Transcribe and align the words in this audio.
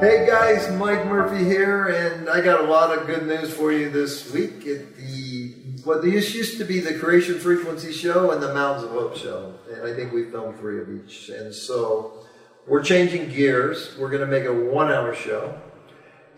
Hey 0.00 0.24
guys, 0.28 0.70
Mike 0.76 1.06
Murphy 1.06 1.42
here, 1.42 1.88
and 1.88 2.28
I 2.28 2.40
got 2.40 2.60
a 2.60 2.70
lot 2.70 2.96
of 2.96 3.08
good 3.08 3.26
news 3.26 3.52
for 3.52 3.72
you 3.72 3.90
this 3.90 4.32
week 4.32 4.64
at 4.64 4.94
the 4.94 5.54
what 5.82 6.02
this 6.02 6.32
used 6.36 6.56
to 6.58 6.64
be 6.64 6.78
the 6.78 6.96
Creation 7.00 7.40
Frequency 7.40 7.92
Show 7.92 8.30
and 8.30 8.40
the 8.40 8.54
Mountains 8.54 8.84
of 8.84 8.90
Hope 8.90 9.16
Show, 9.16 9.54
and 9.68 9.82
I 9.82 9.92
think 9.96 10.12
we 10.12 10.30
filmed 10.30 10.56
three 10.56 10.80
of 10.80 10.88
each. 10.88 11.30
And 11.30 11.52
so 11.52 12.24
we're 12.68 12.84
changing 12.84 13.30
gears. 13.30 13.96
We're 13.98 14.10
going 14.10 14.20
to 14.20 14.28
make 14.28 14.44
a 14.44 14.54
one-hour 14.54 15.16
show, 15.16 15.60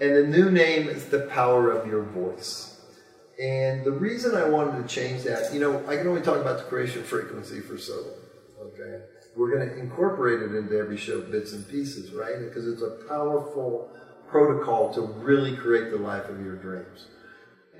and 0.00 0.16
the 0.16 0.26
new 0.26 0.50
name 0.50 0.88
is 0.88 1.10
the 1.10 1.26
Power 1.26 1.70
of 1.70 1.86
Your 1.86 2.04
Voice. 2.04 2.80
And 3.38 3.84
the 3.84 3.92
reason 3.92 4.36
I 4.36 4.48
wanted 4.48 4.80
to 4.80 4.88
change 4.88 5.24
that, 5.24 5.52
you 5.52 5.60
know, 5.60 5.86
I 5.86 5.98
can 5.98 6.06
only 6.06 6.22
talk 6.22 6.40
about 6.40 6.56
the 6.56 6.64
Creation 6.64 7.02
Frequency 7.02 7.60
for 7.60 7.76
so 7.76 7.92
long. 7.92 8.68
Okay 8.68 9.04
we're 9.40 9.56
going 9.56 9.66
to 9.66 9.78
incorporate 9.78 10.42
it 10.42 10.54
into 10.54 10.76
every 10.76 10.98
show, 10.98 11.22
bits 11.22 11.54
and 11.54 11.66
pieces, 11.66 12.12
right? 12.12 12.38
Because 12.40 12.68
it's 12.68 12.82
a 12.82 12.90
powerful 13.08 13.90
protocol 14.28 14.92
to 14.92 15.00
really 15.00 15.56
create 15.56 15.90
the 15.90 15.96
life 15.96 16.28
of 16.28 16.44
your 16.44 16.56
dreams. 16.56 17.06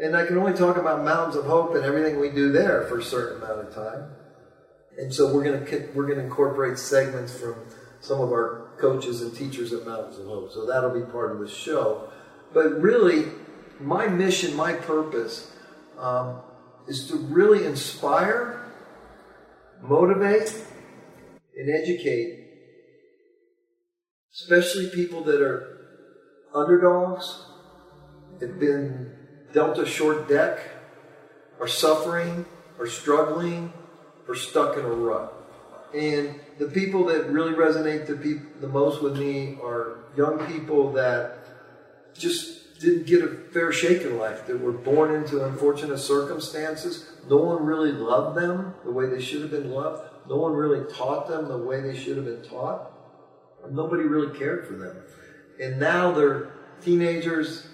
And 0.02 0.16
I 0.16 0.24
can 0.24 0.38
only 0.38 0.54
talk 0.54 0.78
about 0.78 1.04
mountains 1.04 1.36
of 1.36 1.44
hope 1.44 1.74
and 1.74 1.84
everything 1.84 2.18
we 2.18 2.30
do 2.30 2.50
there 2.50 2.86
for 2.86 3.00
a 3.00 3.02
certain 3.02 3.42
amount 3.42 3.60
of 3.60 3.74
time. 3.74 4.10
And 4.98 5.12
so 5.12 5.34
we're 5.34 5.44
going 5.44 5.66
to 5.66 5.90
we're 5.94 6.06
going 6.06 6.16
to 6.16 6.24
incorporate 6.24 6.78
segments 6.78 7.38
from 7.38 7.56
some 8.00 8.22
of 8.22 8.30
our 8.30 8.70
coaches 8.78 9.20
and 9.20 9.34
teachers 9.34 9.74
at 9.74 9.86
Mountains 9.86 10.18
of 10.18 10.24
Hope. 10.24 10.52
So 10.52 10.64
that'll 10.64 10.98
be 10.98 11.04
part 11.12 11.30
of 11.30 11.40
the 11.40 11.48
show. 11.48 12.10
But 12.54 12.80
really, 12.80 13.26
my 13.78 14.06
mission, 14.06 14.56
my 14.56 14.72
purpose, 14.72 15.52
um, 15.98 16.40
is 16.88 17.06
to 17.08 17.16
really 17.16 17.66
inspire, 17.66 18.64
motivate, 19.82 20.54
and 21.60 21.70
educate, 21.70 22.46
especially 24.32 24.88
people 24.88 25.22
that 25.24 25.42
are 25.42 25.78
underdogs, 26.54 27.44
have 28.40 28.58
been 28.58 29.12
dealt 29.52 29.78
a 29.78 29.84
short 29.84 30.28
deck, 30.28 30.60
are 31.60 31.68
suffering, 31.68 32.46
are 32.78 32.86
struggling, 32.86 33.72
are 34.26 34.34
stuck 34.34 34.78
in 34.78 34.84
a 34.84 34.88
rut. 34.88 35.34
And 35.94 36.40
the 36.58 36.66
people 36.66 37.04
that 37.06 37.28
really 37.28 37.52
resonate 37.52 38.06
the, 38.06 38.14
the 38.60 38.68
most 38.68 39.02
with 39.02 39.18
me 39.18 39.58
are 39.62 40.04
young 40.16 40.38
people 40.46 40.92
that 40.92 41.38
just 42.14 42.80
didn't 42.80 43.06
get 43.06 43.22
a 43.22 43.28
fair 43.52 43.72
shake 43.72 44.02
in 44.02 44.16
life, 44.16 44.46
that 44.46 44.58
were 44.58 44.72
born 44.72 45.14
into 45.14 45.44
unfortunate 45.44 45.98
circumstances. 45.98 47.10
No 47.28 47.36
one 47.36 47.64
really 47.64 47.92
loved 47.92 48.38
them 48.38 48.74
the 48.84 48.90
way 48.90 49.06
they 49.06 49.20
should 49.20 49.42
have 49.42 49.50
been 49.50 49.70
loved. 49.70 50.09
No 50.30 50.36
one 50.36 50.52
really 50.52 50.90
taught 50.92 51.26
them 51.26 51.48
the 51.48 51.58
way 51.58 51.80
they 51.80 51.96
should 51.96 52.16
have 52.16 52.24
been 52.24 52.44
taught. 52.44 52.92
Nobody 53.68 54.04
really 54.04 54.38
cared 54.38 54.64
for 54.64 54.74
them. 54.74 54.96
And 55.60 55.80
now 55.80 56.12
they're 56.12 56.52
teenagers, 56.80 57.66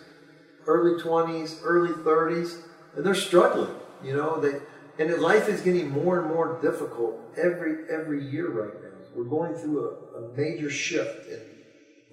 early 0.66 1.00
20s, 1.00 1.60
early 1.62 1.92
30s, 1.92 2.62
and 2.96 3.04
they're 3.04 3.14
struggling. 3.14 3.74
You 4.02 4.16
know, 4.16 4.40
they 4.40 4.60
and 4.98 5.12
life 5.20 5.50
is 5.50 5.60
getting 5.60 5.90
more 5.90 6.18
and 6.18 6.28
more 6.28 6.58
difficult 6.62 7.20
every 7.36 7.90
every 7.90 8.26
year 8.26 8.50
right 8.50 8.82
now. 8.82 8.98
We're 9.14 9.24
going 9.24 9.54
through 9.54 9.90
a, 9.90 10.24
a 10.24 10.36
major 10.36 10.70
shift 10.70 11.28
in 11.28 11.40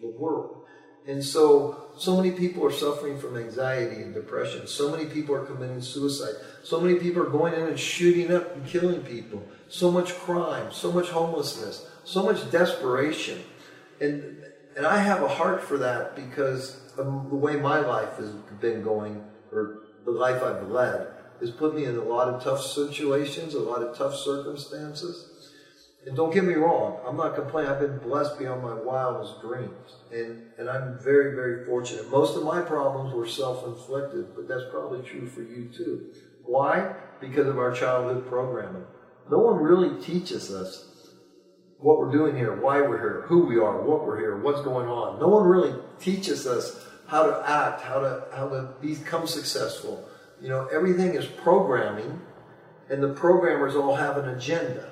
the 0.02 0.09
world. 0.09 0.64
And 1.05 1.23
so, 1.23 1.89
so 1.97 2.16
many 2.16 2.31
people 2.31 2.66
are 2.66 2.71
suffering 2.71 3.19
from 3.19 3.36
anxiety 3.36 4.02
and 4.02 4.14
depression. 4.14 4.67
So 4.67 4.89
many 4.89 5.05
people 5.05 5.36
are 5.36 5.45
committing 5.45 5.81
suicide. 5.81 6.36
So 6.64 6.80
many 6.80 6.97
people 6.97 7.21
are 7.21 7.30
going 7.30 7.53
in 7.53 7.64
and 7.64 7.77
shooting 7.77 8.33
up 8.33 8.55
and 8.55 8.66
killing 8.66 9.02
people. 9.02 9.44
So 9.69 9.92
much 9.92 10.14
crime, 10.14 10.72
so 10.72 10.92
much 10.92 11.09
homelessness, 11.09 11.88
so 12.03 12.23
much 12.23 12.50
desperation. 12.52 13.44
And, 14.00 14.44
and 14.75 14.86
I 14.86 14.97
have 14.97 15.23
a 15.23 15.28
heart 15.28 15.64
for 15.64 15.78
that 15.80 16.16
because 16.16 16.80
of 16.97 17.30
the 17.30 17.36
way 17.36 17.55
my 17.55 17.80
life 17.80 18.17
has 18.17 18.31
been 18.61 18.83
going, 18.83 19.23
or 19.52 19.80
the 20.05 20.11
life 20.11 20.43
I've 20.43 20.67
led, 20.70 21.08
has 21.39 21.52
put 21.52 21.76
me 21.76 21.86
in 21.86 21.98
a 21.98 22.04
lot 22.04 22.27
of 22.27 22.43
tough 22.43 22.61
situations, 22.61 23.54
a 23.54 23.60
lot 23.60 23.82
of 23.82 23.98
tough 23.98 24.15
circumstances. 24.15 25.30
And 26.05 26.17
don't 26.17 26.33
get 26.33 26.43
me 26.43 26.55
wrong, 26.55 26.99
I'm 27.08 27.15
not 27.15 27.36
complaining. 27.36 27.71
I've 27.71 27.80
been 27.80 27.98
blessed 27.99 28.38
beyond 28.38 28.61
my 28.61 28.73
wildest 28.73 29.42
dreams. 29.42 29.95
And, 30.11 30.43
and 30.58 30.70
I'm 30.70 30.99
very, 30.99 31.33
very 31.33 31.65
fortunate. 31.65 32.09
Most 32.11 32.36
of 32.36 32.43
my 32.43 32.61
problems 32.61 33.14
were 33.14 33.27
self 33.27 33.65
inflicted, 33.65 34.36
but 34.36 34.48
that's 34.48 34.64
probably 34.70 35.02
true 35.02 35.27
for 35.27 35.42
you 35.42 35.70
too. 35.70 36.14
Why? 36.43 36.93
Because 37.21 37.48
of 37.48 37.58
our 37.58 37.71
childhood 37.71 38.27
programming. 38.27 38.86
No 39.30 39.39
one 39.39 39.58
really 39.58 40.02
teaches 40.02 40.52
us 40.52 40.89
what 41.78 42.00
we're 42.00 42.11
doing 42.11 42.36
here, 42.36 42.56
why 42.56 42.82
we're 42.82 43.00
here, 43.00 43.26
who 43.28 43.45
we 43.45 43.60
are, 43.60 43.82
what 43.82 44.06
we're 44.06 44.17
here, 44.17 44.38
what's 44.38 44.61
going 44.61 44.88
on. 44.88 45.20
No 45.20 45.28
one 45.28 45.45
really 45.45 45.73
teaches 46.00 46.48
us 46.48 46.86
how 47.08 47.26
to 47.26 47.50
act, 47.50 47.82
how 47.82 48.00
to 48.00 48.23
how 48.33 48.50
to 48.50 48.70
become 48.82 49.28
successful. 49.28 50.08
You 50.42 50.50
know, 50.50 50.67
everything 50.67 51.14
is 51.16 51.26
programming, 51.26 52.22
and 52.89 53.04
the 53.04 53.14
programmers 53.14 53.76
all 53.76 53.95
have 53.95 54.17
an 54.17 54.30
agenda. 54.30 54.89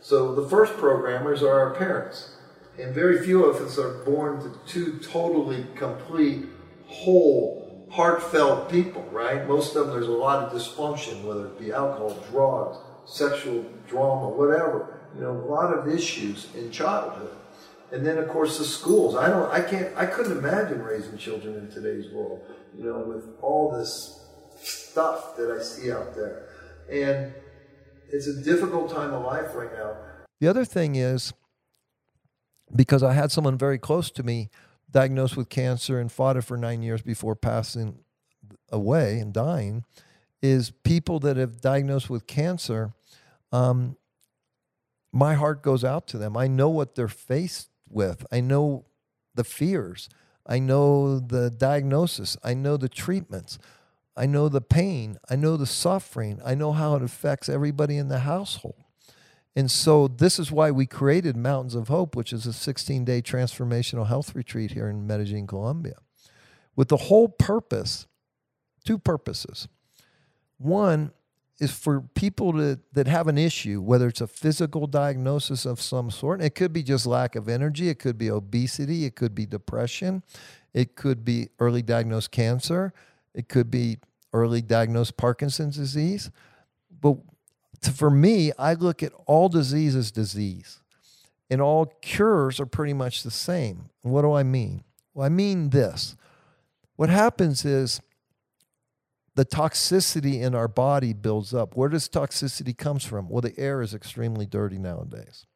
So 0.00 0.34
the 0.34 0.48
first 0.48 0.74
programmers 0.74 1.42
are 1.42 1.58
our 1.60 1.74
parents. 1.74 2.36
And 2.78 2.94
very 2.94 3.24
few 3.24 3.44
of 3.44 3.56
us 3.56 3.76
are 3.78 4.04
born 4.04 4.40
to 4.40 4.58
two 4.66 4.98
totally 5.00 5.66
complete, 5.74 6.46
whole, 6.86 7.88
heartfelt 7.90 8.70
people, 8.70 9.02
right? 9.10 9.46
Most 9.48 9.74
of 9.74 9.86
them, 9.86 9.94
there's 9.94 10.08
a 10.08 10.12
lot 10.12 10.44
of 10.44 10.52
dysfunction, 10.52 11.24
whether 11.24 11.46
it 11.46 11.58
be 11.58 11.72
alcohol, 11.72 12.16
drugs, 12.30 12.78
sexual 13.08 13.64
drama, 13.88 14.28
whatever. 14.28 15.00
You 15.14 15.22
know, 15.22 15.30
a 15.32 15.48
lot 15.50 15.72
of 15.72 15.88
issues 15.88 16.48
in 16.54 16.70
childhood. 16.70 17.34
And 17.90 18.06
then, 18.06 18.18
of 18.18 18.28
course, 18.28 18.58
the 18.58 18.64
schools. 18.64 19.16
I 19.16 19.28
don't, 19.28 19.50
I 19.50 19.62
can't, 19.62 19.96
I 19.96 20.06
couldn't 20.06 20.36
imagine 20.36 20.82
raising 20.82 21.16
children 21.16 21.54
in 21.56 21.70
today's 21.70 22.12
world, 22.12 22.42
you 22.76 22.84
know, 22.84 22.98
with 22.98 23.24
all 23.40 23.70
this 23.70 24.26
stuff 24.60 25.36
that 25.36 25.50
I 25.50 25.62
see 25.62 25.90
out 25.90 26.14
there. 26.14 26.48
And 26.90 27.32
it's 28.10 28.26
a 28.26 28.42
difficult 28.42 28.90
time 28.90 29.12
of 29.14 29.24
life 29.24 29.54
right 29.54 29.72
now. 29.72 29.96
The 30.40 30.48
other 30.48 30.64
thing 30.64 30.96
is 30.96 31.32
because 32.74 33.02
I 33.02 33.14
had 33.14 33.32
someone 33.32 33.56
very 33.56 33.78
close 33.78 34.10
to 34.12 34.22
me 34.22 34.50
diagnosed 34.90 35.36
with 35.36 35.48
cancer 35.48 35.98
and 35.98 36.10
fought 36.10 36.36
it 36.36 36.42
for 36.42 36.56
nine 36.56 36.82
years 36.82 37.02
before 37.02 37.34
passing 37.34 37.98
away 38.70 39.18
and 39.18 39.32
dying, 39.32 39.84
is 40.42 40.70
people 40.70 41.18
that 41.20 41.36
have 41.36 41.60
diagnosed 41.60 42.08
with 42.08 42.26
cancer. 42.26 42.92
Um, 43.52 43.96
my 45.12 45.34
heart 45.34 45.62
goes 45.62 45.84
out 45.84 46.06
to 46.08 46.18
them. 46.18 46.36
I 46.36 46.46
know 46.46 46.68
what 46.68 46.94
they're 46.94 47.08
faced 47.08 47.70
with. 47.88 48.26
I 48.30 48.40
know 48.40 48.86
the 49.34 49.44
fears. 49.44 50.08
I 50.46 50.58
know 50.58 51.18
the 51.18 51.50
diagnosis. 51.50 52.36
I 52.42 52.54
know 52.54 52.76
the 52.76 52.88
treatments. 52.88 53.58
I 54.16 54.26
know 54.26 54.48
the 54.48 54.60
pain. 54.60 55.18
I 55.30 55.36
know 55.36 55.56
the 55.56 55.66
suffering. 55.66 56.40
I 56.44 56.54
know 56.54 56.72
how 56.72 56.96
it 56.96 57.02
affects 57.02 57.48
everybody 57.48 57.96
in 57.96 58.08
the 58.08 58.20
household. 58.20 58.82
And 59.56 59.70
so, 59.70 60.06
this 60.06 60.38
is 60.38 60.52
why 60.52 60.70
we 60.70 60.86
created 60.86 61.36
Mountains 61.36 61.74
of 61.74 61.88
Hope, 61.88 62.14
which 62.14 62.32
is 62.32 62.46
a 62.46 62.52
16 62.52 63.04
day 63.04 63.22
transformational 63.22 64.06
health 64.06 64.34
retreat 64.34 64.72
here 64.72 64.88
in 64.88 65.06
Medellin, 65.06 65.46
Colombia, 65.46 65.96
with 66.76 66.88
the 66.88 66.96
whole 66.96 67.28
purpose 67.28 68.06
two 68.88 68.98
purposes. 68.98 69.68
One 70.56 71.12
is 71.58 71.72
for 71.72 72.00
people 72.14 72.52
to, 72.52 72.78
that 72.92 73.08
have 73.08 73.26
an 73.26 73.36
issue, 73.36 73.80
whether 73.80 74.06
it's 74.08 74.20
a 74.20 74.26
physical 74.26 74.86
diagnosis 74.86 75.66
of 75.66 75.80
some 75.80 76.10
sort, 76.10 76.40
it 76.40 76.54
could 76.54 76.72
be 76.72 76.82
just 76.82 77.04
lack 77.06 77.34
of 77.34 77.48
energy, 77.48 77.88
it 77.88 77.98
could 77.98 78.16
be 78.16 78.30
obesity, 78.30 79.04
it 79.04 79.16
could 79.16 79.34
be 79.34 79.44
depression, 79.44 80.22
it 80.72 80.94
could 80.94 81.24
be 81.24 81.48
early 81.58 81.82
diagnosed 81.82 82.30
cancer, 82.30 82.92
it 83.34 83.48
could 83.48 83.70
be 83.70 83.98
early 84.32 84.62
diagnosed 84.62 85.16
Parkinson's 85.16 85.76
disease. 85.76 86.30
But 87.00 87.16
to, 87.82 87.90
for 87.90 88.10
me, 88.10 88.52
I 88.58 88.74
look 88.74 89.02
at 89.02 89.12
all 89.26 89.48
disease 89.48 89.96
as 89.96 90.12
disease, 90.12 90.80
and 91.50 91.60
all 91.60 91.86
cures 92.02 92.60
are 92.60 92.66
pretty 92.66 92.92
much 92.92 93.22
the 93.22 93.30
same. 93.30 93.90
What 94.02 94.22
do 94.22 94.32
I 94.32 94.42
mean? 94.42 94.84
Well, 95.14 95.26
I 95.26 95.28
mean 95.28 95.70
this. 95.70 96.14
What 96.96 97.08
happens 97.08 97.64
is 97.64 98.00
the 99.38 99.44
toxicity 99.44 100.42
in 100.42 100.52
our 100.56 100.66
body 100.66 101.12
builds 101.12 101.54
up. 101.54 101.76
Where 101.76 101.88
does 101.88 102.08
toxicity 102.08 102.76
comes 102.76 103.04
from? 103.04 103.28
Well, 103.28 103.40
the 103.40 103.56
air 103.56 103.80
is 103.80 103.94
extremely 103.94 104.46
dirty 104.46 104.80
nowadays. 104.80 105.46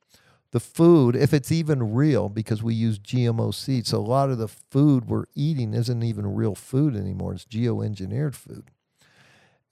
The 0.52 0.60
food, 0.60 1.16
if 1.16 1.34
it's 1.34 1.50
even 1.50 1.92
real, 1.92 2.28
because 2.28 2.62
we 2.62 2.74
use 2.74 3.00
GMO 3.00 3.52
seeds, 3.52 3.88
so 3.88 3.98
a 3.98 4.00
lot 4.00 4.30
of 4.30 4.38
the 4.38 4.46
food 4.46 5.06
we're 5.06 5.24
eating 5.34 5.74
isn't 5.74 6.00
even 6.00 6.32
real 6.32 6.54
food 6.54 6.94
anymore. 6.94 7.32
It's 7.32 7.44
geoengineered 7.44 8.36
food. 8.36 8.70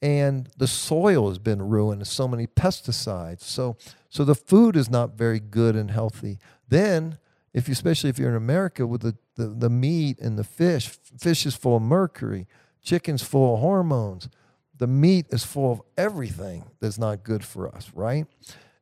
And 0.03 0.49
the 0.57 0.67
soil 0.67 1.29
has 1.29 1.39
been 1.39 1.63
ruined. 1.63 2.05
So 2.09 2.27
many 2.27 2.49
pesticides. 2.49 3.43
So, 3.43 3.77
so 4.09 4.25
the 4.25 4.35
food 4.35 4.75
is 4.75 4.91
not 4.91 5.17
very 5.17 5.39
good 5.39 5.77
and 5.77 5.93
healthy. 5.93 6.41
Then, 6.67 7.19
if 7.55 7.69
you, 7.69 7.73
especially 7.73 8.11
if 8.11 8.19
you're 8.19 8.31
in 8.31 8.35
America, 8.35 8.89
with 8.89 9.03
the, 9.03 9.17
the, 9.37 9.47
the 9.47 9.71
meat 9.71 10.19
and 10.19 10.37
the 10.37 10.43
fish, 10.43 10.89
fish 10.89 11.47
is 11.47 11.55
full 11.55 11.77
of 11.77 11.83
mercury, 11.83 12.49
chicken's 12.83 13.23
full 13.23 13.55
of 13.55 13.61
hormones. 13.61 14.29
The 14.79 14.87
meat 14.87 15.27
is 15.31 15.45
full 15.45 15.73
of 15.73 15.83
everything 15.97 16.65
that's 16.81 16.99
not 16.99 17.23
good 17.23 17.45
for 17.45 17.69
us, 17.69 17.91
right? 17.95 18.27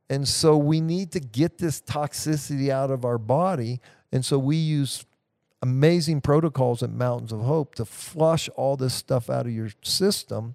And 0.08 0.26
so 0.26 0.56
we 0.56 0.80
need 0.80 1.12
to 1.12 1.20
get 1.20 1.58
this 1.58 1.80
toxicity 1.80 2.70
out 2.70 2.90
of 2.90 3.04
our 3.04 3.18
body. 3.18 3.80
And 4.12 4.24
so 4.24 4.38
we 4.38 4.56
use 4.56 5.04
amazing 5.60 6.20
protocols 6.20 6.82
at 6.82 6.90
Mountains 6.90 7.32
of 7.32 7.40
Hope 7.40 7.74
to 7.74 7.84
flush 7.84 8.48
all 8.50 8.76
this 8.76 8.94
stuff 8.94 9.28
out 9.28 9.46
of 9.46 9.52
your 9.52 9.70
system. 9.82 10.54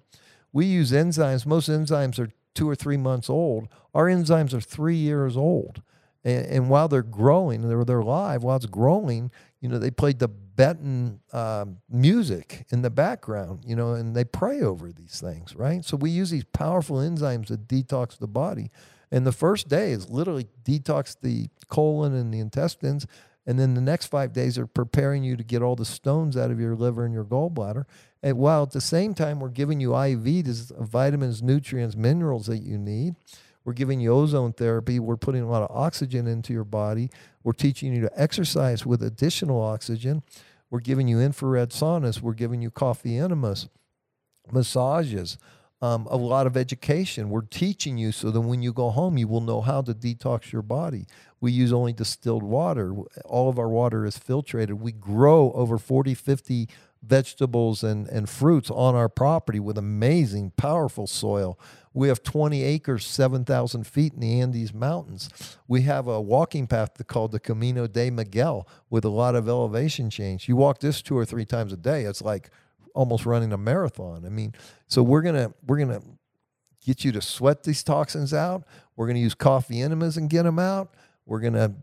We 0.52 0.66
use 0.66 0.92
enzymes. 0.92 1.46
Most 1.46 1.68
enzymes 1.68 2.18
are 2.18 2.30
two 2.54 2.68
or 2.68 2.74
three 2.74 2.96
months 2.96 3.28
old. 3.28 3.68
Our 3.94 4.06
enzymes 4.06 4.54
are 4.54 4.60
three 4.60 4.96
years 4.96 5.36
old. 5.36 5.82
And, 6.24 6.46
and 6.46 6.70
while 6.70 6.88
they're 6.88 7.02
growing, 7.02 7.68
they're, 7.68 7.84
they're 7.84 8.02
live, 8.02 8.42
while 8.42 8.56
it's 8.56 8.66
growing, 8.66 9.30
you 9.60 9.68
know, 9.68 9.78
they 9.78 9.90
played 9.90 10.18
the 10.18 10.30
Tibetan 10.56 11.20
um, 11.32 11.78
music 11.90 12.64
in 12.70 12.82
the 12.82 12.90
background, 12.90 13.64
you 13.66 13.74
know, 13.74 13.94
and 13.94 14.14
they 14.14 14.24
pray 14.24 14.60
over 14.60 14.92
these 14.92 15.20
things, 15.20 15.56
right? 15.56 15.84
So 15.84 15.96
we 15.96 16.10
use 16.10 16.30
these 16.30 16.44
powerful 16.44 16.98
enzymes 16.98 17.48
that 17.48 17.66
detox 17.66 18.18
the 18.18 18.28
body. 18.28 18.70
And 19.10 19.26
the 19.26 19.32
first 19.32 19.68
day 19.68 19.90
is 19.90 20.08
literally 20.08 20.46
detox 20.64 21.16
the 21.20 21.48
colon 21.68 22.14
and 22.14 22.32
the 22.32 22.38
intestines. 22.38 23.06
And 23.46 23.58
then 23.58 23.74
the 23.74 23.80
next 23.80 24.06
five 24.06 24.32
days 24.32 24.56
are 24.56 24.66
preparing 24.66 25.22
you 25.24 25.36
to 25.36 25.44
get 25.44 25.60
all 25.60 25.76
the 25.76 25.84
stones 25.84 26.36
out 26.36 26.50
of 26.50 26.60
your 26.60 26.74
liver 26.74 27.04
and 27.04 27.12
your 27.12 27.24
gallbladder. 27.24 27.84
And 28.22 28.38
while 28.38 28.62
at 28.62 28.70
the 28.70 28.80
same 28.80 29.12
time, 29.12 29.40
we're 29.40 29.50
giving 29.50 29.80
you 29.80 29.90
IVs, 29.90 30.76
vitamins, 30.78 31.42
nutrients, 31.42 31.96
minerals 31.96 32.46
that 32.46 32.62
you 32.62 32.78
need. 32.78 33.16
We're 33.64 33.72
giving 33.72 34.00
you 34.00 34.12
ozone 34.12 34.52
therapy. 34.52 34.98
We're 34.98 35.16
putting 35.16 35.42
a 35.42 35.48
lot 35.48 35.62
of 35.62 35.74
oxygen 35.74 36.26
into 36.26 36.52
your 36.52 36.64
body. 36.64 37.10
We're 37.42 37.52
teaching 37.52 37.94
you 37.94 38.02
to 38.02 38.20
exercise 38.20 38.84
with 38.84 39.02
additional 39.02 39.60
oxygen. 39.60 40.22
We're 40.70 40.80
giving 40.80 41.08
you 41.08 41.20
infrared 41.20 41.70
saunas. 41.70 42.20
We're 42.20 42.34
giving 42.34 42.60
you 42.60 42.70
coffee 42.70 43.16
enemas, 43.16 43.68
massages, 44.50 45.38
um, 45.80 46.06
a 46.10 46.16
lot 46.16 46.46
of 46.46 46.56
education. 46.56 47.30
We're 47.30 47.42
teaching 47.42 47.98
you 47.98 48.12
so 48.12 48.30
that 48.30 48.40
when 48.40 48.62
you 48.62 48.72
go 48.72 48.90
home, 48.90 49.18
you 49.18 49.28
will 49.28 49.40
know 49.40 49.60
how 49.60 49.82
to 49.82 49.94
detox 49.94 50.50
your 50.50 50.62
body. 50.62 51.06
We 51.40 51.52
use 51.52 51.72
only 51.72 51.92
distilled 51.92 52.42
water. 52.42 52.94
All 53.24 53.48
of 53.48 53.58
our 53.58 53.68
water 53.68 54.06
is 54.06 54.18
filtrated. 54.18 54.74
We 54.74 54.92
grow 54.92 55.52
over 55.52 55.78
40, 55.78 56.14
50 56.14 56.68
vegetables 57.02 57.84
and, 57.84 58.08
and 58.08 58.28
fruits 58.28 58.70
on 58.70 58.94
our 58.94 59.08
property 59.08 59.60
with 59.60 59.76
amazing, 59.76 60.52
powerful 60.56 61.06
soil. 61.06 61.58
We 61.94 62.08
have 62.08 62.24
20 62.24 62.62
acres, 62.62 63.06
7,000 63.06 63.86
feet 63.86 64.14
in 64.14 64.20
the 64.20 64.40
Andes 64.40 64.74
Mountains. 64.74 65.30
We 65.68 65.82
have 65.82 66.08
a 66.08 66.20
walking 66.20 66.66
path 66.66 66.90
called 67.06 67.30
the 67.30 67.38
Camino 67.38 67.86
de 67.86 68.10
Miguel 68.10 68.68
with 68.90 69.04
a 69.04 69.08
lot 69.08 69.36
of 69.36 69.48
elevation 69.48 70.10
change. 70.10 70.48
You 70.48 70.56
walk 70.56 70.80
this 70.80 71.00
two 71.00 71.16
or 71.16 71.24
three 71.24 71.44
times 71.44 71.72
a 71.72 71.76
day, 71.76 72.02
it's 72.02 72.20
like 72.20 72.50
almost 72.94 73.24
running 73.24 73.52
a 73.52 73.56
marathon. 73.56 74.24
I 74.26 74.28
mean, 74.28 74.54
so 74.88 75.02
we're 75.02 75.22
gonna 75.22 75.52
we're 75.66 75.78
gonna 75.78 76.02
get 76.84 77.04
you 77.04 77.12
to 77.12 77.20
sweat 77.20 77.62
these 77.62 77.82
toxins 77.82 78.34
out. 78.34 78.64
We're 78.96 79.06
gonna 79.06 79.20
use 79.20 79.34
coffee 79.34 79.80
enemas 79.80 80.16
and 80.16 80.28
get 80.28 80.42
them 80.42 80.58
out. 80.58 80.94
We're 81.26 81.40
gonna 81.40 81.74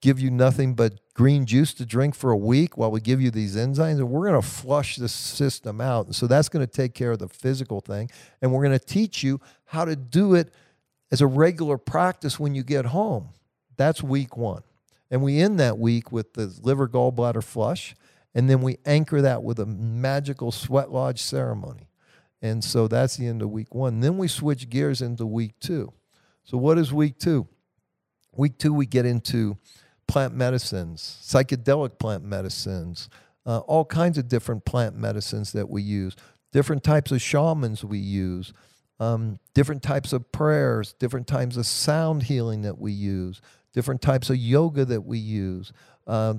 give 0.00 0.20
you 0.20 0.30
nothing 0.30 0.74
but 0.74 1.00
green 1.14 1.46
juice 1.46 1.72
to 1.74 1.86
drink 1.86 2.14
for 2.14 2.30
a 2.30 2.36
week 2.36 2.76
while 2.76 2.90
we 2.90 3.00
give 3.00 3.20
you 3.20 3.30
these 3.30 3.56
enzymes 3.56 3.96
and 3.96 4.08
we're 4.08 4.28
going 4.28 4.40
to 4.40 4.46
flush 4.46 4.96
the 4.96 5.08
system 5.08 5.80
out. 5.80 6.06
And 6.06 6.14
so 6.14 6.26
that's 6.26 6.48
going 6.48 6.66
to 6.66 6.70
take 6.70 6.94
care 6.94 7.12
of 7.12 7.18
the 7.18 7.28
physical 7.28 7.80
thing 7.80 8.10
and 8.42 8.52
we're 8.52 8.62
going 8.62 8.78
to 8.78 8.84
teach 8.84 9.22
you 9.22 9.40
how 9.64 9.84
to 9.84 9.96
do 9.96 10.34
it 10.34 10.52
as 11.10 11.20
a 11.20 11.26
regular 11.26 11.78
practice 11.78 12.38
when 12.38 12.54
you 12.54 12.62
get 12.62 12.86
home. 12.86 13.30
That's 13.76 14.02
week 14.02 14.36
one. 14.36 14.62
And 15.10 15.22
we 15.22 15.40
end 15.40 15.58
that 15.60 15.78
week 15.78 16.12
with 16.12 16.34
the 16.34 16.54
liver 16.62 16.88
gallbladder 16.88 17.42
flush 17.42 17.94
and 18.34 18.50
then 18.50 18.60
we 18.60 18.76
anchor 18.84 19.22
that 19.22 19.42
with 19.42 19.58
a 19.58 19.66
magical 19.66 20.52
sweat 20.52 20.92
lodge 20.92 21.22
ceremony. 21.22 21.88
And 22.42 22.62
so 22.62 22.86
that's 22.86 23.16
the 23.16 23.26
end 23.26 23.40
of 23.40 23.50
week 23.50 23.74
one. 23.74 24.00
Then 24.00 24.18
we 24.18 24.28
switch 24.28 24.68
gears 24.68 25.00
into 25.00 25.24
week 25.24 25.58
two. 25.58 25.94
So 26.44 26.58
what 26.58 26.78
is 26.78 26.92
week 26.92 27.18
two? 27.18 27.48
Week 28.36 28.58
two 28.58 28.74
we 28.74 28.84
get 28.84 29.06
into 29.06 29.56
plant 30.08 30.34
medicines, 30.34 31.18
psychedelic 31.22 31.98
plant 31.98 32.24
medicines, 32.24 33.08
uh, 33.44 33.58
all 33.60 33.84
kinds 33.84 34.18
of 34.18 34.28
different 34.28 34.64
plant 34.64 34.96
medicines 34.96 35.52
that 35.52 35.68
we 35.68 35.82
use, 35.82 36.16
different 36.52 36.82
types 36.82 37.12
of 37.12 37.20
shamans 37.20 37.84
we 37.84 37.98
use, 37.98 38.52
um, 38.98 39.38
different 39.54 39.82
types 39.82 40.12
of 40.12 40.30
prayers, 40.32 40.94
different 40.94 41.26
types 41.26 41.56
of 41.56 41.66
sound 41.66 42.24
healing 42.24 42.62
that 42.62 42.78
we 42.78 42.92
use, 42.92 43.40
different 43.72 44.00
types 44.00 44.30
of 44.30 44.36
yoga 44.36 44.84
that 44.84 45.02
we 45.02 45.18
use, 45.18 45.72
uh, 46.06 46.34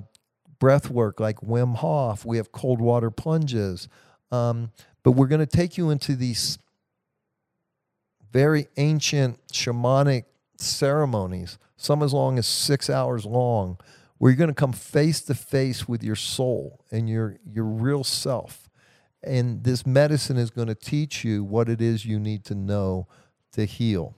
breath 0.58 0.90
work 0.90 1.20
like 1.20 1.36
Wim 1.40 1.76
Hof. 1.76 2.24
We 2.24 2.36
have 2.38 2.52
cold 2.52 2.80
water 2.80 3.10
plunges. 3.10 3.88
Um, 4.30 4.72
but 5.02 5.12
we're 5.12 5.28
going 5.28 5.40
to 5.40 5.46
take 5.46 5.78
you 5.78 5.90
into 5.90 6.16
these 6.16 6.58
very 8.32 8.66
ancient 8.76 9.38
shamanic 9.48 10.24
ceremonies 10.58 11.58
some 11.78 12.02
as 12.02 12.12
long 12.12 12.38
as 12.38 12.46
six 12.46 12.90
hours 12.90 13.24
long, 13.24 13.78
where 14.18 14.30
you're 14.30 14.36
going 14.36 14.48
to 14.48 14.54
come 14.54 14.72
face 14.72 15.22
to 15.22 15.34
face 15.34 15.88
with 15.88 16.02
your 16.02 16.16
soul 16.16 16.84
and 16.90 17.08
your, 17.08 17.38
your 17.50 17.64
real 17.64 18.04
self. 18.04 18.68
And 19.22 19.64
this 19.64 19.86
medicine 19.86 20.36
is 20.36 20.50
going 20.50 20.68
to 20.68 20.74
teach 20.74 21.24
you 21.24 21.44
what 21.44 21.68
it 21.68 21.80
is 21.80 22.04
you 22.04 22.18
need 22.18 22.44
to 22.46 22.54
know 22.54 23.06
to 23.52 23.64
heal. 23.64 24.16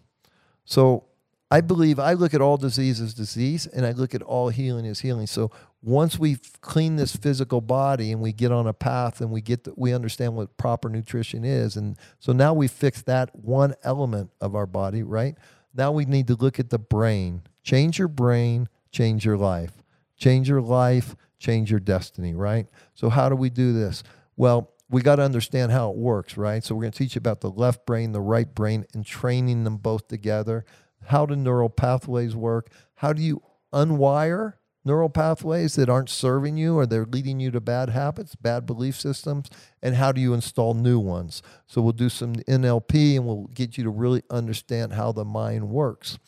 So 0.64 1.04
I 1.50 1.60
believe 1.60 1.98
I 1.98 2.14
look 2.14 2.32
at 2.32 2.40
all 2.40 2.56
disease 2.56 3.00
as 3.00 3.12
disease 3.12 3.66
and 3.66 3.84
I 3.84 3.92
look 3.92 4.14
at 4.14 4.22
all 4.22 4.48
healing 4.48 4.86
as 4.86 5.00
healing. 5.00 5.26
So 5.26 5.50
once 5.82 6.18
we 6.18 6.36
clean 6.60 6.96
this 6.96 7.14
physical 7.14 7.60
body 7.60 8.12
and 8.12 8.22
we 8.22 8.32
get 8.32 8.52
on 8.52 8.66
a 8.66 8.72
path 8.72 9.20
and 9.20 9.30
we 9.30 9.40
get 9.40 9.64
the, 9.64 9.74
we 9.76 9.92
understand 9.92 10.36
what 10.36 10.56
proper 10.56 10.88
nutrition 10.88 11.44
is 11.44 11.76
and 11.76 11.96
so 12.18 12.32
now 12.32 12.54
we 12.54 12.68
fix 12.68 13.02
that 13.02 13.34
one 13.34 13.74
element 13.82 14.30
of 14.40 14.54
our 14.54 14.66
body, 14.66 15.02
right? 15.02 15.36
Now 15.74 15.92
we 15.92 16.04
need 16.04 16.26
to 16.28 16.34
look 16.34 16.58
at 16.58 16.70
the 16.70 16.78
brain. 16.78 17.42
Change 17.62 17.98
your 17.98 18.08
brain, 18.08 18.68
change 18.90 19.24
your 19.24 19.36
life. 19.36 19.82
Change 20.16 20.48
your 20.48 20.60
life, 20.60 21.16
change 21.38 21.70
your 21.70 21.80
destiny, 21.80 22.34
right? 22.34 22.66
So, 22.94 23.08
how 23.08 23.28
do 23.28 23.34
we 23.34 23.48
do 23.48 23.72
this? 23.72 24.02
Well, 24.36 24.70
we 24.90 25.02
got 25.02 25.16
to 25.16 25.22
understand 25.22 25.72
how 25.72 25.90
it 25.90 25.96
works, 25.96 26.36
right? 26.36 26.62
So, 26.62 26.74
we're 26.74 26.82
going 26.82 26.92
to 26.92 26.98
teach 26.98 27.14
you 27.14 27.20
about 27.20 27.40
the 27.40 27.50
left 27.50 27.86
brain, 27.86 28.12
the 28.12 28.20
right 28.20 28.54
brain, 28.54 28.84
and 28.92 29.04
training 29.04 29.64
them 29.64 29.78
both 29.78 30.08
together. 30.08 30.64
How 31.06 31.24
do 31.24 31.34
neural 31.34 31.70
pathways 31.70 32.36
work? 32.36 32.68
How 32.96 33.14
do 33.14 33.22
you 33.22 33.42
unwire 33.72 34.54
neural 34.84 35.08
pathways 35.08 35.76
that 35.76 35.88
aren't 35.88 36.10
serving 36.10 36.56
you 36.56 36.76
or 36.76 36.84
they're 36.84 37.06
leading 37.06 37.40
you 37.40 37.50
to 37.50 37.60
bad 37.60 37.88
habits, 37.90 38.34
bad 38.34 38.66
belief 38.66 39.00
systems, 39.00 39.48
and 39.82 39.94
how 39.94 40.12
do 40.12 40.20
you 40.20 40.34
install 40.34 40.74
new 40.74 40.98
ones? 40.98 41.42
So 41.66 41.80
we'll 41.80 41.92
do 41.92 42.10
some 42.10 42.34
NLP 42.34 43.16
and 43.16 43.26
we'll 43.26 43.48
get 43.54 43.78
you 43.78 43.84
to 43.84 43.90
really 43.90 44.22
understand 44.30 44.92
how 44.92 45.12
the 45.12 45.24
mind 45.24 45.70
works. 45.70 46.18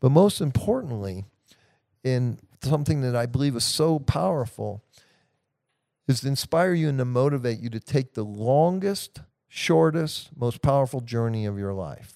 But 0.00 0.10
most 0.10 0.40
importantly, 0.40 1.26
in 2.02 2.38
something 2.62 3.02
that 3.02 3.14
I 3.14 3.26
believe 3.26 3.54
is 3.54 3.64
so 3.64 3.98
powerful, 3.98 4.82
is 6.08 6.20
to 6.20 6.28
inspire 6.28 6.74
you 6.74 6.88
and 6.88 6.98
to 6.98 7.04
motivate 7.04 7.60
you 7.60 7.70
to 7.70 7.80
take 7.80 8.14
the 8.14 8.24
longest, 8.24 9.20
shortest, 9.48 10.30
most 10.36 10.60
powerful 10.60 11.00
journey 11.00 11.46
of 11.46 11.58
your 11.58 11.72
life. 11.72 12.14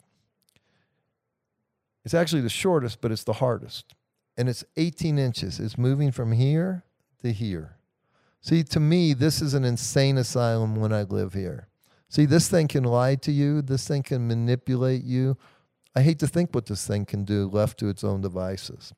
It's 2.05 2.15
actually 2.15 2.43
the 2.43 2.49
shortest, 2.49 3.01
but 3.01 3.13
it's 3.13 3.25
the 3.25 3.35
hardest 3.35 3.95
and 4.37 4.49
it's 4.49 4.65
18 4.77 5.19
inches. 5.19 5.61
It's 5.61 5.79
moving 5.79 6.11
from 6.11 6.33
here 6.33 6.85
to 7.23 7.33
here. 7.33 7.77
See, 8.41 8.63
to 8.65 8.81
me, 8.81 9.15
this 9.15 9.41
is 9.41 9.55
an 9.55 9.65
insane 9.65 10.19
asylum 10.19 10.77
when 10.77 10.93
I 10.93 11.03
live 11.03 11.33
here. 11.33 11.69
See, 12.09 12.27
this 12.27 12.49
thing 12.49 12.69
can 12.69 12.85
lie 12.85 13.15
to 13.17 13.33
you, 13.33 13.63
this 13.63 13.89
thing 13.89 14.03
can 14.03 14.29
manipulate 14.29 15.03
you. 15.03 15.37
I 15.97 16.03
hate 16.03 16.19
to 16.21 16.27
think 16.27 16.55
what 16.55 16.67
this 16.67 16.87
thing 16.87 17.05
can 17.05 17.25
do 17.25 17.49
left 17.49 17.79
to 17.79 17.89
its 17.89 18.03
own 18.03 18.21
devices. 18.21 18.93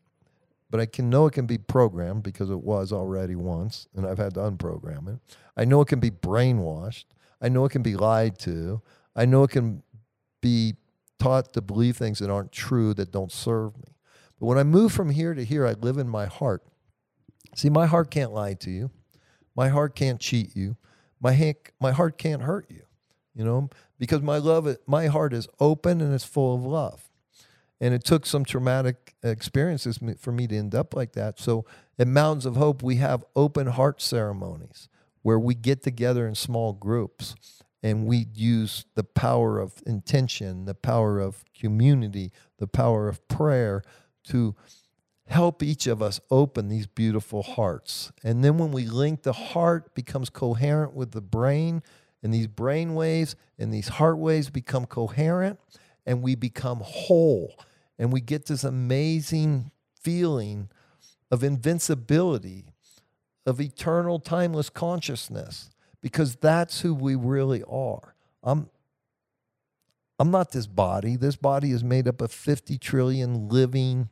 But 0.70 0.80
I 0.80 0.86
can 0.86 1.08
know 1.08 1.26
it 1.26 1.32
can 1.32 1.46
be 1.46 1.58
programmed 1.58 2.22
because 2.22 2.50
it 2.50 2.62
was 2.62 2.92
already 2.92 3.36
once, 3.36 3.86
and 3.94 4.06
I've 4.06 4.18
had 4.18 4.34
to 4.34 4.40
unprogram 4.40 5.14
it. 5.14 5.36
I 5.56 5.64
know 5.64 5.80
it 5.80 5.88
can 5.88 6.00
be 6.00 6.10
brainwashed. 6.10 7.04
I 7.40 7.48
know 7.48 7.64
it 7.64 7.72
can 7.72 7.82
be 7.82 7.96
lied 7.96 8.38
to. 8.40 8.82
I 9.14 9.26
know 9.26 9.44
it 9.44 9.50
can 9.50 9.82
be 10.40 10.74
taught 11.18 11.52
to 11.52 11.60
believe 11.60 11.96
things 11.96 12.18
that 12.18 12.30
aren't 12.30 12.52
true 12.52 12.94
that 12.94 13.12
don't 13.12 13.30
serve 13.30 13.76
me. 13.76 13.94
But 14.40 14.46
when 14.46 14.58
I 14.58 14.64
move 14.64 14.92
from 14.92 15.10
here 15.10 15.34
to 15.34 15.44
here, 15.44 15.66
I 15.66 15.72
live 15.72 15.98
in 15.98 16.08
my 16.08 16.26
heart. 16.26 16.62
See, 17.54 17.70
my 17.70 17.86
heart 17.86 18.10
can't 18.10 18.32
lie 18.32 18.54
to 18.54 18.70
you. 18.70 18.90
My 19.54 19.68
heart 19.68 19.94
can't 19.94 20.20
cheat 20.20 20.54
you. 20.54 20.76
My, 21.20 21.32
ha- 21.34 21.72
my 21.80 21.92
heart 21.92 22.18
can't 22.18 22.42
hurt 22.42 22.66
you, 22.68 22.82
you 23.34 23.44
know, 23.44 23.70
because 23.98 24.22
my 24.22 24.38
love, 24.38 24.76
my 24.86 25.06
heart 25.06 25.32
is 25.32 25.48
open 25.60 26.00
and 26.00 26.12
it's 26.14 26.24
full 26.24 26.54
of 26.54 26.64
love. 26.64 27.10
And 27.80 27.92
it 27.92 28.04
took 28.04 28.24
some 28.24 28.44
traumatic 28.44 29.14
experiences 29.22 29.98
for 30.18 30.32
me 30.32 30.46
to 30.46 30.56
end 30.56 30.74
up 30.74 30.94
like 30.94 31.12
that. 31.12 31.38
So 31.38 31.66
at 31.98 32.08
Mountains 32.08 32.46
of 32.46 32.56
Hope, 32.56 32.82
we 32.82 32.96
have 32.96 33.24
open 33.34 33.66
heart 33.66 34.00
ceremonies 34.00 34.88
where 35.22 35.38
we 35.38 35.54
get 35.54 35.82
together 35.82 36.26
in 36.26 36.34
small 36.34 36.72
groups 36.72 37.34
and 37.82 38.06
we 38.06 38.26
use 38.34 38.86
the 38.94 39.04
power 39.04 39.58
of 39.58 39.82
intention, 39.86 40.64
the 40.64 40.74
power 40.74 41.20
of 41.20 41.44
community, 41.54 42.32
the 42.58 42.66
power 42.66 43.08
of 43.08 43.26
prayer 43.28 43.82
to 44.24 44.54
help 45.26 45.62
each 45.62 45.86
of 45.86 46.00
us 46.00 46.20
open 46.30 46.68
these 46.68 46.86
beautiful 46.86 47.42
hearts. 47.42 48.12
And 48.24 48.44
then 48.44 48.58
when 48.58 48.72
we 48.72 48.86
link 48.86 49.22
the 49.22 49.32
heart 49.32 49.94
becomes 49.94 50.30
coherent 50.30 50.94
with 50.94 51.12
the 51.12 51.20
brain, 51.20 51.82
and 52.26 52.34
these 52.34 52.48
brain 52.48 52.96
waves 52.96 53.36
and 53.56 53.72
these 53.72 53.86
heart 53.86 54.18
waves 54.18 54.50
become 54.50 54.84
coherent, 54.84 55.60
and 56.04 56.22
we 56.22 56.34
become 56.34 56.80
whole. 56.82 57.54
And 58.00 58.12
we 58.12 58.20
get 58.20 58.46
this 58.46 58.64
amazing 58.64 59.70
feeling 60.02 60.68
of 61.30 61.44
invincibility, 61.44 62.64
of 63.46 63.60
eternal, 63.60 64.18
timeless 64.18 64.68
consciousness 64.68 65.70
because 66.02 66.34
that's 66.34 66.80
who 66.80 66.92
we 66.92 67.14
really 67.14 67.62
are. 67.62 68.16
I'm, 68.42 68.70
I'm 70.18 70.32
not 70.32 70.50
this 70.50 70.66
body. 70.66 71.14
This 71.14 71.36
body 71.36 71.70
is 71.70 71.84
made 71.84 72.08
up 72.08 72.20
of 72.20 72.32
50 72.32 72.76
trillion 72.78 73.48
living 73.48 74.08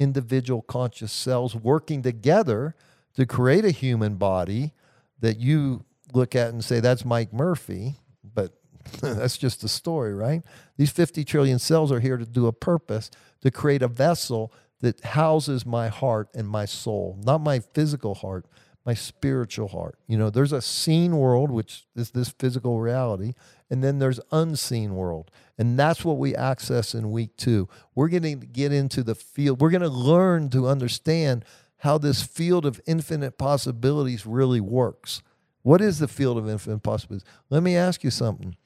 individual 0.00 0.62
conscious 0.62 1.12
cells 1.12 1.54
working 1.54 2.00
together 2.00 2.74
to 3.12 3.26
create 3.26 3.66
a 3.66 3.72
human 3.72 4.14
body 4.14 4.72
that 5.20 5.36
you 5.36 5.84
look 6.12 6.34
at 6.34 6.48
and 6.50 6.64
say, 6.64 6.80
that's 6.80 7.04
Mike 7.04 7.32
Murphy. 7.32 7.96
But 8.22 8.52
that's 9.00 9.38
just 9.38 9.64
a 9.64 9.68
story, 9.68 10.14
right? 10.14 10.42
These 10.76 10.90
50 10.90 11.24
trillion 11.24 11.58
cells 11.58 11.92
are 11.92 12.00
here 12.00 12.16
to 12.16 12.26
do 12.26 12.46
a 12.46 12.52
purpose 12.52 13.10
to 13.42 13.50
create 13.50 13.82
a 13.82 13.88
vessel 13.88 14.52
that 14.80 15.00
houses 15.04 15.64
my 15.64 15.88
heart 15.88 16.28
and 16.34 16.48
my 16.48 16.64
soul, 16.64 17.18
not 17.22 17.40
my 17.40 17.60
physical 17.60 18.14
heart, 18.14 18.46
my 18.84 18.94
spiritual 18.94 19.68
heart. 19.68 19.96
You 20.08 20.18
know, 20.18 20.28
there's 20.28 20.52
a 20.52 20.60
seen 20.60 21.16
world, 21.16 21.50
which 21.50 21.86
is 21.94 22.10
this 22.10 22.30
physical 22.30 22.80
reality, 22.80 23.34
and 23.70 23.82
then 23.82 24.00
there's 24.00 24.18
unseen 24.32 24.96
world. 24.96 25.30
And 25.56 25.78
that's 25.78 26.04
what 26.04 26.18
we 26.18 26.34
access 26.34 26.94
in 26.94 27.12
week 27.12 27.36
two. 27.36 27.68
We're 27.94 28.08
going 28.08 28.22
to 28.24 28.34
get 28.46 28.72
into 28.72 29.04
the 29.04 29.14
field. 29.14 29.60
We're 29.60 29.70
going 29.70 29.82
to 29.82 29.88
learn 29.88 30.50
to 30.50 30.66
understand 30.66 31.44
how 31.78 31.98
this 31.98 32.22
field 32.22 32.66
of 32.66 32.80
infinite 32.86 33.38
possibilities 33.38 34.26
really 34.26 34.60
works. 34.60 35.22
What 35.62 35.80
is 35.80 35.98
the 35.98 36.08
field 36.08 36.38
of 36.38 36.48
infinite 36.48 36.82
possibilities? 36.82 37.26
Let 37.50 37.62
me 37.62 37.76
ask 37.76 38.02
you 38.02 38.10
something. 38.10 38.56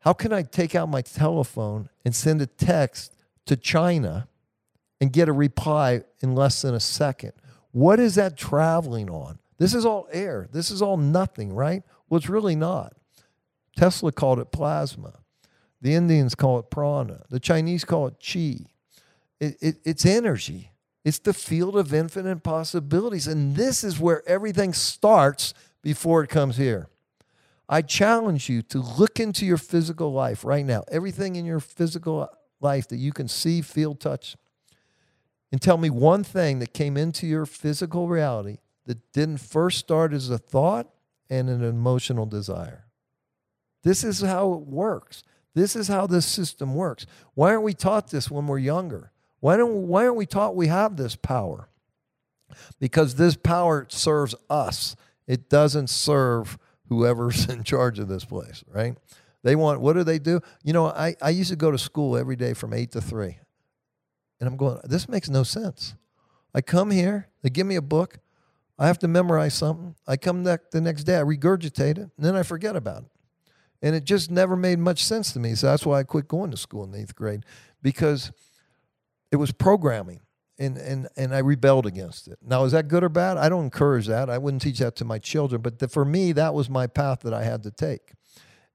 How 0.00 0.12
can 0.12 0.32
I 0.32 0.42
take 0.42 0.74
out 0.74 0.88
my 0.88 1.02
telephone 1.02 1.88
and 2.04 2.14
send 2.14 2.42
a 2.42 2.46
text 2.46 3.14
to 3.46 3.56
China 3.56 4.28
and 5.00 5.12
get 5.12 5.28
a 5.28 5.32
reply 5.32 6.02
in 6.20 6.34
less 6.34 6.62
than 6.62 6.74
a 6.74 6.80
second? 6.80 7.32
What 7.70 8.00
is 8.00 8.16
that 8.16 8.36
traveling 8.36 9.10
on? 9.10 9.38
This 9.58 9.74
is 9.74 9.86
all 9.86 10.08
air. 10.12 10.48
This 10.50 10.70
is 10.70 10.82
all 10.82 10.96
nothing, 10.96 11.54
right? 11.54 11.82
Well, 12.08 12.18
it's 12.18 12.28
really 12.28 12.56
not. 12.56 12.94
Tesla 13.76 14.12
called 14.12 14.38
it 14.38 14.50
plasma. 14.50 15.20
The 15.80 15.94
Indians 15.94 16.34
call 16.34 16.58
it 16.58 16.70
prana. 16.70 17.22
The 17.30 17.40
Chinese 17.40 17.84
call 17.84 18.08
it 18.08 18.14
chi. 18.20 18.66
It, 19.40 19.56
it, 19.60 19.76
it's 19.84 20.06
energy. 20.06 20.72
It's 21.04 21.18
the 21.18 21.32
field 21.32 21.76
of 21.76 21.92
infinite 21.92 22.42
possibilities. 22.42 23.26
And 23.26 23.56
this 23.56 23.82
is 23.82 23.98
where 23.98 24.26
everything 24.28 24.72
starts 24.72 25.54
before 25.82 26.22
it 26.22 26.28
comes 26.28 26.56
here. 26.56 26.88
I 27.68 27.82
challenge 27.82 28.48
you 28.48 28.62
to 28.62 28.80
look 28.80 29.18
into 29.18 29.46
your 29.46 29.56
physical 29.56 30.12
life 30.12 30.44
right 30.44 30.64
now, 30.64 30.84
everything 30.90 31.36
in 31.36 31.44
your 31.44 31.60
physical 31.60 32.28
life 32.60 32.88
that 32.88 32.96
you 32.96 33.12
can 33.12 33.28
see, 33.28 33.62
feel, 33.62 33.94
touch, 33.94 34.36
and 35.50 35.60
tell 35.60 35.76
me 35.76 35.90
one 35.90 36.24
thing 36.24 36.58
that 36.60 36.72
came 36.72 36.96
into 36.96 37.26
your 37.26 37.46
physical 37.46 38.08
reality 38.08 38.58
that 38.86 39.12
didn't 39.12 39.38
first 39.38 39.78
start 39.78 40.12
as 40.12 40.30
a 40.30 40.38
thought 40.38 40.88
and 41.30 41.48
an 41.48 41.62
emotional 41.62 42.26
desire. 42.26 42.86
This 43.82 44.04
is 44.04 44.20
how 44.20 44.52
it 44.54 44.60
works. 44.60 45.22
This 45.54 45.76
is 45.76 45.88
how 45.88 46.06
this 46.06 46.26
system 46.26 46.74
works. 46.74 47.06
Why 47.34 47.50
aren't 47.50 47.64
we 47.64 47.74
taught 47.74 48.10
this 48.10 48.30
when 48.30 48.46
we're 48.46 48.58
younger? 48.58 49.12
Why, 49.40 49.56
don't, 49.56 49.88
why 49.88 50.04
aren't 50.04 50.16
we 50.16 50.26
taught 50.26 50.56
we 50.56 50.68
have 50.68 50.96
this 50.96 51.16
power? 51.16 51.68
Because 52.78 53.16
this 53.16 53.36
power 53.36 53.86
serves 53.88 54.34
us. 54.48 54.96
It 55.26 55.48
doesn't 55.48 55.88
serve 55.88 56.58
whoever's 56.88 57.48
in 57.48 57.64
charge 57.64 57.98
of 57.98 58.08
this 58.08 58.24
place, 58.24 58.64
right? 58.72 58.96
They 59.42 59.56
want, 59.56 59.80
what 59.80 59.94
do 59.94 60.04
they 60.04 60.18
do? 60.18 60.40
You 60.62 60.72
know, 60.72 60.86
I, 60.86 61.16
I 61.20 61.30
used 61.30 61.50
to 61.50 61.56
go 61.56 61.70
to 61.70 61.78
school 61.78 62.16
every 62.16 62.36
day 62.36 62.54
from 62.54 62.72
8 62.72 62.92
to 62.92 63.00
3. 63.00 63.38
And 64.40 64.48
I'm 64.48 64.56
going, 64.56 64.78
this 64.84 65.08
makes 65.08 65.28
no 65.28 65.42
sense. 65.42 65.94
I 66.54 66.60
come 66.60 66.90
here, 66.90 67.28
they 67.42 67.50
give 67.50 67.66
me 67.66 67.76
a 67.76 67.82
book, 67.82 68.18
I 68.78 68.86
have 68.86 68.98
to 68.98 69.08
memorize 69.08 69.54
something. 69.54 69.94
I 70.06 70.16
come 70.16 70.42
back 70.42 70.70
the 70.70 70.80
next 70.80 71.04
day, 71.04 71.16
I 71.16 71.22
regurgitate 71.22 71.98
it, 71.98 71.98
and 71.98 72.10
then 72.18 72.34
I 72.34 72.42
forget 72.42 72.74
about 72.74 73.02
it. 73.02 73.10
And 73.80 73.94
it 73.94 74.04
just 74.04 74.30
never 74.30 74.56
made 74.56 74.78
much 74.78 75.04
sense 75.04 75.32
to 75.32 75.40
me. 75.40 75.54
So 75.54 75.68
that's 75.68 75.84
why 75.84 76.00
I 76.00 76.02
quit 76.04 76.28
going 76.28 76.50
to 76.50 76.56
school 76.56 76.84
in 76.84 76.92
the 76.92 76.98
eighth 76.98 77.14
grade 77.14 77.44
because 77.82 78.32
it 79.30 79.36
was 79.36 79.50
programming 79.52 80.20
and, 80.58 80.76
and, 80.76 81.08
and 81.16 81.34
I 81.34 81.38
rebelled 81.38 81.86
against 81.86 82.28
it. 82.28 82.38
Now, 82.42 82.64
is 82.64 82.72
that 82.72 82.88
good 82.88 83.02
or 83.02 83.08
bad? 83.08 83.36
I 83.36 83.48
don't 83.48 83.64
encourage 83.64 84.06
that. 84.06 84.30
I 84.30 84.38
wouldn't 84.38 84.62
teach 84.62 84.78
that 84.78 84.96
to 84.96 85.04
my 85.04 85.18
children. 85.18 85.62
But 85.62 85.78
the, 85.78 85.88
for 85.88 86.04
me, 86.04 86.32
that 86.32 86.54
was 86.54 86.68
my 86.68 86.86
path 86.86 87.20
that 87.20 87.34
I 87.34 87.44
had 87.44 87.62
to 87.64 87.70
take. 87.70 88.12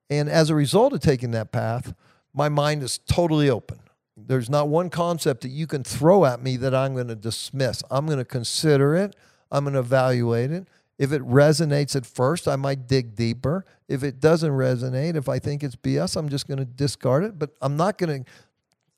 And 0.09 0.29
as 0.29 0.49
a 0.49 0.55
result 0.55 0.93
of 0.93 1.01
taking 1.01 1.31
that 1.31 1.51
path, 1.51 1.93
my 2.33 2.49
mind 2.49 2.83
is 2.83 2.97
totally 2.97 3.49
open. 3.49 3.79
There's 4.15 4.49
not 4.49 4.67
one 4.67 4.89
concept 4.89 5.41
that 5.41 5.49
you 5.49 5.67
can 5.67 5.83
throw 5.83 6.25
at 6.25 6.41
me 6.41 6.57
that 6.57 6.73
I'm 6.73 6.95
going 6.95 7.07
to 7.07 7.15
dismiss. 7.15 7.83
I'm 7.91 8.05
going 8.05 8.17
to 8.17 8.25
consider 8.25 8.95
it, 8.95 9.15
I'm 9.51 9.63
going 9.63 9.73
to 9.73 9.79
evaluate 9.79 10.51
it. 10.51 10.67
If 10.97 11.11
it 11.11 11.21
resonates 11.21 11.95
at 11.95 12.07
first, 12.07 12.47
I 12.47 12.55
might 12.55 12.87
dig 12.87 13.15
deeper. 13.15 13.65
If 13.87 14.03
it 14.03 14.19
doesn't 14.19 14.51
resonate, 14.51 15.15
if 15.15 15.29
I 15.29 15.37
think 15.37 15.63
it's 15.63 15.75
BS, 15.75 16.17
I'm 16.17 16.27
just 16.27 16.47
going 16.47 16.57
to 16.57 16.65
discard 16.65 17.23
it. 17.23 17.37
But 17.37 17.51
I'm 17.61 17.77
not 17.77 17.99
going 17.99 18.23
to, 18.23 18.31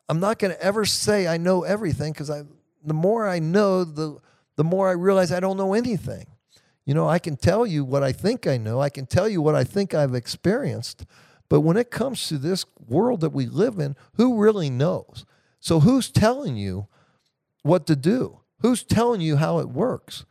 I'm 0.07 0.21
not 0.21 0.39
going 0.39 0.53
to 0.53 0.63
ever 0.63 0.85
say 0.85 1.27
I 1.27 1.35
know 1.35 1.63
everything 1.63 2.13
because 2.13 2.29
I, 2.29 2.43
the 2.83 2.93
more 2.93 3.27
I 3.27 3.39
know, 3.39 3.83
the 3.83 4.19
the 4.55 4.63
more 4.63 4.89
I 4.89 4.93
realize 4.93 5.31
I 5.31 5.39
don't 5.39 5.55
know 5.55 5.73
anything. 5.73 6.27
You 6.85 6.93
know, 6.93 7.07
I 7.07 7.19
can 7.19 7.37
tell 7.37 7.65
you 7.65 7.85
what 7.85 8.03
I 8.03 8.11
think 8.11 8.45
I 8.45 8.57
know. 8.57 8.81
I 8.81 8.89
can 8.89 9.05
tell 9.05 9.29
you 9.29 9.41
what 9.41 9.55
I 9.55 9.63
think 9.63 9.93
I've 9.93 10.15
experienced. 10.15 11.05
But 11.47 11.61
when 11.61 11.77
it 11.77 11.91
comes 11.91 12.27
to 12.27 12.37
this 12.37 12.65
world 12.87 13.21
that 13.21 13.29
we 13.29 13.45
live 13.45 13.79
in, 13.79 13.95
who 14.15 14.37
really 14.41 14.69
knows? 14.69 15.25
So 15.59 15.79
who's 15.79 16.09
telling 16.09 16.57
you 16.57 16.87
what 17.63 17.87
to 17.87 17.95
do? 17.95 18.41
Who's 18.59 18.83
telling 18.83 19.21
you 19.21 19.37
how 19.37 19.59
it 19.59 19.69
works? 19.69 20.25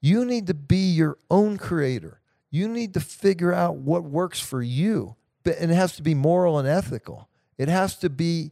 You 0.00 0.24
need 0.24 0.46
to 0.46 0.54
be 0.54 0.90
your 0.90 1.18
own 1.30 1.58
creator. 1.58 2.20
You 2.50 2.68
need 2.68 2.94
to 2.94 3.00
figure 3.00 3.52
out 3.52 3.76
what 3.76 4.04
works 4.04 4.40
for 4.40 4.62
you. 4.62 5.16
And 5.44 5.70
it 5.70 5.74
has 5.74 5.96
to 5.96 6.02
be 6.02 6.14
moral 6.14 6.58
and 6.58 6.68
ethical. 6.68 7.28
It 7.58 7.68
has 7.68 7.96
to 7.96 8.10
be 8.10 8.50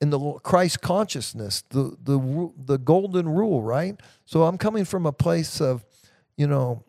in 0.00 0.10
the 0.10 0.18
Christ 0.42 0.80
consciousness, 0.80 1.62
the 1.68 1.96
the 2.02 2.50
the 2.56 2.78
golden 2.78 3.28
rule, 3.28 3.62
right? 3.62 4.00
So 4.24 4.44
I'm 4.44 4.58
coming 4.58 4.84
from 4.84 5.06
a 5.06 5.12
place 5.12 5.60
of, 5.60 5.84
you 6.36 6.46
know, 6.46 6.84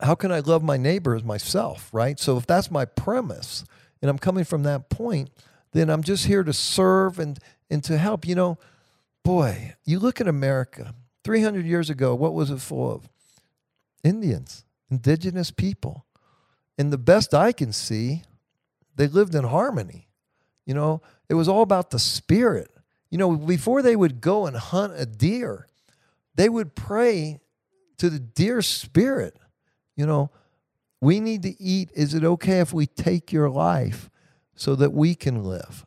how 0.00 0.14
can 0.14 0.30
I 0.30 0.40
love 0.40 0.62
my 0.62 0.76
neighbor 0.76 1.16
as 1.16 1.24
myself, 1.24 1.88
right? 1.92 2.18
So 2.20 2.36
if 2.36 2.46
that's 2.46 2.70
my 2.70 2.84
premise, 2.84 3.64
and 4.00 4.10
I'm 4.10 4.18
coming 4.18 4.44
from 4.44 4.62
that 4.62 4.90
point, 4.90 5.30
then 5.72 5.90
I'm 5.90 6.02
just 6.02 6.26
here 6.26 6.44
to 6.44 6.52
serve 6.52 7.18
and 7.18 7.38
and 7.68 7.82
to 7.84 7.98
help. 7.98 8.26
You 8.26 8.36
know, 8.36 8.58
boy, 9.24 9.74
you 9.84 9.98
look 9.98 10.20
at 10.20 10.28
America. 10.28 10.94
300 11.24 11.66
years 11.66 11.90
ago, 11.90 12.14
what 12.14 12.32
was 12.32 12.50
it 12.50 12.60
full 12.60 12.90
of? 12.90 13.08
Indians, 14.02 14.64
indigenous 14.90 15.50
people. 15.50 16.06
And 16.78 16.90
the 16.90 16.96
best 16.96 17.34
I 17.34 17.52
can 17.52 17.72
see, 17.72 18.22
they 18.94 19.08
lived 19.08 19.34
in 19.34 19.44
harmony. 19.44 20.07
You 20.68 20.74
know, 20.74 21.02
it 21.28 21.34
was 21.34 21.48
all 21.48 21.62
about 21.62 21.90
the 21.90 21.98
spirit. 21.98 22.70
You 23.10 23.18
know, 23.18 23.36
before 23.36 23.82
they 23.82 23.96
would 23.96 24.20
go 24.20 24.46
and 24.46 24.56
hunt 24.56 24.92
a 24.96 25.06
deer, 25.06 25.66
they 26.36 26.48
would 26.48 26.76
pray 26.76 27.40
to 27.96 28.08
the 28.08 28.20
deer 28.20 28.62
spirit. 28.62 29.36
You 29.96 30.06
know, 30.06 30.30
we 31.00 31.18
need 31.18 31.42
to 31.42 31.60
eat. 31.60 31.90
Is 31.94 32.14
it 32.14 32.22
okay 32.22 32.60
if 32.60 32.72
we 32.72 32.86
take 32.86 33.32
your 33.32 33.50
life 33.50 34.08
so 34.54 34.76
that 34.76 34.92
we 34.92 35.16
can 35.16 35.42
live? 35.42 35.84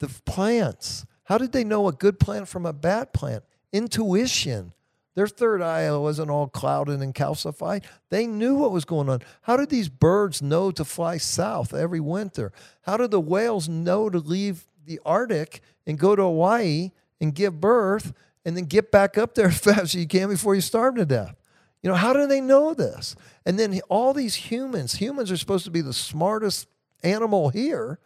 The 0.00 0.08
plants. 0.24 1.06
How 1.24 1.38
did 1.38 1.52
they 1.52 1.62
know 1.62 1.86
a 1.86 1.92
good 1.92 2.18
plant 2.18 2.48
from 2.48 2.66
a 2.66 2.72
bad 2.72 3.12
plant? 3.12 3.44
intuition. 3.76 4.72
Their 5.16 5.26
third 5.26 5.62
eye 5.62 5.90
wasn't 5.96 6.30
all 6.30 6.46
clouded 6.46 7.00
and 7.00 7.14
calcified. 7.14 7.84
They 8.10 8.26
knew 8.26 8.54
what 8.54 8.70
was 8.70 8.84
going 8.84 9.08
on. 9.08 9.22
How 9.40 9.56
did 9.56 9.70
these 9.70 9.88
birds 9.88 10.42
know 10.42 10.70
to 10.70 10.84
fly 10.84 11.16
south 11.16 11.72
every 11.72 12.00
winter? 12.00 12.52
How 12.82 12.98
did 12.98 13.10
the 13.10 13.20
whales 13.20 13.66
know 13.66 14.10
to 14.10 14.18
leave 14.18 14.66
the 14.84 15.00
Arctic 15.06 15.62
and 15.86 15.98
go 15.98 16.14
to 16.14 16.22
Hawaii 16.22 16.90
and 17.18 17.34
give 17.34 17.62
birth 17.62 18.12
and 18.44 18.58
then 18.58 18.66
get 18.66 18.92
back 18.92 19.16
up 19.16 19.34
there 19.34 19.46
as 19.48 19.58
fast 19.58 19.80
as 19.80 19.94
you 19.94 20.06
can 20.06 20.28
before 20.28 20.54
you 20.54 20.60
starve 20.60 20.96
to 20.96 21.06
death? 21.06 21.34
You 21.82 21.88
know, 21.88 21.96
how 21.96 22.12
do 22.12 22.26
they 22.26 22.42
know 22.42 22.74
this? 22.74 23.16
And 23.46 23.58
then 23.58 23.80
all 23.88 24.12
these 24.12 24.34
humans, 24.34 24.96
humans 24.96 25.32
are 25.32 25.36
supposed 25.38 25.64
to 25.64 25.70
be 25.70 25.80
the 25.80 25.94
smartest 25.94 26.68
animal 27.02 27.48
here. 27.48 27.98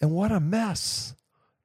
And 0.00 0.12
what 0.12 0.32
a 0.32 0.40
mess. 0.40 1.14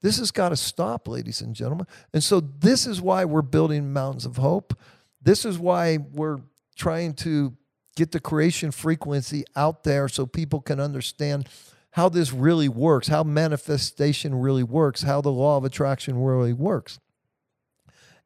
This 0.02 0.20
has 0.20 0.32
got 0.32 0.50
to 0.50 0.56
stop, 0.56 1.08
ladies 1.08 1.42
and 1.42 1.56
gentlemen. 1.56 1.88
And 2.14 2.24
so, 2.24 2.40
this 2.40 2.86
is 2.86 3.02
why 3.02 3.26
we're 3.26 3.42
building 3.42 3.92
mountains 3.92 4.26
of 4.26 4.38
hope. 4.38 4.78
This 5.22 5.44
is 5.44 5.58
why 5.58 5.98
we're 5.98 6.40
trying 6.76 7.14
to 7.16 7.54
get 7.96 8.12
the 8.12 8.20
creation 8.20 8.72
frequency 8.72 9.44
out 9.56 9.84
there 9.84 10.08
so 10.08 10.26
people 10.26 10.62
can 10.62 10.80
understand 10.80 11.50
how 11.92 12.08
this 12.08 12.32
really 12.32 12.70
works, 12.70 13.08
how 13.08 13.24
manifestation 13.24 14.36
really 14.36 14.62
works, 14.62 15.02
how 15.02 15.20
the 15.20 15.32
law 15.32 15.58
of 15.58 15.66
attraction 15.66 16.22
really 16.22 16.54
works. 16.54 17.00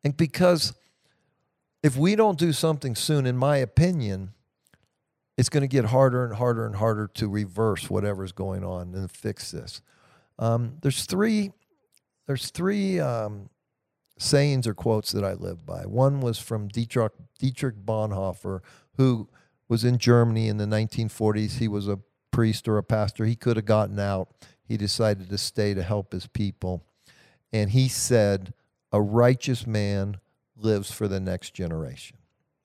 And 0.04 0.16
because 0.18 0.74
if 1.82 1.96
we 1.96 2.16
don't 2.16 2.38
do 2.38 2.52
something 2.52 2.96
soon, 2.96 3.26
in 3.26 3.38
my 3.38 3.58
opinion, 3.58 4.34
it's 5.38 5.48
going 5.48 5.62
to 5.62 5.68
get 5.68 5.86
harder 5.86 6.26
and 6.26 6.36
harder 6.36 6.66
and 6.66 6.76
harder 6.76 7.08
to 7.16 7.30
reverse 7.30 7.90
whatever's 7.90 8.34
going 8.34 8.64
on 8.66 8.94
and 8.94 9.10
fix 9.10 9.52
this. 9.52 9.82
Um, 10.38 10.78
there's 10.82 11.06
three 11.06 11.52
there's 12.32 12.50
three 12.50 12.98
um, 12.98 13.50
sayings 14.18 14.66
or 14.66 14.74
quotes 14.74 15.12
that 15.12 15.26
I 15.26 15.34
live 15.34 15.66
by. 15.66 15.82
One 15.82 16.22
was 16.22 16.40
from 16.40 16.70
Dietrich, 16.70 17.12
Dietrich 17.40 17.76
Bonhoeffer, 17.86 18.62
who 18.96 19.28
was 19.68 19.84
in 19.84 19.98
Germany 19.98 20.48
in 20.48 20.56
the 20.56 20.64
1940s. 20.64 21.58
He 21.58 21.68
was 21.68 21.90
a 21.90 22.00
priest 22.32 22.70
or 22.70 22.78
a 22.78 22.84
pastor. 22.84 23.26
He 23.26 23.36
could 23.36 23.58
have 23.58 23.66
gotten 23.66 24.00
out. 24.00 24.30
He 24.64 24.78
decided 24.78 25.30
to 25.30 25.38
stay 25.38 25.74
to 25.74 25.84
help 25.84 26.14
his 26.14 26.26
people. 26.26 26.86
And 27.52 27.72
he 27.72 27.90
said, 27.90 28.54
A 28.94 29.02
righteous 29.02 29.68
man 29.68 30.16
lives 30.56 30.90
for 30.90 31.10
the 31.10 31.20
next 31.20 31.54
generation. 31.54 32.16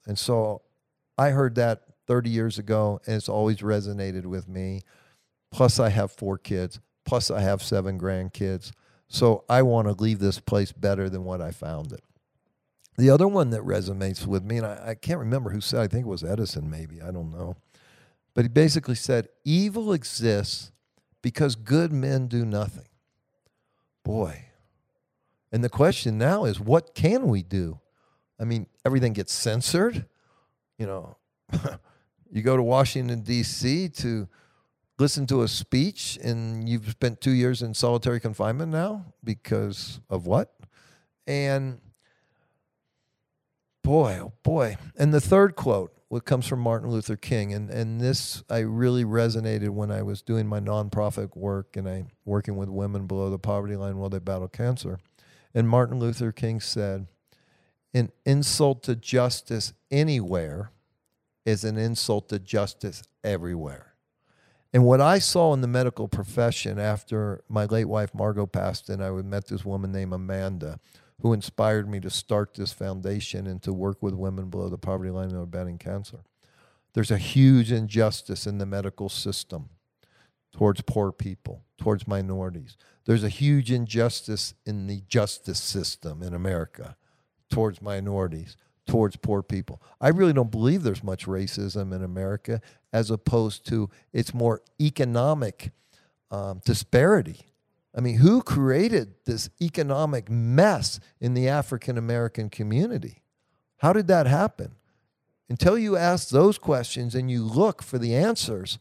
And 0.06 0.16
so 0.16 0.62
I 1.18 1.30
heard 1.30 1.56
that 1.56 1.82
30 2.06 2.30
years 2.30 2.56
ago, 2.56 3.00
and 3.04 3.16
it's 3.16 3.28
always 3.28 3.62
resonated 3.62 4.26
with 4.26 4.46
me. 4.46 4.82
Plus, 5.50 5.80
I 5.80 5.88
have 5.88 6.12
four 6.12 6.38
kids. 6.38 6.78
Plus, 7.04 7.32
I 7.32 7.40
have 7.40 7.64
seven 7.64 7.98
grandkids. 7.98 8.70
So 9.08 9.44
I 9.48 9.62
want 9.62 9.88
to 9.88 10.02
leave 10.02 10.18
this 10.18 10.40
place 10.40 10.72
better 10.72 11.08
than 11.08 11.24
what 11.24 11.40
I 11.40 11.50
found 11.50 11.92
it. 11.92 12.02
The 12.98 13.10
other 13.10 13.28
one 13.28 13.50
that 13.50 13.62
resonates 13.62 14.26
with 14.26 14.42
me, 14.42 14.56
and 14.56 14.66
I, 14.66 14.88
I, 14.88 14.94
can't 14.94 15.18
remember 15.18 15.50
who 15.50 15.60
said, 15.60 15.80
I 15.80 15.86
think 15.86 16.06
it 16.06 16.08
was 16.08 16.24
Edison, 16.24 16.70
maybe, 16.70 17.02
I 17.02 17.10
don't 17.10 17.30
know. 17.30 17.56
But 18.34 18.46
he 18.46 18.48
basically 18.48 18.94
said, 18.94 19.28
evil 19.44 19.92
exists 19.92 20.72
because 21.20 21.56
good 21.56 21.92
men 21.92 22.26
do 22.26 22.46
nothing. 22.46 22.88
Boy. 24.02 24.46
And 25.52 25.62
the 25.62 25.68
question 25.68 26.16
now 26.16 26.44
is, 26.44 26.58
what 26.58 26.94
can 26.94 27.28
we 27.28 27.42
do? 27.42 27.80
I 28.40 28.44
mean, 28.44 28.66
everything 28.84 29.12
gets 29.12 29.32
censored. 29.32 30.06
You 30.78 30.86
know, 30.86 31.16
you 32.30 32.42
go 32.42 32.56
to 32.56 32.62
Washington, 32.62 33.20
D.C. 33.20 33.88
to 33.90 34.28
listen 34.98 35.26
to 35.26 35.42
a 35.42 35.48
speech 35.48 36.18
and 36.22 36.68
you've 36.68 36.90
spent 36.90 37.20
two 37.20 37.32
years 37.32 37.62
in 37.62 37.74
solitary 37.74 38.20
confinement 38.20 38.72
now 38.72 39.04
because 39.22 40.00
of 40.08 40.26
what? 40.26 40.54
And 41.26 41.80
boy, 43.82 44.18
oh 44.20 44.32
boy. 44.42 44.76
And 44.96 45.12
the 45.12 45.20
third 45.20 45.56
quote, 45.56 45.92
what 46.08 46.24
comes 46.24 46.46
from 46.46 46.60
Martin 46.60 46.90
Luther 46.90 47.16
King, 47.16 47.52
and, 47.52 47.68
and 47.68 48.00
this 48.00 48.44
I 48.48 48.60
really 48.60 49.04
resonated 49.04 49.70
when 49.70 49.90
I 49.90 50.02
was 50.02 50.22
doing 50.22 50.46
my 50.46 50.60
nonprofit 50.60 51.36
work 51.36 51.76
and 51.76 51.88
I 51.88 52.04
working 52.24 52.56
with 52.56 52.68
women 52.68 53.06
below 53.06 53.28
the 53.28 53.38
poverty 53.38 53.76
line 53.76 53.98
while 53.98 54.08
they 54.08 54.20
battle 54.20 54.48
cancer. 54.48 54.98
And 55.52 55.68
Martin 55.68 55.98
Luther 55.98 56.32
King 56.32 56.60
said, 56.60 57.08
an 57.92 58.12
insult 58.24 58.82
to 58.84 58.94
justice 58.94 59.72
anywhere 59.90 60.70
is 61.44 61.64
an 61.64 61.78
insult 61.78 62.28
to 62.28 62.38
justice 62.38 63.02
everywhere. 63.24 63.85
And 64.76 64.84
what 64.84 65.00
I 65.00 65.20
saw 65.20 65.54
in 65.54 65.62
the 65.62 65.68
medical 65.68 66.06
profession 66.06 66.78
after 66.78 67.42
my 67.48 67.64
late 67.64 67.86
wife 67.86 68.12
Margot 68.12 68.44
passed, 68.44 68.90
and 68.90 69.02
I 69.02 69.08
met 69.08 69.46
this 69.46 69.64
woman 69.64 69.90
named 69.90 70.12
Amanda, 70.12 70.80
who 71.22 71.32
inspired 71.32 71.88
me 71.88 71.98
to 72.00 72.10
start 72.10 72.52
this 72.52 72.74
foundation 72.74 73.46
and 73.46 73.62
to 73.62 73.72
work 73.72 74.02
with 74.02 74.12
women 74.12 74.50
below 74.50 74.68
the 74.68 74.76
poverty 74.76 75.08
line 75.10 75.30
who 75.30 75.40
are 75.40 75.46
battling 75.46 75.78
cancer. 75.78 76.18
There's 76.92 77.10
a 77.10 77.16
huge 77.16 77.72
injustice 77.72 78.46
in 78.46 78.58
the 78.58 78.66
medical 78.66 79.08
system 79.08 79.70
towards 80.52 80.82
poor 80.82 81.10
people, 81.10 81.64
towards 81.78 82.06
minorities. 82.06 82.76
There's 83.06 83.24
a 83.24 83.30
huge 83.30 83.72
injustice 83.72 84.52
in 84.66 84.88
the 84.88 85.00
justice 85.08 85.58
system 85.58 86.22
in 86.22 86.34
America 86.34 86.98
towards 87.48 87.80
minorities, 87.80 88.58
towards 88.86 89.16
poor 89.16 89.42
people. 89.42 89.82
I 90.00 90.08
really 90.08 90.32
don't 90.32 90.50
believe 90.50 90.82
there's 90.82 91.02
much 91.02 91.26
racism 91.26 91.94
in 91.94 92.02
America 92.02 92.60
as 92.92 93.10
opposed 93.10 93.66
to 93.68 93.90
it's 94.12 94.32
more 94.32 94.62
economic 94.80 95.72
um, 96.30 96.60
disparity. 96.64 97.40
I 97.94 98.00
mean, 98.00 98.18
who 98.18 98.42
created 98.42 99.14
this 99.24 99.48
economic 99.60 100.30
mess 100.30 101.00
in 101.20 101.34
the 101.34 101.48
African 101.48 101.98
American 101.98 102.50
community? 102.50 103.22
How 103.78 103.92
did 103.92 104.06
that 104.08 104.26
happen? 104.26 104.76
Until 105.48 105.78
you 105.78 105.96
ask 105.96 106.28
those 106.28 106.58
questions 106.58 107.14
and 107.14 107.30
you 107.30 107.42
look 107.42 107.82
for 107.82 107.98
the 107.98 108.14
answers, 108.14 108.78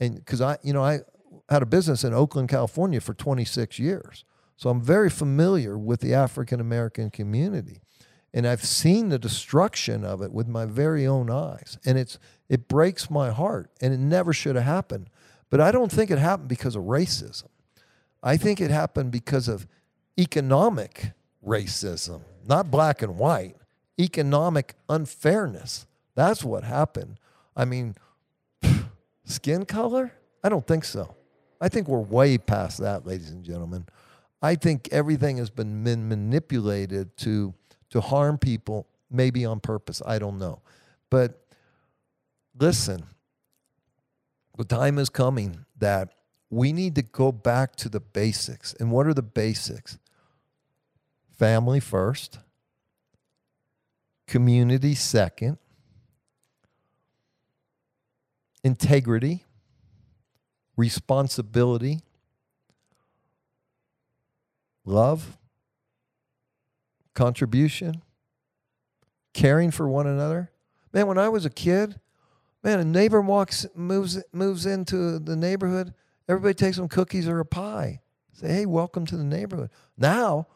and 0.00 0.16
because 0.16 0.40
I, 0.40 0.58
you 0.62 0.72
know, 0.72 0.82
I 0.82 1.00
had 1.48 1.62
a 1.62 1.66
business 1.66 2.04
in 2.04 2.12
Oakland, 2.12 2.48
California 2.48 3.00
for 3.00 3.14
26 3.14 3.78
years. 3.78 4.24
So 4.56 4.70
I'm 4.70 4.80
very 4.80 5.10
familiar 5.10 5.76
with 5.76 6.00
the 6.00 6.14
African 6.14 6.60
American 6.60 7.10
community 7.10 7.82
and 8.34 8.46
I've 8.46 8.64
seen 8.64 9.08
the 9.08 9.18
destruction 9.18 10.04
of 10.04 10.20
it 10.22 10.32
with 10.32 10.48
my 10.48 10.66
very 10.66 11.06
own 11.06 11.30
eyes. 11.30 11.78
And 11.84 11.98
it's 11.98 12.18
it 12.48 12.68
breaks 12.68 13.10
my 13.10 13.30
heart, 13.30 13.70
and 13.80 13.92
it 13.92 13.98
never 13.98 14.32
should 14.32 14.56
have 14.56 14.64
happened. 14.64 15.08
But 15.50 15.60
I 15.60 15.72
don't 15.72 15.90
think 15.90 16.10
it 16.10 16.18
happened 16.18 16.48
because 16.48 16.76
of 16.76 16.84
racism. 16.84 17.48
I 18.22 18.36
think 18.36 18.60
it 18.60 18.70
happened 18.70 19.10
because 19.10 19.48
of 19.48 19.66
economic 20.18 21.12
racism, 21.46 22.22
not 22.46 22.70
black 22.70 23.02
and 23.02 23.18
white, 23.18 23.56
economic 23.98 24.74
unfairness. 24.88 25.86
That's 26.14 26.42
what 26.42 26.64
happened. 26.64 27.18
I 27.56 27.64
mean, 27.64 27.94
skin 29.24 29.64
color? 29.64 30.12
I 30.42 30.48
don't 30.48 30.66
think 30.66 30.84
so. 30.84 31.14
I 31.60 31.68
think 31.68 31.88
we're 31.88 32.00
way 32.00 32.38
past 32.38 32.78
that, 32.78 33.06
ladies 33.06 33.30
and 33.30 33.44
gentlemen. 33.44 33.86
I 34.42 34.54
think 34.56 34.88
everything 34.92 35.38
has 35.38 35.50
been 35.50 35.82
manipulated 36.08 37.16
to 37.18 37.54
to 37.90 38.00
harm 38.00 38.38
people, 38.38 38.86
maybe 39.10 39.44
on 39.44 39.60
purpose. 39.60 40.02
I 40.04 40.18
don't 40.18 40.38
know. 40.38 40.60
But 41.10 41.46
listen, 42.58 43.04
the 44.56 44.64
time 44.64 44.98
is 44.98 45.08
coming 45.08 45.64
that 45.78 46.10
we 46.50 46.72
need 46.72 46.94
to 46.94 47.02
go 47.02 47.32
back 47.32 47.76
to 47.76 47.88
the 47.88 48.00
basics. 48.00 48.74
And 48.74 48.90
what 48.90 49.06
are 49.06 49.14
the 49.14 49.22
basics? 49.22 49.98
Family 51.38 51.80
first, 51.80 52.38
community 54.26 54.94
second, 54.94 55.58
integrity, 58.64 59.44
responsibility, 60.76 62.00
love, 64.84 65.36
contribution, 67.16 68.02
caring 69.34 69.72
for 69.72 69.88
one 69.88 70.06
another. 70.06 70.52
Man, 70.92 71.08
when 71.08 71.18
I 71.18 71.28
was 71.28 71.44
a 71.44 71.50
kid, 71.50 71.98
man, 72.62 72.78
a 72.78 72.84
neighbor 72.84 73.20
walks 73.20 73.66
moves 73.74 74.22
moves 74.32 74.64
into 74.66 75.18
the 75.18 75.34
neighborhood, 75.34 75.92
everybody 76.28 76.54
takes 76.54 76.76
some 76.76 76.88
cookies 76.88 77.26
or 77.26 77.40
a 77.40 77.44
pie. 77.44 78.00
Say, 78.32 78.48
hey, 78.48 78.66
welcome 78.66 79.06
to 79.06 79.16
the 79.16 79.24
neighborhood. 79.24 79.70
Now, 79.96 80.46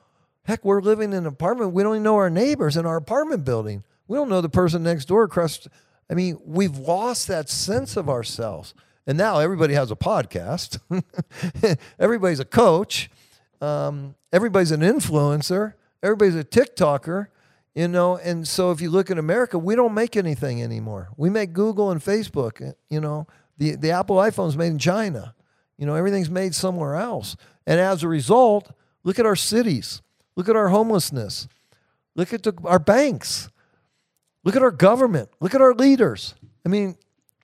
heck, 0.45 0.65
we're 0.65 0.83
living 0.83 1.13
in 1.13 1.21
an 1.21 1.27
apartment. 1.27 1.73
We 1.73 1.83
don't 1.83 1.95
even 1.95 2.03
know 2.03 2.17
our 2.17 2.31
neighbors 2.31 2.77
in 2.77 2.87
our 2.87 2.97
apartment 2.97 3.45
building. 3.45 3.83
We 4.07 4.17
don't 4.17 4.29
know 4.29 4.43
the 4.43 4.51
person 4.51 4.83
next 4.83 5.07
door 5.07 5.25
across. 5.25 5.67
I 6.11 6.15
mean, 6.15 6.39
we've 6.45 6.77
lost 6.77 7.27
that 7.29 7.49
sense 7.49 7.97
of 7.97 8.09
ourselves. 8.09 8.75
And 9.07 9.17
now 9.17 9.39
everybody 9.39 9.75
has 9.75 9.91
a 9.91 9.97
podcast. 9.97 10.79
everybody's 11.99 12.41
a 12.41 12.45
coach. 12.45 13.11
Um, 13.63 14.15
everybody's 14.33 14.73
an 14.73 14.81
influencer 14.81 15.75
everybody's 16.03 16.37
a 16.37 16.45
TikToker, 16.45 17.29
you 17.75 17.89
know. 17.89 18.17
And 18.17 18.47
so 18.47 18.71
if 18.71 18.81
you 18.81 18.91
look 18.91 19.11
at 19.11 19.19
America, 19.19 19.59
we 19.59 19.75
don't 19.75 19.95
make 19.95 20.17
anything 20.17 20.63
anymore. 20.63 21.09
We 21.17 21.31
make 21.31 21.53
Google 21.53 21.91
and 21.91 22.01
Facebook. 22.01 22.61
Eh, 22.61 22.73
you 22.89 23.01
know, 23.01 23.27
the 23.59 23.77
the 23.77 23.91
Apple 23.91 24.17
iPhone's 24.17 24.57
made 24.57 24.69
in 24.69 24.79
China. 24.79 25.35
You 25.77 25.87
know, 25.87 25.95
everything's 25.95 26.31
made 26.31 26.55
somewhere 26.55 26.97
else. 26.97 27.37
And 27.67 27.81
as 27.81 28.03
a 28.03 28.09
result, 28.09 28.71
look 29.03 29.19
at 29.19 29.27
our 29.27 29.37
cities. 29.37 30.03
Look 30.37 30.49
at 30.49 30.57
our 30.57 30.69
homelessness. 30.69 31.49
Look 32.15 32.33
at 32.33 32.43
the, 32.43 32.53
our 32.65 32.79
banks. 32.79 33.49
Look 34.45 34.57
at 34.57 34.63
our 34.63 34.71
government. 34.71 35.31
Look 35.41 35.55
at 35.55 35.61
our 35.61 35.75
leaders. 35.75 36.35
I 36.67 36.69
mean, 36.69 36.97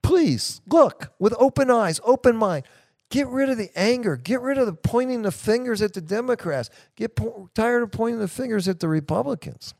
please 0.02 0.60
look 0.66 1.12
with 1.18 1.34
open 1.38 1.70
eyes, 1.70 2.00
open 2.04 2.36
mind. 2.36 2.64
Get 3.10 3.28
rid 3.28 3.48
of 3.48 3.56
the 3.56 3.70
anger. 3.76 4.16
Get 4.16 4.40
rid 4.40 4.58
of 4.58 4.66
the 4.66 4.72
pointing 4.72 5.22
the 5.22 5.30
fingers 5.30 5.80
at 5.80 5.92
the 5.92 6.00
Democrats. 6.00 6.70
Get 6.96 7.14
po- 7.14 7.48
tired 7.54 7.84
of 7.84 7.92
pointing 7.92 8.18
the 8.18 8.28
fingers 8.28 8.66
at 8.66 8.80
the 8.80 8.88
Republicans. 8.88 9.74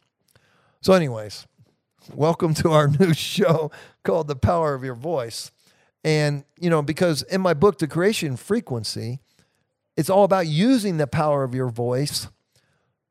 So, 0.81 0.93
anyways, 0.93 1.47
welcome 2.15 2.55
to 2.55 2.71
our 2.71 2.87
new 3.01 3.13
show 3.13 3.73
called 4.05 4.29
The 4.29 4.37
Power 4.37 4.75
of 4.75 4.85
Your 4.85 4.95
Voice. 4.95 5.51
And, 6.05 6.45
you 6.61 6.71
know, 6.71 6.83
because 6.83 7.23
in 7.23 7.41
my 7.41 7.53
book, 7.53 7.79
The 7.79 7.89
Creation 7.89 8.37
Frequency, 8.37 9.19
it's 9.97 10.11
all 10.11 10.23
about 10.23 10.47
using 10.47 10.99
the 10.99 11.09
power 11.09 11.43
of 11.43 11.53
your 11.53 11.69
voice 11.69 12.29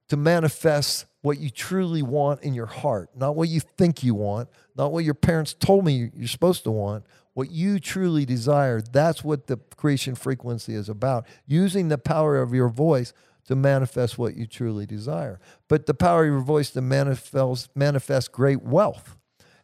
to 0.07 0.15
manifest 0.15 1.05
what 1.23 1.39
you 1.39 1.49
truly 1.49 2.03
want 2.03 2.41
in 2.43 2.53
your 2.53 2.67
heart, 2.67 3.09
not 3.15 3.35
what 3.35 3.49
you 3.49 3.59
think 3.59 4.03
you 4.03 4.13
want, 4.13 4.47
not 4.77 4.93
what 4.93 5.03
your 5.03 5.15
parents 5.15 5.53
told 5.53 5.83
me 5.83 6.11
you're 6.15 6.27
supposed 6.27 6.63
to 6.63 6.71
want, 6.71 7.03
what 7.35 7.51
you 7.51 7.79
truly 7.79 8.25
desire. 8.25 8.81
That's 8.81 9.23
what 9.23 9.47
the 9.47 9.57
creation 9.77 10.15
frequency 10.15 10.73
is 10.73 10.89
about. 10.89 11.27
Using 11.45 11.89
the 11.89 11.97
power 11.97 12.41
of 12.41 12.53
your 12.53 12.69
voice 12.69 13.13
to 13.47 13.55
manifest 13.55 14.17
what 14.17 14.35
you 14.35 14.47
truly 14.47 14.85
desire. 14.85 15.39
But 15.67 15.85
the 15.85 15.93
power 15.93 16.23
of 16.23 16.31
your 16.31 16.39
voice 16.39 16.71
to 16.71 16.81
manifest, 16.81 17.75
manifest 17.75 18.31
great 18.31 18.63
wealth. 18.63 19.17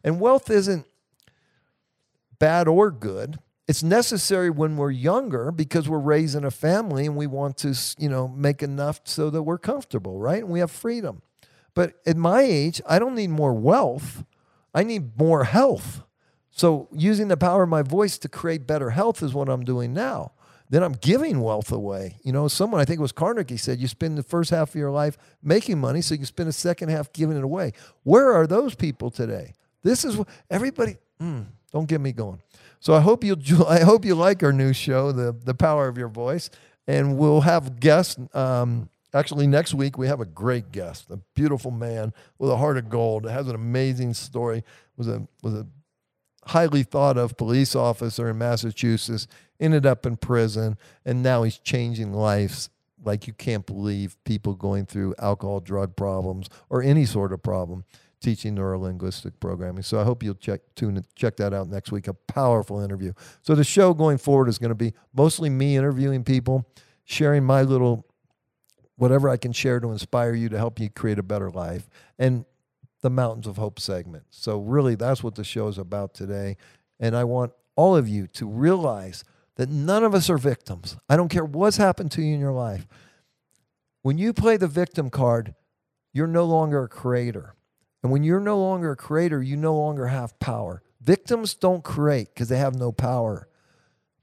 And 0.04 0.20
wealth 0.20 0.50
isn't 0.50 0.86
bad 2.38 2.68
or 2.68 2.90
good. 2.90 3.38
It's 3.66 3.82
necessary 3.82 4.50
when 4.50 4.76
we're 4.76 4.90
younger 4.90 5.50
because 5.50 5.88
we're 5.88 5.98
raising 5.98 6.44
a 6.44 6.50
family 6.50 7.06
and 7.06 7.16
we 7.16 7.26
want 7.26 7.56
to, 7.58 7.74
you 7.96 8.08
know, 8.08 8.28
make 8.28 8.62
enough 8.62 9.00
so 9.04 9.30
that 9.30 9.44
we're 9.44 9.58
comfortable, 9.58 10.18
right? 10.18 10.42
And 10.42 10.52
we 10.52 10.60
have 10.60 10.70
freedom. 10.70 11.22
But 11.72 11.94
at 12.04 12.18
my 12.18 12.42
age, 12.42 12.82
I 12.86 12.98
don't 12.98 13.14
need 13.14 13.30
more 13.30 13.54
wealth. 13.54 14.24
I 14.74 14.82
need 14.82 15.18
more 15.18 15.44
health. 15.44 16.02
So 16.52 16.88
using 16.92 17.28
the 17.28 17.36
power 17.36 17.64
of 17.64 17.68
my 17.68 17.82
voice 17.82 18.18
to 18.18 18.28
create 18.28 18.66
better 18.66 18.90
health 18.90 19.22
is 19.22 19.34
what 19.34 19.48
I'm 19.48 19.64
doing 19.64 19.92
now. 19.92 20.32
Then 20.68 20.82
I'm 20.82 20.92
giving 20.92 21.40
wealth 21.40 21.70
away. 21.72 22.18
You 22.22 22.32
know, 22.32 22.48
someone 22.48 22.80
I 22.80 22.84
think 22.84 22.98
it 22.98 23.02
was 23.02 23.12
Carnegie 23.12 23.56
said 23.56 23.78
you 23.78 23.88
spend 23.88 24.16
the 24.16 24.22
first 24.22 24.50
half 24.50 24.70
of 24.70 24.74
your 24.74 24.90
life 24.90 25.18
making 25.42 25.78
money, 25.78 26.00
so 26.00 26.14
you 26.14 26.24
spend 26.24 26.48
the 26.48 26.52
second 26.52 26.88
half 26.88 27.12
giving 27.12 27.36
it 27.36 27.44
away. 27.44 27.72
Where 28.04 28.32
are 28.32 28.46
those 28.46 28.74
people 28.74 29.10
today? 29.10 29.52
This 29.82 30.04
is 30.04 30.16
what 30.16 30.28
everybody. 30.50 30.96
Mm, 31.20 31.46
don't 31.72 31.86
get 31.86 32.00
me 32.00 32.12
going. 32.12 32.40
So 32.80 32.94
I 32.94 33.00
hope 33.00 33.22
you 33.22 33.36
I 33.68 33.80
hope 33.80 34.04
you 34.04 34.14
like 34.14 34.42
our 34.42 34.52
new 34.52 34.72
show, 34.72 35.12
the 35.12 35.32
the 35.44 35.54
power 35.54 35.88
of 35.88 35.98
your 35.98 36.08
voice, 36.08 36.48
and 36.86 37.18
we'll 37.18 37.42
have 37.42 37.78
guests. 37.78 38.16
Um, 38.34 38.88
actually, 39.12 39.46
next 39.46 39.74
week 39.74 39.98
we 39.98 40.06
have 40.06 40.20
a 40.20 40.26
great 40.26 40.72
guest, 40.72 41.10
a 41.10 41.18
beautiful 41.34 41.70
man 41.70 42.14
with 42.38 42.50
a 42.50 42.56
heart 42.56 42.78
of 42.78 42.88
gold. 42.88 43.28
Has 43.28 43.46
an 43.46 43.54
amazing 43.54 44.14
story. 44.14 44.64
Was 44.96 45.08
a 45.08 45.26
was 45.42 45.52
a 45.52 45.66
highly 46.46 46.82
thought 46.82 47.16
of 47.16 47.36
police 47.36 47.74
officer 47.74 48.28
in 48.28 48.38
Massachusetts. 48.38 49.26
Ended 49.60 49.86
up 49.86 50.06
in 50.06 50.16
prison, 50.16 50.76
and 51.04 51.22
now 51.22 51.44
he's 51.44 51.58
changing 51.58 52.12
lives 52.12 52.68
like 53.04 53.26
you 53.28 53.32
can't 53.32 53.64
believe. 53.64 54.16
People 54.24 54.54
going 54.54 54.86
through 54.86 55.14
alcohol, 55.18 55.60
drug 55.60 55.94
problems, 55.94 56.48
or 56.68 56.82
any 56.82 57.04
sort 57.04 57.32
of 57.32 57.42
problem 57.42 57.84
teaching 58.22 58.54
neurolinguistic 58.56 59.32
programming. 59.40 59.82
So 59.82 60.00
I 60.00 60.04
hope 60.04 60.22
you'll 60.22 60.34
check 60.34 60.60
tune 60.76 61.04
check 61.14 61.36
that 61.36 61.52
out 61.52 61.68
next 61.68 61.92
week. 61.92 62.08
A 62.08 62.14
powerful 62.14 62.80
interview. 62.80 63.12
So 63.42 63.54
the 63.54 63.64
show 63.64 63.92
going 63.92 64.18
forward 64.18 64.48
is 64.48 64.58
going 64.58 64.70
to 64.70 64.74
be 64.74 64.94
mostly 65.12 65.50
me 65.50 65.76
interviewing 65.76 66.24
people, 66.24 66.66
sharing 67.04 67.44
my 67.44 67.62
little 67.62 68.06
whatever 68.96 69.28
I 69.28 69.36
can 69.36 69.52
share 69.52 69.80
to 69.80 69.90
inspire 69.90 70.34
you 70.34 70.48
to 70.48 70.56
help 70.56 70.78
you 70.78 70.88
create 70.88 71.18
a 71.18 71.22
better 71.22 71.50
life. 71.50 71.88
And 72.18 72.44
the 73.02 73.10
Mountains 73.10 73.46
of 73.46 73.56
Hope 73.58 73.78
segment. 73.78 74.24
So 74.30 74.58
really 74.58 74.94
that's 74.94 75.22
what 75.22 75.34
the 75.34 75.44
show 75.44 75.68
is 75.68 75.78
about 75.78 76.14
today. 76.14 76.56
And 76.98 77.16
I 77.16 77.24
want 77.24 77.52
all 77.76 77.96
of 77.96 78.08
you 78.08 78.26
to 78.28 78.46
realize 78.46 79.24
that 79.56 79.68
none 79.68 80.04
of 80.04 80.14
us 80.14 80.30
are 80.30 80.38
victims. 80.38 80.96
I 81.08 81.16
don't 81.16 81.28
care 81.28 81.44
what's 81.44 81.76
happened 81.76 82.10
to 82.12 82.22
you 82.22 82.34
in 82.34 82.40
your 82.40 82.52
life. 82.52 82.86
When 84.02 84.18
you 84.18 84.32
play 84.32 84.56
the 84.56 84.68
victim 84.68 85.10
card, 85.10 85.54
you're 86.12 86.26
no 86.26 86.44
longer 86.44 86.84
a 86.84 86.88
creator. 86.88 87.54
And 88.02 88.10
when 88.10 88.24
you're 88.24 88.40
no 88.40 88.58
longer 88.58 88.92
a 88.92 88.96
creator, 88.96 89.42
you 89.42 89.56
no 89.56 89.76
longer 89.76 90.08
have 90.08 90.38
power. 90.40 90.82
Victims 91.00 91.54
don't 91.54 91.84
create 91.84 92.28
because 92.34 92.48
they 92.48 92.58
have 92.58 92.74
no 92.74 92.92
power. 92.92 93.48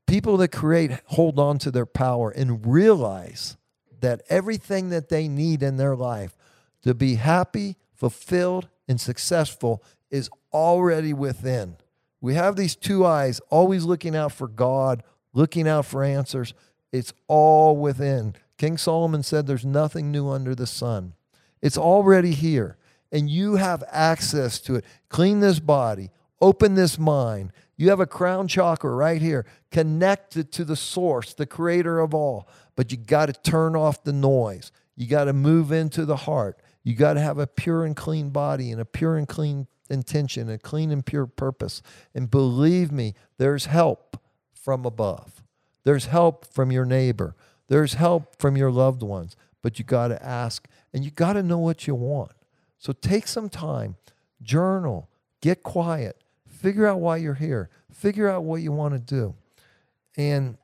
People 0.07 0.37
that 0.37 0.49
create 0.49 0.91
hold 1.05 1.39
on 1.39 1.59
to 1.59 1.71
their 1.71 1.85
power 1.85 2.31
and 2.31 2.65
realize 2.65 3.57
that 4.01 4.21
everything 4.29 4.89
that 4.89 5.09
they 5.09 5.27
need 5.27 5.61
in 5.61 5.77
their 5.77 5.95
life 5.95 6.35
to 6.83 6.93
be 6.93 7.15
happy, 7.15 7.75
fulfilled, 7.99 8.69
and 8.87 8.99
successful 8.99 9.83
is 10.09 10.29
already 10.51 11.13
within. 11.13 11.77
We 12.21 12.33
have 12.33 12.55
these 12.55 12.75
two 12.75 13.05
eyes 13.05 13.39
always 13.49 13.83
looking 13.83 14.15
out 14.15 14.31
for 14.31 14.47
God, 14.47 15.03
looking 15.33 15.67
out 15.67 15.85
for 15.85 16.03
answers. 16.03 16.53
It's 16.91 17.13
all 17.27 17.77
within. 17.77 18.35
King 18.57 18.77
Solomon 18.77 19.21
said 19.21 19.45
there's 19.45 19.65
nothing 19.65 20.11
new 20.11 20.27
under 20.29 20.55
the 20.55 20.67
sun. 20.67 21.13
It's 21.61 21.77
already 21.77 22.31
here 22.31 22.77
and 23.11 23.29
you 23.29 23.55
have 23.55 23.83
access 23.91 24.59
to 24.61 24.75
it. 24.75 24.85
Clean 25.09 25.39
this 25.39 25.59
body, 25.59 26.09
open 26.41 26.75
this 26.75 26.99
mind. 26.99 27.51
You 27.77 27.89
have 27.89 27.99
a 27.99 28.05
crown 28.05 28.47
chakra 28.47 28.91
right 28.91 29.21
here, 29.21 29.45
connected 29.71 30.51
to 30.53 30.65
the 30.65 30.75
source, 30.75 31.33
the 31.33 31.45
creator 31.45 31.99
of 31.99 32.13
all. 32.13 32.47
But 32.75 32.91
you 32.91 32.97
got 32.97 33.27
to 33.27 33.33
turn 33.33 33.75
off 33.75 34.03
the 34.03 34.13
noise. 34.13 34.71
You 34.95 35.07
got 35.07 35.25
to 35.25 35.33
move 35.33 35.71
into 35.71 36.05
the 36.05 36.17
heart. 36.17 36.59
You 36.83 36.95
got 36.95 37.13
to 37.13 37.19
have 37.19 37.37
a 37.37 37.47
pure 37.47 37.85
and 37.85 37.95
clean 37.95 38.29
body 38.29 38.71
and 38.71 38.79
a 38.79 38.85
pure 38.85 39.17
and 39.17 39.27
clean 39.27 39.67
intention, 39.89 40.49
a 40.49 40.57
clean 40.57 40.91
and 40.91 41.05
pure 41.05 41.25
purpose. 41.25 41.81
And 42.13 42.31
believe 42.31 42.89
me, 42.91 43.15
there's 43.37 43.65
help 43.65 44.21
from 44.53 44.85
above. 44.85 45.43
There's 45.83 46.05
help 46.05 46.45
from 46.45 46.71
your 46.71 46.85
neighbor. 46.85 47.35
There's 47.67 47.95
help 47.95 48.39
from 48.39 48.55
your 48.55 48.71
loved 48.71 49.03
ones. 49.03 49.35
But 49.61 49.77
you 49.79 49.85
got 49.85 50.07
to 50.09 50.23
ask 50.23 50.69
and 50.93 51.03
you 51.03 51.09
got 51.11 51.33
to 51.33 51.43
know 51.43 51.57
what 51.57 51.87
you 51.87 51.95
want. 51.95 52.31
So 52.77 52.93
take 52.93 53.27
some 53.27 53.49
time, 53.49 53.97
journal, 54.41 55.09
get 55.41 55.63
quiet, 55.63 56.23
figure 56.47 56.87
out 56.87 57.01
why 57.01 57.17
you're 57.17 57.33
here, 57.33 57.69
figure 57.91 58.29
out 58.29 58.43
what 58.43 58.61
you 58.61 58.71
want 58.71 58.93
to 58.93 58.99
do. 58.99 59.35
And 60.17 60.57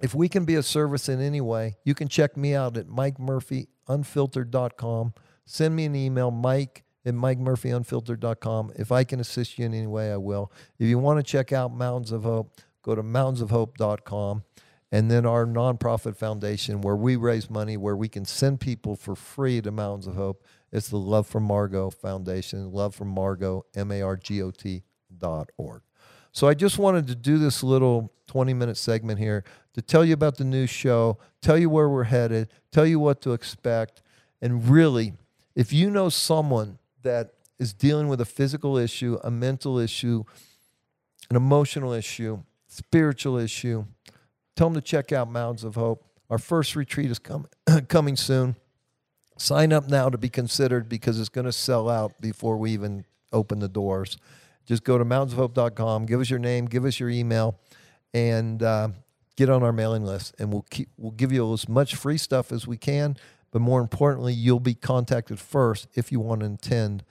if 0.00 0.14
we 0.14 0.28
can 0.28 0.44
be 0.44 0.54
of 0.54 0.64
service 0.64 1.08
in 1.08 1.20
any 1.20 1.40
way, 1.40 1.74
you 1.84 1.94
can 1.94 2.06
check 2.08 2.36
me 2.36 2.54
out 2.54 2.76
at 2.76 2.86
mikemurphyunfiltered.com. 2.86 5.14
Send 5.44 5.74
me 5.74 5.84
an 5.84 5.94
email, 5.94 6.30
mike 6.30 6.84
at 7.04 7.14
mikemurphyunfiltered.com. 7.14 8.72
If 8.76 8.92
I 8.92 9.04
can 9.04 9.20
assist 9.20 9.58
you 9.58 9.66
in 9.66 9.74
any 9.74 9.86
way, 9.86 10.12
I 10.12 10.16
will. 10.16 10.52
If 10.78 10.86
you 10.86 10.98
want 10.98 11.18
to 11.18 11.22
check 11.22 11.52
out 11.52 11.74
Mountains 11.74 12.12
of 12.12 12.22
Hope, 12.22 12.60
go 12.82 12.94
to 12.94 13.02
mountainsofhope.com. 13.02 14.44
And 14.92 15.10
then 15.10 15.24
our 15.24 15.46
nonprofit 15.46 16.16
foundation, 16.16 16.82
where 16.82 16.96
we 16.96 17.16
raise 17.16 17.48
money, 17.48 17.78
where 17.78 17.96
we 17.96 18.08
can 18.08 18.26
send 18.26 18.60
people 18.60 18.94
for 18.94 19.16
free 19.16 19.62
to 19.62 19.70
Mountains 19.70 20.06
of 20.06 20.16
Hope 20.16 20.44
it's 20.72 20.88
the 20.88 20.96
Love 20.96 21.26
from 21.26 21.44
Margot 21.44 21.90
Foundation, 21.90 22.72
Love 22.72 22.94
from 22.94 23.08
Margot, 23.08 23.66
M 23.74 23.92
A 23.92 24.00
R 24.00 24.16
G 24.16 24.42
O 24.42 24.50
T 24.50 24.82
dot 25.16 25.50
org. 25.58 25.82
So 26.32 26.48
I 26.48 26.54
just 26.54 26.78
wanted 26.78 27.06
to 27.08 27.14
do 27.14 27.36
this 27.36 27.62
little 27.62 28.10
20 28.28 28.54
minute 28.54 28.78
segment 28.78 29.18
here 29.18 29.44
to 29.74 29.82
tell 29.82 30.02
you 30.02 30.14
about 30.14 30.38
the 30.38 30.44
new 30.44 30.66
show, 30.66 31.18
tell 31.42 31.58
you 31.58 31.68
where 31.68 31.90
we're 31.90 32.04
headed, 32.04 32.48
tell 32.72 32.86
you 32.86 32.98
what 32.98 33.20
to 33.20 33.32
expect. 33.34 34.00
And 34.40 34.66
really, 34.68 35.12
if 35.54 35.72
you 35.72 35.90
know 35.90 36.08
someone 36.08 36.78
that 37.02 37.34
is 37.58 37.72
dealing 37.72 38.08
with 38.08 38.20
a 38.20 38.24
physical 38.24 38.76
issue, 38.76 39.18
a 39.22 39.30
mental 39.30 39.78
issue, 39.78 40.24
an 41.30 41.36
emotional 41.36 41.92
issue, 41.92 42.42
spiritual 42.68 43.38
issue, 43.38 43.84
tell 44.56 44.68
them 44.68 44.74
to 44.74 44.80
check 44.80 45.12
out 45.12 45.30
Mountains 45.30 45.64
of 45.64 45.74
Hope. 45.74 46.04
Our 46.30 46.38
first 46.38 46.74
retreat 46.74 47.10
is 47.10 47.18
com- 47.18 47.46
coming 47.88 48.16
soon. 48.16 48.56
Sign 49.38 49.72
up 49.72 49.88
now 49.88 50.08
to 50.08 50.18
be 50.18 50.28
considered 50.28 50.88
because 50.88 51.18
it's 51.18 51.28
going 51.28 51.44
to 51.44 51.52
sell 51.52 51.88
out 51.88 52.20
before 52.20 52.56
we 52.56 52.70
even 52.72 53.04
open 53.32 53.58
the 53.58 53.68
doors. 53.68 54.16
Just 54.66 54.84
go 54.84 54.98
to 54.98 55.04
mountainsofhope.com, 55.04 56.06
give 56.06 56.20
us 56.20 56.30
your 56.30 56.38
name, 56.38 56.66
give 56.66 56.84
us 56.84 57.00
your 57.00 57.10
email, 57.10 57.58
and 58.14 58.62
uh, 58.62 58.88
get 59.36 59.50
on 59.50 59.62
our 59.62 59.72
mailing 59.72 60.04
list. 60.04 60.34
And 60.38 60.52
we'll 60.52 60.66
keep 60.70 60.88
we'll 60.96 61.12
give 61.12 61.32
you 61.32 61.52
as 61.52 61.68
much 61.68 61.96
free 61.96 62.18
stuff 62.18 62.52
as 62.52 62.66
we 62.66 62.76
can. 62.76 63.16
But 63.52 63.62
more 63.62 63.80
importantly, 63.80 64.34
you'll 64.34 64.60
be 64.60 64.74
contacted 64.74 65.38
first 65.38 65.86
if 65.94 66.10
you 66.10 66.18
want 66.18 66.40
to 66.40 66.46
attend 66.46 67.04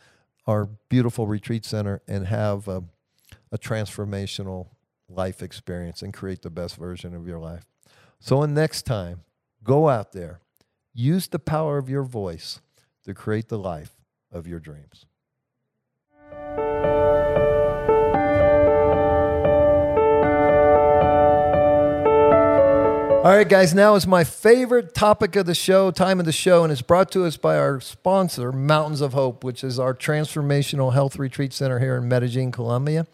our 0.45 0.65
beautiful 0.89 1.27
retreat 1.27 1.63
center 1.63 2.01
and 2.07 2.27
have 2.27 2.67
a, 2.67 2.83
a 3.51 3.57
transformational 3.57 4.67
life 5.07 5.41
experience 5.41 6.01
and 6.01 6.13
create 6.13 6.41
the 6.41 6.49
best 6.49 6.75
version 6.75 7.15
of 7.15 7.25
your 7.25 7.39
life. 7.39 7.63
So, 8.19 8.43
next 8.45 8.83
time, 8.83 9.21
go 9.63 9.87
out 9.87 10.11
there 10.11 10.41
Use 10.93 11.27
the 11.27 11.39
power 11.39 11.77
of 11.77 11.89
your 11.89 12.03
voice 12.03 12.59
to 13.05 13.13
create 13.13 13.47
the 13.47 13.57
life 13.57 13.91
of 14.31 14.45
your 14.45 14.59
dreams. 14.59 15.05
All 23.23 23.35
right, 23.35 23.47
guys, 23.47 23.75
now 23.75 23.93
is 23.93 24.07
my 24.07 24.23
favorite 24.23 24.95
topic 24.95 25.35
of 25.35 25.45
the 25.45 25.53
show, 25.53 25.91
time 25.91 26.19
of 26.19 26.25
the 26.25 26.31
show, 26.31 26.63
and 26.63 26.71
it's 26.71 26.81
brought 26.81 27.11
to 27.11 27.23
us 27.23 27.37
by 27.37 27.55
our 27.55 27.79
sponsor, 27.79 28.51
Mountains 28.51 28.99
of 28.99 29.13
Hope, 29.13 29.43
which 29.43 29.63
is 29.63 29.77
our 29.77 29.93
transformational 29.93 30.93
health 30.93 31.19
retreat 31.19 31.53
center 31.53 31.77
here 31.77 31.97
in 31.97 32.07
Medellin, 32.07 32.51
Colombia. 32.51 33.05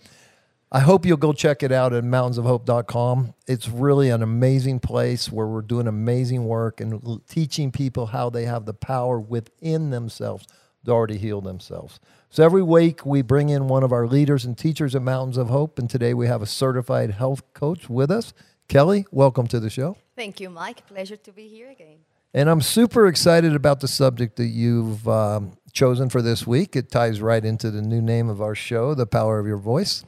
I 0.72 0.80
hope 0.80 1.06
you'll 1.06 1.17
go 1.17 1.34
check 1.34 1.62
it 1.62 1.74
out 1.74 1.91
at 1.91 2.06
mountainsofhope.com. 2.06 3.34
It's 3.48 3.67
really 3.67 4.10
an 4.10 4.24
amazing 4.24 4.80
place 4.80 5.30
where 5.30 5.46
we're 5.46 5.62
doing 5.62 5.88
amazing 5.88 6.46
work 6.46 6.80
and 6.80 7.22
teaching 7.28 7.74
people 7.74 8.06
how 8.06 8.30
they 8.30 8.46
have 8.46 8.63
the 8.63 8.74
power 8.74 9.20
within 9.20 9.89
themselves 9.89 10.48
to 10.86 10.91
already 10.91 11.17
heal 11.17 11.41
themselves. 11.41 12.00
So 12.30 12.46
every 12.46 12.63
week 12.63 13.06
we 13.06 13.22
bring 13.24 13.50
in 13.50 13.67
one 13.67 13.84
of 13.84 13.91
our 13.91 14.08
leaders 14.08 14.46
and 14.46 14.58
teachers 14.58 14.96
at 14.96 15.02
Mountains 15.02 15.36
of 15.36 15.50
Hope, 15.50 15.78
and 15.78 15.89
today 15.89 16.13
we 16.13 16.28
have 16.28 16.41
a 16.41 16.46
certified 16.46 17.12
health 17.12 17.43
coach 17.54 17.89
with 17.89 18.10
us. 18.10 18.34
Kelly, 18.67 19.06
welcome 19.12 19.47
to 19.47 19.60
the 19.60 19.69
show. 19.69 19.97
Thank 20.15 20.39
you, 20.39 20.49
Mike. 20.49 20.86
Pleasure 20.88 21.17
to 21.17 21.32
be 21.32 21.47
here 21.47 21.69
again. 21.69 21.97
And 22.34 22.49
I'm 22.49 22.62
super 22.62 23.08
excited 23.08 23.56
about 23.56 23.80
the 23.80 23.88
subject 23.88 24.36
that 24.36 24.47
you've 24.47 25.08
um, 25.08 25.58
chosen 25.71 26.10
for 26.10 26.21
this 26.21 26.45
week. 26.45 26.75
It 26.75 26.91
ties 26.91 27.21
right 27.21 27.43
into 27.43 27.71
the 27.71 27.82
new 27.82 28.01
name 28.01 28.30
of 28.30 28.41
our 28.41 28.56
show, 28.56 28.93
The 28.93 29.08
Power 29.08 29.39
of 29.39 29.47
Your 29.47 29.58
Voice 29.58 30.03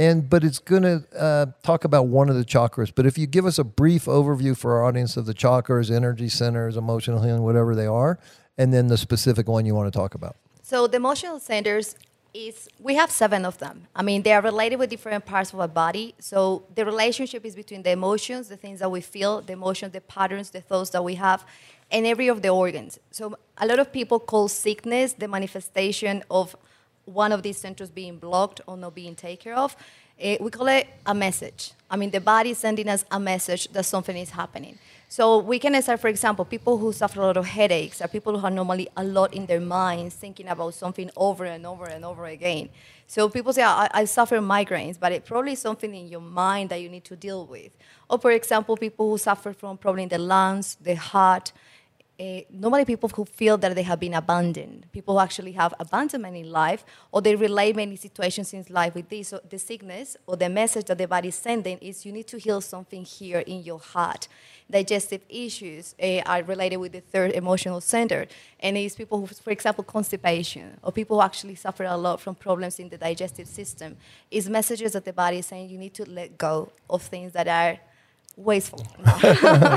and 0.00 0.30
but 0.30 0.42
it's 0.42 0.58
going 0.58 0.82
to 0.82 1.04
uh, 1.14 1.46
talk 1.62 1.84
about 1.84 2.06
one 2.06 2.30
of 2.30 2.34
the 2.34 2.44
chakras. 2.44 2.90
But 2.92 3.04
if 3.04 3.18
you 3.18 3.26
give 3.26 3.44
us 3.44 3.58
a 3.58 3.64
brief 3.64 4.06
overview 4.06 4.56
for 4.56 4.78
our 4.78 4.86
audience 4.86 5.18
of 5.18 5.26
the 5.26 5.34
chakras, 5.34 5.94
energy 5.94 6.30
centers, 6.30 6.78
emotional 6.78 7.22
healing, 7.22 7.42
whatever 7.42 7.74
they 7.74 7.86
are, 7.86 8.18
and 8.56 8.72
then 8.72 8.86
the 8.86 8.96
specific 8.96 9.46
one 9.46 9.66
you 9.66 9.74
want 9.74 9.92
to 9.92 9.96
talk 9.96 10.14
about. 10.14 10.36
So 10.62 10.86
the 10.86 10.96
emotional 10.96 11.38
centers 11.38 11.96
is 12.34 12.68
we 12.78 12.94
have 12.94 13.10
seven 13.10 13.44
of 13.44 13.58
them. 13.58 13.86
I 13.94 14.02
mean, 14.02 14.22
they 14.22 14.32
are 14.32 14.42
related 14.42 14.78
with 14.78 14.90
different 14.90 15.24
parts 15.26 15.52
of 15.52 15.60
our 15.60 15.68
body. 15.68 16.14
So 16.18 16.64
the 16.74 16.84
relationship 16.84 17.44
is 17.44 17.54
between 17.54 17.82
the 17.82 17.90
emotions, 17.90 18.48
the 18.48 18.56
things 18.56 18.80
that 18.80 18.90
we 18.90 19.00
feel, 19.00 19.40
the 19.40 19.52
emotions, 19.54 19.92
the 19.92 20.00
patterns, 20.00 20.50
the 20.50 20.60
thoughts 20.60 20.90
that 20.90 21.02
we 21.02 21.14
have, 21.16 21.44
and 21.90 22.06
every 22.06 22.28
of 22.28 22.42
the 22.42 22.48
organs. 22.48 22.98
So 23.10 23.36
a 23.58 23.66
lot 23.66 23.78
of 23.78 23.92
people 23.92 24.20
call 24.20 24.48
sickness 24.48 25.12
the 25.12 25.28
manifestation 25.28 26.22
of 26.30 26.56
one 27.04 27.32
of 27.32 27.42
these 27.42 27.56
centers 27.56 27.90
being 27.90 28.18
blocked 28.18 28.60
or 28.66 28.76
not 28.76 28.94
being 28.94 29.14
taken 29.14 29.42
care 29.42 29.56
of. 29.56 29.76
Eh, 30.18 30.36
we 30.40 30.50
call 30.50 30.68
it 30.68 30.86
a 31.06 31.14
message. 31.14 31.72
I 31.90 31.96
mean, 31.96 32.10
the 32.10 32.20
body 32.20 32.50
is 32.50 32.58
sending 32.58 32.88
us 32.88 33.04
a 33.10 33.18
message 33.18 33.68
that 33.68 33.84
something 33.84 34.16
is 34.16 34.30
happening. 34.30 34.78
So 35.12 35.38
we 35.38 35.58
can 35.58 35.74
start, 35.82 35.98
for 35.98 36.06
example, 36.06 36.44
people 36.44 36.78
who 36.78 36.92
suffer 36.92 37.20
a 37.20 37.26
lot 37.26 37.36
of 37.36 37.44
headaches 37.44 38.00
are 38.00 38.06
people 38.06 38.38
who 38.38 38.46
are 38.46 38.50
normally 38.50 38.88
a 38.96 39.02
lot 39.02 39.34
in 39.34 39.46
their 39.46 39.58
minds, 39.58 40.14
thinking 40.14 40.46
about 40.46 40.74
something 40.74 41.10
over 41.16 41.44
and 41.44 41.66
over 41.66 41.86
and 41.86 42.04
over 42.04 42.26
again. 42.26 42.68
So 43.08 43.28
people 43.28 43.52
say, 43.52 43.64
I, 43.64 43.88
I 43.92 44.04
suffer 44.04 44.38
migraines, 44.38 45.00
but 45.00 45.10
it 45.10 45.24
probably 45.24 45.54
is 45.54 45.58
something 45.58 45.92
in 45.92 46.06
your 46.06 46.20
mind 46.20 46.70
that 46.70 46.80
you 46.80 46.88
need 46.88 47.02
to 47.06 47.16
deal 47.16 47.44
with. 47.44 47.72
Or, 48.08 48.20
for 48.20 48.30
example, 48.30 48.76
people 48.76 49.10
who 49.10 49.18
suffer 49.18 49.52
from 49.52 49.78
problem 49.78 50.04
in 50.04 50.10
the 50.10 50.18
lungs, 50.18 50.76
the 50.80 50.94
heart, 50.94 51.50
uh, 52.20 52.40
normally 52.50 52.84
people 52.84 53.08
who 53.08 53.24
feel 53.24 53.56
that 53.56 53.74
they 53.74 53.82
have 53.82 53.98
been 53.98 54.12
abandoned, 54.12 54.86
people 54.92 55.14
who 55.14 55.20
actually 55.20 55.52
have 55.52 55.72
abandonment 55.80 56.36
in 56.36 56.50
life, 56.50 56.84
or 57.12 57.22
they 57.22 57.34
relate 57.34 57.74
many 57.74 57.96
situations 57.96 58.52
in 58.52 58.62
life 58.68 58.94
with 58.94 59.08
this. 59.08 59.28
So 59.28 59.40
the 59.48 59.58
sickness 59.58 60.18
or 60.26 60.36
the 60.36 60.50
message 60.50 60.86
that 60.86 60.98
the 60.98 61.08
body 61.08 61.28
is 61.28 61.34
sending 61.34 61.78
is 61.78 62.04
you 62.04 62.12
need 62.12 62.26
to 62.26 62.38
heal 62.38 62.60
something 62.60 63.04
here 63.04 63.38
in 63.38 63.62
your 63.62 63.78
heart. 63.78 64.28
Digestive 64.70 65.22
issues 65.30 65.94
uh, 66.00 66.20
are 66.26 66.42
related 66.42 66.76
with 66.76 66.92
the 66.92 67.00
third 67.00 67.32
emotional 67.32 67.80
center, 67.80 68.26
and 68.60 68.76
it's 68.76 68.96
people 68.96 69.20
who, 69.20 69.26
for 69.26 69.50
example, 69.50 69.82
constipation, 69.82 70.78
or 70.82 70.92
people 70.92 71.16
who 71.16 71.22
actually 71.22 71.54
suffer 71.54 71.84
a 71.84 71.96
lot 71.96 72.20
from 72.20 72.34
problems 72.34 72.78
in 72.78 72.90
the 72.90 72.98
digestive 72.98 73.48
system. 73.48 73.96
Is 74.30 74.48
messages 74.48 74.92
that 74.92 75.06
the 75.06 75.12
body 75.14 75.38
is 75.38 75.46
saying 75.46 75.70
you 75.70 75.78
need 75.78 75.94
to 75.94 76.08
let 76.08 76.36
go 76.36 76.70
of 76.90 77.02
things 77.02 77.32
that 77.32 77.48
are 77.48 77.78
wasteful. 78.36 78.86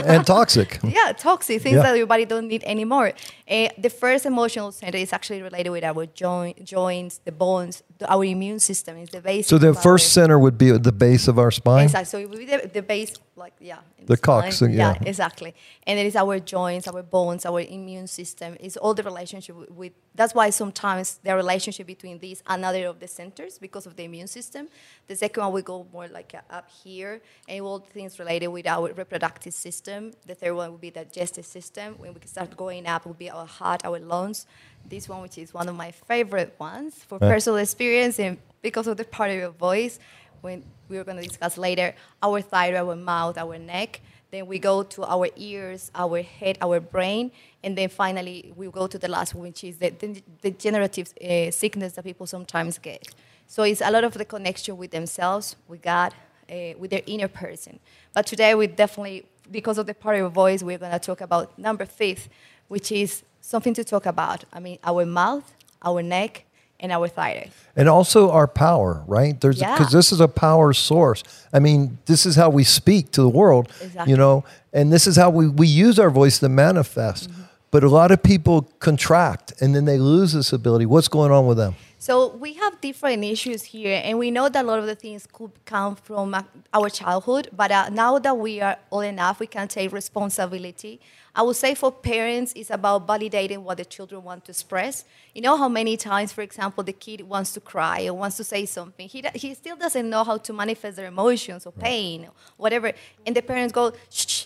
and 0.05 0.25
toxic. 0.25 0.79
Yeah, 0.83 1.11
toxic 1.17 1.61
things 1.61 1.75
Yeah. 1.75 1.83
that 1.83 1.97
your 1.97 2.07
body 2.07 2.25
don't 2.25 2.47
need 2.47 2.63
anymore. 2.63 3.13
Uh, 3.49 3.69
the 3.77 3.89
first 3.89 4.25
emotional 4.25 4.71
center 4.71 4.97
is 4.97 5.11
actually 5.11 5.41
related 5.41 5.69
with 5.71 5.83
our 5.83 6.05
joint, 6.05 6.63
joints, 6.63 7.19
the 7.25 7.31
bones, 7.31 7.83
the, 7.97 8.05
our 8.11 8.23
immune 8.23 8.59
system 8.59 8.97
is 8.97 9.09
the 9.09 9.21
base. 9.21 9.47
So 9.47 9.57
the 9.57 9.73
first 9.73 10.05
our- 10.05 10.23
center 10.23 10.39
would 10.39 10.57
be 10.57 10.69
at 10.69 10.83
the 10.83 10.91
base 10.91 11.27
of 11.27 11.37
our 11.39 11.51
spine. 11.51 11.83
Exactly. 11.85 12.09
So 12.09 12.17
it 12.19 12.29
would 12.29 12.39
be 12.39 12.45
the, 12.45 12.69
the 12.73 12.81
base, 12.81 13.13
like 13.35 13.53
yeah. 13.59 13.79
in 13.97 14.05
The 14.05 14.17
coccyx, 14.17 14.73
yeah. 14.73 14.95
exactly. 15.05 15.55
And 15.87 15.99
it 15.99 16.05
is 16.05 16.15
our 16.15 16.39
joints, 16.39 16.87
our 16.87 17.01
bones, 17.01 17.45
our 17.45 17.61
immune 17.61 18.07
system. 18.07 18.57
It's 18.59 18.77
all 18.77 18.93
the 18.93 19.03
relationship 19.03 19.55
with, 19.55 19.71
with. 19.71 19.93
That's 20.15 20.35
why 20.35 20.51
sometimes 20.51 21.19
the 21.23 21.35
relationship 21.35 21.87
between 21.87 22.19
these 22.19 22.43
another 22.47 22.85
of 22.87 22.99
the 22.99 23.07
centers 23.07 23.57
because 23.57 23.85
of 23.87 23.95
the 23.95 24.03
immune 24.03 24.27
system. 24.27 24.67
The 25.07 25.15
second 25.15 25.43
one 25.43 25.53
we 25.53 25.61
go 25.61 25.87
more 25.91 26.07
like 26.07 26.33
uh, 26.35 26.53
up 26.53 26.69
here, 26.83 27.21
and 27.47 27.61
all 27.61 27.79
things 27.79 28.19
related 28.19 28.47
with 28.47 28.67
our 28.67 28.93
reproductive 28.93 29.53
system. 29.53 30.11
The 30.27 30.35
third 30.35 30.53
one 30.53 30.71
would 30.71 30.81
be 30.81 30.91
the 30.91 31.05
digestive 31.05 31.45
system. 31.45 31.95
When 31.97 32.13
we 32.13 32.19
start 32.25 32.55
going 32.55 32.85
up, 32.87 33.05
will 33.05 33.13
be 33.13 33.29
our 33.29 33.47
heart, 33.47 33.85
our 33.85 33.99
lungs. 33.99 34.45
This 34.85 35.07
one, 35.07 35.21
which 35.21 35.37
is 35.37 35.53
one 35.53 35.69
of 35.69 35.75
my 35.75 35.91
favorite 35.91 36.55
ones 36.59 36.95
for 37.07 37.17
personal 37.17 37.57
experience 37.57 38.19
and 38.19 38.37
because 38.61 38.87
of 38.87 38.97
the 38.97 39.05
part 39.05 39.29
of 39.29 39.37
your 39.37 39.51
voice 39.51 39.99
when 40.43 40.61
we 40.89 40.97
are 40.97 41.05
going 41.05 41.17
to 41.17 41.23
discuss 41.23 41.57
later 41.57 41.95
our 42.21 42.41
thyroid, 42.41 42.75
our 42.75 42.95
mouth, 42.95 43.37
our 43.37 43.57
neck. 43.57 44.01
Then 44.29 44.45
we 44.45 44.59
go 44.59 44.83
to 44.83 45.05
our 45.05 45.29
ears, 45.37 45.89
our 45.95 46.21
head, 46.21 46.57
our 46.61 46.79
brain, 46.79 47.31
and 47.63 47.77
then 47.77 47.87
finally 47.87 48.51
we 48.55 48.67
go 48.69 48.87
to 48.87 48.97
the 48.97 49.07
last 49.07 49.33
one, 49.35 49.47
which 49.47 49.63
is 49.63 49.77
the, 49.77 49.89
the 49.91 50.21
degenerative 50.41 51.13
uh, 51.23 51.49
sickness 51.51 51.93
that 51.93 52.03
people 52.03 52.27
sometimes 52.27 52.77
get. 52.77 53.07
So 53.47 53.63
it's 53.63 53.81
a 53.81 53.89
lot 53.89 54.03
of 54.03 54.13
the 54.15 54.25
connection 54.25 54.75
with 54.75 54.91
themselves, 54.91 55.55
with 55.67 55.81
God, 55.81 56.13
uh, 56.51 56.73
with 56.77 56.91
their 56.91 57.03
inner 57.05 57.27
person. 57.27 57.79
But 58.13 58.25
today 58.25 58.53
we 58.53 58.67
definitely, 58.67 59.25
because 59.49 59.77
of 59.77 59.85
the 59.85 59.93
part 59.93 60.19
of 60.19 60.31
voice, 60.33 60.61
we're 60.61 60.79
going 60.79 60.91
to 60.91 60.99
talk 60.99 61.21
about 61.21 61.57
number 61.57 61.85
fifth, 61.85 62.27
which 62.67 62.91
is 62.91 63.23
something 63.39 63.73
to 63.75 63.83
talk 63.83 64.05
about. 64.05 64.43
I 64.51 64.59
mean, 64.59 64.79
our 64.83 65.05
mouth, 65.05 65.53
our 65.83 66.01
neck, 66.01 66.45
and 66.83 66.91
our 66.91 67.07
thyroid. 67.07 67.49
and 67.75 67.87
also 67.89 68.29
our 68.29 68.47
power, 68.47 69.01
right? 69.07 69.39
There's 69.41 69.59
Yeah. 69.59 69.71
because 69.75 69.91
this 69.91 70.11
is 70.11 70.19
a 70.19 70.27
power 70.27 70.73
source. 70.73 71.23
I 71.51 71.59
mean, 71.59 71.97
this 72.05 72.25
is 72.27 72.35
how 72.35 72.49
we 72.59 72.63
speak 72.63 73.09
to 73.13 73.21
the 73.23 73.29
world, 73.41 73.65
Exactly. 73.81 74.11
you 74.11 74.17
know, 74.17 74.43
and 74.73 74.91
this 74.93 75.07
is 75.07 75.15
how 75.15 75.29
we, 75.31 75.47
we 75.47 75.65
use 75.67 75.97
our 75.97 76.11
voice 76.11 76.37
to 76.39 76.49
manifest. 76.49 77.29
Mm-hmm. 77.31 77.41
But 77.71 77.83
a 77.83 77.89
lot 77.89 78.11
of 78.11 78.21
people 78.21 78.69
contract 78.79 79.53
and 79.61 79.73
then 79.73 79.85
they 79.85 79.97
lose 79.97 80.33
this 80.33 80.53
ability. 80.53 80.85
What's 80.85 81.07
going 81.07 81.31
on 81.31 81.47
with 81.47 81.57
them? 81.57 81.73
So 81.97 82.13
we 82.45 82.51
have 82.55 82.73
different 82.81 83.23
issues 83.23 83.63
here, 83.63 84.01
and 84.03 84.19
we 84.19 84.29
know 84.29 84.49
that 84.49 84.63
a 84.65 84.67
lot 84.67 84.77
of 84.77 84.85
the 84.85 84.93
things 85.05 85.25
could 85.31 85.51
come 85.65 85.95
from 85.95 86.33
uh, 86.35 86.43
our 86.73 86.89
childhood. 86.89 87.47
But 87.55 87.71
uh, 87.71 87.89
now 87.89 88.19
that 88.19 88.37
we 88.37 88.59
are 88.61 88.75
old 88.91 89.05
enough, 89.05 89.39
we 89.39 89.47
can 89.47 89.67
take 89.69 89.93
responsibility. 89.93 90.99
I 91.35 91.41
would 91.41 91.55
say 91.55 91.73
for 91.73 91.91
parents, 91.91 92.53
it's 92.55 92.69
about 92.69 93.07
validating 93.07 93.59
what 93.59 93.77
the 93.77 93.85
children 93.85 94.23
want 94.23 94.45
to 94.45 94.51
express. 94.51 95.03
You 95.33 95.41
know 95.41 95.57
how 95.57 95.67
many 95.67 95.97
times, 95.97 96.31
for 96.31 96.41
example, 96.41 96.83
the 96.83 96.93
kid 96.93 97.21
wants 97.21 97.53
to 97.53 97.59
cry 97.59 98.05
or 98.05 98.13
wants 98.13 98.37
to 98.37 98.43
say 98.43 98.67
something. 98.67 99.07
He, 99.07 99.23
he 99.33 99.55
still 99.55 99.75
doesn't 99.75 100.07
know 100.07 100.23
how 100.23 100.37
to 100.37 100.53
manifest 100.53 100.97
their 100.97 101.07
emotions 101.07 101.65
or 101.65 101.71
pain 101.71 102.25
or 102.25 102.31
whatever. 102.57 102.91
And 103.25 103.35
the 103.35 103.41
parents 103.41 103.73
go, 103.73 103.93
shh, 104.11 104.27
shh, 104.27 104.45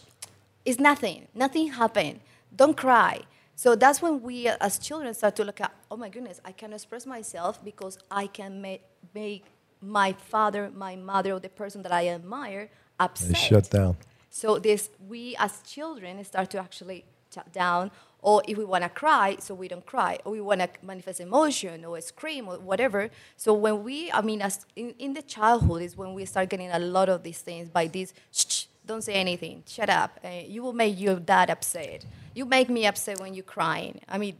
it's 0.64 0.80
nothing. 0.80 1.28
Nothing 1.36 1.74
happened. 1.74 2.22
Don't 2.56 2.78
cry. 2.78 3.22
So 3.56 3.76
that's 3.76 4.02
when 4.02 4.22
we, 4.22 4.48
as 4.48 4.80
children, 4.80 5.14
start 5.14 5.36
to 5.38 5.44
look 5.44 5.60
at, 5.60 5.74
oh 5.92 5.98
my 5.98 6.08
goodness, 6.08 6.40
I 6.46 6.54
can 6.54 6.72
express 6.72 7.06
myself 7.06 7.64
because 7.66 7.98
I 8.10 8.28
can 8.28 8.62
make, 8.62 8.84
make 9.14 9.44
my 9.82 10.14
father, 10.14 10.72
my 10.74 10.96
mother, 10.96 11.34
or 11.34 11.40
the 11.40 11.50
person 11.50 11.82
that 11.82 11.92
I 11.92 12.08
admire 12.10 12.70
upset. 12.98 13.30
They 13.30 13.34
shut 13.34 13.70
down. 13.70 13.98
So 14.30 14.60
this, 14.60 14.90
we 15.08 15.36
as 15.38 15.62
children 15.62 16.24
start 16.24 16.50
to 16.52 16.60
actually 16.60 17.06
shut 17.34 17.52
down, 17.54 17.92
or 18.22 18.42
if 18.48 18.58
we 18.58 18.66
want 18.66 18.84
to 18.84 18.90
cry, 18.90 19.38
so 19.40 19.54
we 19.54 19.68
don't 19.68 19.86
cry, 19.86 20.18
or 20.26 20.32
we 20.32 20.42
want 20.42 20.62
to 20.62 20.70
manifest 20.82 21.20
emotion 21.20 21.86
or 21.86 22.00
scream 22.02 22.48
or 22.48 22.58
whatever. 22.58 23.10
So 23.38 23.54
when 23.54 23.84
we, 23.84 24.12
I 24.12 24.22
mean, 24.22 24.42
as 24.42 24.66
in, 24.76 24.94
in 24.98 25.14
the 25.14 25.22
childhood 25.22 25.82
is 25.82 25.96
when 25.96 26.14
we 26.14 26.26
start 26.26 26.50
getting 26.50 26.72
a 26.72 26.80
lot 26.80 27.10
of 27.10 27.24
these 27.24 27.40
things 27.40 27.70
by 27.70 27.88
this, 27.88 28.14
shh, 28.32 28.66
don't 28.86 29.04
say 29.04 29.14
anything, 29.14 29.64
shut 29.68 29.90
up. 29.90 30.20
Uh, 30.24 30.30
you 30.48 30.64
will 30.64 30.74
make 30.74 31.00
your 31.00 31.20
dad 31.20 31.50
upset. 31.50 32.06
You 32.34 32.46
make 32.46 32.70
me 32.70 32.86
upset 32.86 33.20
when 33.20 33.34
you're 33.34 33.44
crying. 33.44 34.00
I 34.08 34.18
mean, 34.18 34.38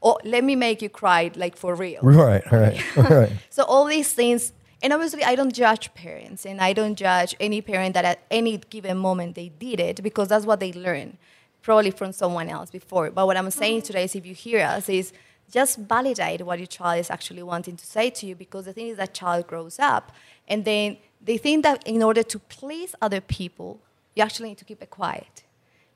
or 0.00 0.18
let 0.24 0.42
me 0.42 0.56
make 0.56 0.82
you 0.82 0.88
cry 0.88 1.30
like 1.36 1.56
for 1.56 1.74
real. 1.74 2.00
Right, 2.02 2.42
right, 2.50 2.96
right. 3.10 3.32
So 3.50 3.64
all 3.64 3.84
these 3.84 4.12
things, 4.12 4.52
and 4.84 4.92
obviously 4.92 5.24
I 5.24 5.34
don't 5.34 5.52
judge 5.52 5.94
parents, 5.94 6.44
and 6.44 6.60
I 6.60 6.74
don't 6.74 6.94
judge 6.94 7.34
any 7.40 7.62
parent 7.62 7.94
that 7.94 8.04
at 8.04 8.18
any 8.30 8.58
given 8.58 8.98
moment 8.98 9.34
they 9.34 9.48
did 9.48 9.80
it 9.80 10.02
because 10.02 10.28
that's 10.28 10.44
what 10.44 10.60
they 10.60 10.74
learned, 10.74 11.16
probably 11.62 11.90
from 11.90 12.12
someone 12.12 12.50
else 12.50 12.70
before. 12.70 13.10
But 13.10 13.26
what 13.26 13.38
I'm 13.38 13.50
saying 13.50 13.80
mm. 13.80 13.84
today 13.84 14.04
is, 14.04 14.14
if 14.14 14.26
you 14.26 14.34
hear 14.34 14.60
us, 14.60 14.90
is 14.90 15.14
just 15.50 15.78
validate 15.78 16.42
what 16.42 16.58
your 16.58 16.66
child 16.66 17.00
is 17.00 17.10
actually 17.10 17.42
wanting 17.42 17.76
to 17.78 17.86
say 17.86 18.10
to 18.10 18.26
you 18.26 18.34
because 18.34 18.66
the 18.66 18.74
thing 18.74 18.88
is 18.88 18.98
that 18.98 19.14
child 19.14 19.46
grows 19.46 19.78
up, 19.78 20.12
and 20.46 20.66
then 20.66 20.98
they 21.20 21.38
think 21.38 21.64
that 21.64 21.82
in 21.86 22.02
order 22.02 22.22
to 22.22 22.38
please 22.38 22.94
other 23.00 23.22
people, 23.22 23.80
you 24.14 24.22
actually 24.22 24.50
need 24.50 24.58
to 24.58 24.66
keep 24.66 24.82
it 24.82 24.90
quiet 24.90 25.44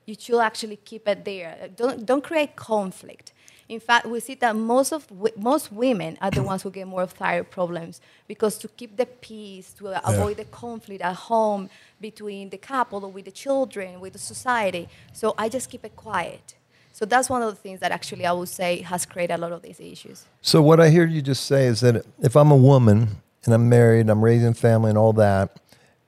you 0.09 0.15
should 0.19 0.41
actually 0.41 0.77
keep 0.77 1.07
it 1.07 1.23
there. 1.23 1.69
Don't, 1.75 2.05
don't 2.05 2.23
create 2.23 2.55
conflict. 2.55 3.31
In 3.69 3.79
fact, 3.79 4.07
we 4.07 4.19
see 4.19 4.33
that 4.35 4.55
most 4.55 4.91
of 4.91 5.07
most 5.37 5.71
women 5.71 6.17
are 6.19 6.31
the 6.31 6.41
ones 6.41 6.63
who 6.63 6.71
get 6.71 6.87
more 6.87 7.05
thyroid 7.05 7.51
problems 7.51 8.01
because 8.27 8.57
to 8.57 8.67
keep 8.67 8.97
the 8.97 9.05
peace, 9.05 9.73
to 9.73 10.07
avoid 10.07 10.37
the 10.37 10.45
conflict 10.45 11.03
at 11.03 11.15
home 11.15 11.69
between 12.01 12.49
the 12.49 12.57
couple 12.57 13.05
or 13.05 13.11
with 13.11 13.25
the 13.25 13.31
children, 13.31 13.99
with 13.99 14.13
the 14.13 14.19
society. 14.19 14.89
So 15.13 15.35
I 15.37 15.49
just 15.49 15.69
keep 15.69 15.85
it 15.85 15.95
quiet. 15.95 16.55
So 16.93 17.05
that's 17.05 17.29
one 17.29 17.43
of 17.43 17.49
the 17.49 17.55
things 17.55 17.79
that 17.81 17.91
actually 17.91 18.25
I 18.25 18.31
would 18.31 18.49
say 18.49 18.81
has 18.81 19.05
created 19.05 19.35
a 19.35 19.37
lot 19.37 19.51
of 19.51 19.61
these 19.61 19.79
issues. 19.79 20.25
So 20.41 20.63
what 20.63 20.79
I 20.79 20.89
hear 20.89 21.05
you 21.05 21.21
just 21.21 21.45
say 21.45 21.67
is 21.67 21.81
that 21.81 22.03
if 22.19 22.35
I'm 22.35 22.49
a 22.49 22.57
woman 22.57 23.21
and 23.45 23.53
I'm 23.53 23.69
married, 23.69 24.09
I'm 24.09 24.23
raising 24.23 24.55
family 24.55 24.89
and 24.89 24.97
all 24.97 25.13
that, 25.13 25.59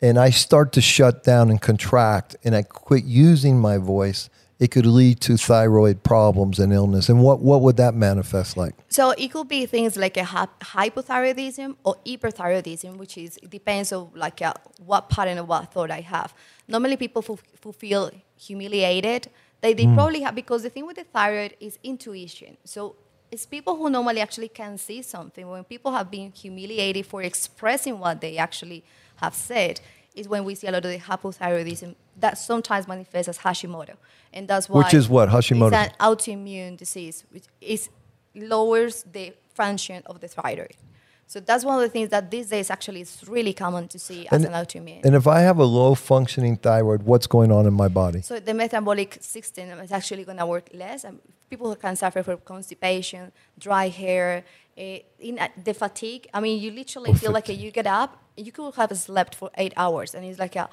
and 0.01 0.17
I 0.17 0.31
start 0.31 0.73
to 0.73 0.81
shut 0.81 1.23
down 1.23 1.51
and 1.51 1.61
contract 1.61 2.35
and 2.43 2.55
I 2.55 2.63
quit 2.63 3.03
using 3.03 3.59
my 3.59 3.77
voice, 3.77 4.30
it 4.61 4.69
could 4.69 4.85
lead 4.85 5.19
to 5.19 5.37
thyroid 5.37 6.03
problems 6.03 6.59
and 6.59 6.71
illness. 6.71 7.09
And 7.09 7.23
what, 7.23 7.39
what 7.39 7.61
would 7.61 7.77
that 7.77 7.95
manifest 7.95 8.55
like? 8.55 8.75
So 8.89 9.09
it 9.09 9.29
could 9.29 9.47
be 9.47 9.65
things 9.65 9.97
like 9.97 10.17
a 10.17 10.21
hypothyroidism 10.21 11.77
or 11.83 11.95
hyperthyroidism, 12.05 12.95
which 12.97 13.17
is 13.17 13.37
it 13.37 13.49
depends 13.49 13.91
on 13.91 14.11
like 14.13 14.39
uh, 14.43 14.53
what 14.85 15.09
pattern 15.09 15.39
of 15.39 15.47
what 15.47 15.73
thought 15.73 15.89
I 15.89 16.01
have. 16.01 16.35
Normally, 16.67 16.95
people 16.95 17.23
who, 17.23 17.39
who 17.63 17.71
feel 17.71 18.11
humiliated, 18.37 19.31
they, 19.61 19.73
they 19.73 19.87
probably 19.87 20.21
have 20.21 20.35
because 20.35 20.61
the 20.61 20.69
thing 20.69 20.85
with 20.85 20.97
the 20.97 21.05
thyroid 21.05 21.55
is 21.59 21.79
intuition. 21.83 22.55
So 22.63 22.95
it's 23.31 23.47
people 23.47 23.75
who 23.75 23.89
normally 23.89 24.21
actually 24.21 24.49
can 24.49 24.77
see 24.77 25.01
something. 25.01 25.49
When 25.49 25.63
people 25.63 25.91
have 25.91 26.11
been 26.11 26.31
humiliated 26.33 27.07
for 27.07 27.23
expressing 27.23 27.97
what 27.97 28.21
they 28.21 28.37
actually 28.37 28.83
have 29.15 29.33
said, 29.33 29.81
is 30.15 30.27
when 30.27 30.43
we 30.43 30.55
see 30.55 30.67
a 30.67 30.71
lot 30.71 30.83
of 30.85 30.91
the 30.91 30.99
hypothyroidism 30.99 31.95
that 32.19 32.37
sometimes 32.37 32.87
manifests 32.87 33.29
as 33.29 33.37
Hashimoto, 33.39 33.95
and 34.33 34.47
that's 34.47 34.69
why 34.69 34.83
Which 34.83 34.93
is 34.93 35.09
what? 35.09 35.29
Hashimoto? 35.29 35.67
It's 35.67 35.93
an 35.93 35.95
autoimmune 35.99 36.77
disease, 36.77 37.23
which 37.31 37.45
is 37.61 37.89
lowers 38.35 39.03
the 39.11 39.33
function 39.53 40.03
of 40.05 40.19
the 40.19 40.27
thyroid. 40.27 40.75
So 41.27 41.39
that's 41.39 41.63
one 41.63 41.75
of 41.75 41.81
the 41.81 41.87
things 41.87 42.09
that 42.09 42.29
these 42.29 42.49
days 42.49 42.69
actually 42.69 43.01
is 43.01 43.23
really 43.25 43.53
common 43.53 43.87
to 43.87 43.97
see 43.97 44.27
as 44.29 44.43
an 44.43 44.51
autoimmune. 44.51 45.05
And 45.05 45.15
if 45.15 45.27
I 45.27 45.39
have 45.39 45.59
a 45.59 45.63
low 45.63 45.95
functioning 45.95 46.57
thyroid, 46.57 47.03
what's 47.03 47.25
going 47.25 47.53
on 47.53 47.65
in 47.65 47.73
my 47.73 47.87
body? 47.87 48.21
So 48.21 48.37
the 48.37 48.53
metabolic 48.53 49.17
system 49.21 49.79
is 49.79 49.93
actually 49.93 50.25
going 50.25 50.39
to 50.39 50.45
work 50.45 50.69
less. 50.73 51.05
And 51.05 51.19
people 51.49 51.69
who 51.69 51.77
can 51.77 51.95
suffer 51.95 52.21
from 52.21 52.39
constipation, 52.39 53.31
dry 53.57 53.87
hair, 53.87 54.43
in 55.29 55.33
uh, 55.39 55.47
the 55.67 55.73
fatigue. 55.73 56.23
I 56.33 56.39
mean, 56.45 56.55
you 56.63 56.69
literally 56.81 57.11
Oh, 57.11 57.21
feel 57.21 57.33
like 57.37 57.47
you 57.63 57.71
get 57.71 57.87
up, 58.01 58.11
you 58.45 58.51
could 58.51 58.73
have 58.75 58.97
slept 58.97 59.33
for 59.35 59.49
eight 59.63 59.73
hours, 59.83 60.09
and 60.15 60.21
it's 60.25 60.39
like, 60.45 60.55
a, 60.63 60.65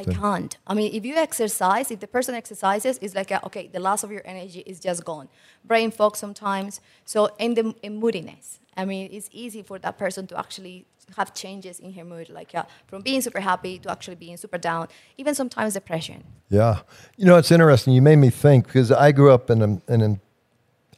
I 0.00 0.04
can't. 0.04 0.52
I 0.70 0.72
mean, 0.78 0.90
if 0.98 1.02
you 1.08 1.14
exercise, 1.28 1.86
if 1.94 2.00
the 2.00 2.10
person 2.16 2.34
exercises, 2.34 2.98
it's 3.04 3.14
like, 3.20 3.30
a, 3.36 3.38
okay, 3.48 3.64
the 3.76 3.82
last 3.88 4.02
of 4.04 4.10
your 4.16 4.22
energy 4.24 4.62
is 4.72 4.80
just 4.80 5.00
gone. 5.04 5.28
Brain 5.70 5.90
fog 5.98 6.16
sometimes. 6.16 6.80
So 7.04 7.18
and 7.38 7.56
the 7.58 7.64
and 7.84 7.94
moodiness. 8.02 8.46
I 8.80 8.84
mean, 8.90 9.04
it's 9.16 9.28
easy 9.32 9.62
for 9.62 9.78
that 9.84 9.94
person 9.98 10.26
to 10.28 10.34
actually 10.44 10.76
have 11.18 11.34
changes 11.34 11.78
in 11.78 11.90
her 11.92 12.04
mood, 12.12 12.28
like 12.30 12.54
uh, 12.54 12.64
from 12.86 13.02
being 13.02 13.20
super 13.20 13.40
happy 13.40 13.74
to 13.82 13.90
actually 13.94 14.18
being 14.26 14.38
super 14.38 14.58
down, 14.70 14.88
even 15.20 15.34
sometimes 15.34 15.74
depression. 15.74 16.18
Yeah. 16.48 16.74
You 17.18 17.26
know, 17.26 17.36
it's 17.36 17.50
interesting. 17.50 17.92
You 17.92 18.02
made 18.10 18.16
me 18.26 18.30
think 18.30 18.60
because 18.66 18.90
I 18.90 19.12
grew 19.12 19.30
up 19.36 19.50
in, 19.50 19.60
a, 19.60 19.92
in 19.94 20.00
an 20.08 20.20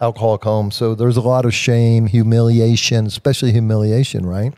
alcoholic 0.00 0.42
home. 0.42 0.70
So 0.70 0.94
there's 0.94 1.16
a 1.16 1.22
lot 1.22 1.44
of 1.44 1.54
shame, 1.54 2.06
humiliation, 2.06 3.06
especially 3.06 3.52
humiliation, 3.52 4.26
right? 4.26 4.52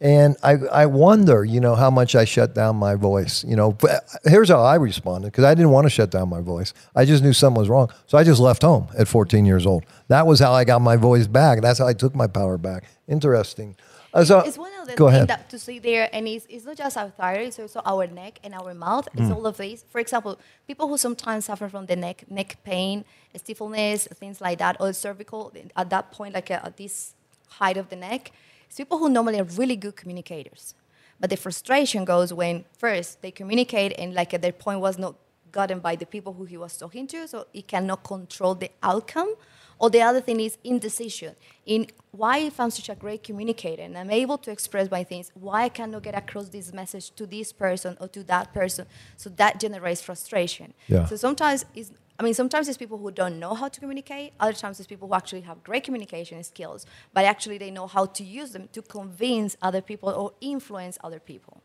And 0.00 0.36
I, 0.44 0.52
I 0.72 0.86
wonder, 0.86 1.44
you 1.44 1.58
know, 1.60 1.74
how 1.74 1.90
much 1.90 2.14
I 2.14 2.24
shut 2.24 2.54
down 2.54 2.76
my 2.76 2.94
voice. 2.94 3.42
You 3.44 3.56
know, 3.56 3.76
here's 4.24 4.48
how 4.48 4.62
I 4.62 4.76
responded 4.76 5.32
because 5.32 5.42
I 5.44 5.54
didn't 5.54 5.70
want 5.70 5.86
to 5.86 5.90
shut 5.90 6.10
down 6.10 6.28
my 6.28 6.40
voice. 6.40 6.72
I 6.94 7.04
just 7.04 7.22
knew 7.22 7.32
something 7.32 7.58
was 7.58 7.68
wrong. 7.68 7.90
So 8.06 8.16
I 8.16 8.22
just 8.22 8.40
left 8.40 8.62
home 8.62 8.88
at 8.96 9.08
14 9.08 9.44
years 9.44 9.66
old. 9.66 9.84
That 10.06 10.26
was 10.26 10.38
how 10.38 10.52
I 10.52 10.62
got 10.64 10.82
my 10.82 10.96
voice 10.96 11.26
back. 11.26 11.62
That's 11.62 11.80
how 11.80 11.88
I 11.88 11.94
took 11.94 12.14
my 12.14 12.28
power 12.28 12.58
back. 12.58 12.84
Interesting. 13.08 13.74
Uh, 14.14 14.24
so, 14.24 14.40
the 14.88 14.96
go 14.96 15.06
things 15.06 15.16
ahead. 15.16 15.28
that 15.28 15.50
to 15.50 15.58
see 15.58 15.78
there, 15.78 16.08
and 16.12 16.26
it's, 16.26 16.46
it's 16.48 16.64
not 16.64 16.76
just 16.76 16.96
our 16.96 17.10
thyroid, 17.10 17.48
it's 17.48 17.58
also 17.58 17.80
our 17.84 18.06
neck 18.06 18.40
and 18.42 18.54
our 18.54 18.74
mouth. 18.74 19.08
Mm. 19.14 19.20
It's 19.20 19.30
all 19.30 19.46
of 19.46 19.56
these. 19.56 19.84
For 19.88 20.00
example, 20.00 20.38
people 20.66 20.88
who 20.88 20.98
sometimes 20.98 21.44
suffer 21.44 21.68
from 21.68 21.86
the 21.86 21.96
neck, 21.96 22.24
neck 22.30 22.56
pain, 22.64 23.04
stiffness, 23.36 24.08
things 24.14 24.40
like 24.40 24.58
that, 24.58 24.76
or 24.80 24.92
cervical, 24.92 25.52
at 25.76 25.90
that 25.90 26.10
point, 26.10 26.34
like 26.34 26.50
uh, 26.50 26.60
at 26.64 26.76
this 26.76 27.14
height 27.48 27.76
of 27.76 27.88
the 27.88 27.96
neck, 27.96 28.32
it's 28.66 28.76
people 28.76 28.98
who 28.98 29.08
normally 29.08 29.38
are 29.40 29.44
really 29.44 29.76
good 29.76 29.96
communicators. 29.96 30.74
But 31.20 31.30
the 31.30 31.36
frustration 31.36 32.04
goes 32.04 32.32
when 32.32 32.64
first 32.76 33.22
they 33.22 33.30
communicate 33.30 33.92
and 33.98 34.14
like 34.14 34.40
their 34.40 34.52
point 34.52 34.80
was 34.80 34.98
not 34.98 35.16
gotten 35.50 35.80
by 35.80 35.96
the 35.96 36.06
people 36.06 36.32
who 36.32 36.44
he 36.44 36.56
was 36.56 36.76
talking 36.76 37.06
to, 37.08 37.26
so 37.26 37.46
he 37.52 37.62
cannot 37.62 38.04
control 38.04 38.54
the 38.54 38.70
outcome. 38.82 39.34
Or 39.78 39.90
the 39.90 40.02
other 40.02 40.20
thing 40.20 40.40
is 40.40 40.58
indecision. 40.64 41.36
In 41.66 41.86
why 42.10 42.38
if 42.38 42.58
I'm 42.58 42.70
such 42.70 42.88
a 42.88 42.94
great 42.94 43.22
communicator 43.22 43.82
and 43.82 43.96
I'm 43.96 44.10
able 44.10 44.38
to 44.38 44.50
express 44.50 44.90
my 44.90 45.04
things, 45.04 45.30
why 45.34 45.64
I 45.64 45.68
cannot 45.68 46.02
get 46.02 46.16
across 46.16 46.48
this 46.48 46.72
message 46.72 47.14
to 47.16 47.26
this 47.26 47.52
person 47.52 47.96
or 48.00 48.08
to 48.08 48.24
that 48.24 48.52
person? 48.52 48.86
So 49.16 49.30
that 49.30 49.60
generates 49.60 50.02
frustration. 50.02 50.74
Yeah. 50.88 51.04
So 51.06 51.16
sometimes 51.16 51.64
it's 51.74 51.92
I 52.20 52.24
mean, 52.24 52.34
sometimes 52.34 52.68
it's 52.68 52.76
people 52.76 52.98
who 52.98 53.12
don't 53.12 53.38
know 53.38 53.54
how 53.54 53.68
to 53.68 53.78
communicate. 53.78 54.32
Other 54.40 54.52
times 54.52 54.80
it's 54.80 54.88
people 54.88 55.06
who 55.06 55.14
actually 55.14 55.42
have 55.42 55.62
great 55.62 55.84
communication 55.84 56.42
skills, 56.42 56.84
but 57.14 57.24
actually 57.24 57.58
they 57.58 57.70
know 57.70 57.86
how 57.86 58.06
to 58.06 58.24
use 58.24 58.50
them 58.50 58.68
to 58.72 58.82
convince 58.82 59.56
other 59.62 59.80
people 59.80 60.08
or 60.08 60.32
influence 60.40 60.98
other 61.04 61.20
people. 61.20 61.62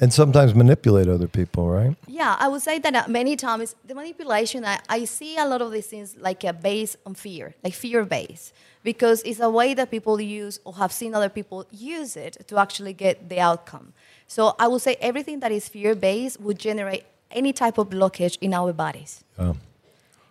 And 0.00 0.12
sometimes 0.12 0.54
manipulate 0.54 1.08
other 1.08 1.28
people, 1.28 1.68
right? 1.68 1.96
Yeah, 2.06 2.36
I 2.38 2.48
would 2.48 2.62
say 2.62 2.78
that 2.78 2.94
uh, 2.94 3.04
many 3.08 3.36
times 3.36 3.74
the 3.84 3.94
manipulation, 3.94 4.64
I, 4.64 4.78
I 4.88 5.04
see 5.04 5.36
a 5.36 5.44
lot 5.46 5.60
of 5.60 5.72
these 5.72 5.86
things 5.86 6.16
like 6.18 6.44
a 6.44 6.52
base 6.52 6.96
on 7.04 7.14
fear, 7.14 7.54
like 7.64 7.74
fear 7.74 8.04
based, 8.04 8.52
because 8.84 9.22
it's 9.22 9.40
a 9.40 9.50
way 9.50 9.74
that 9.74 9.90
people 9.90 10.20
use 10.20 10.60
or 10.64 10.74
have 10.74 10.92
seen 10.92 11.14
other 11.14 11.28
people 11.28 11.66
use 11.70 12.16
it 12.16 12.46
to 12.48 12.58
actually 12.58 12.92
get 12.92 13.28
the 13.28 13.40
outcome. 13.40 13.92
So 14.26 14.54
I 14.58 14.68
would 14.68 14.82
say 14.82 14.96
everything 15.00 15.40
that 15.40 15.52
is 15.52 15.68
fear 15.68 15.94
based 15.94 16.40
would 16.40 16.58
generate 16.58 17.04
any 17.30 17.52
type 17.52 17.78
of 17.78 17.88
blockage 17.90 18.38
in 18.40 18.54
our 18.54 18.72
bodies. 18.72 19.24
Yeah. 19.38 19.54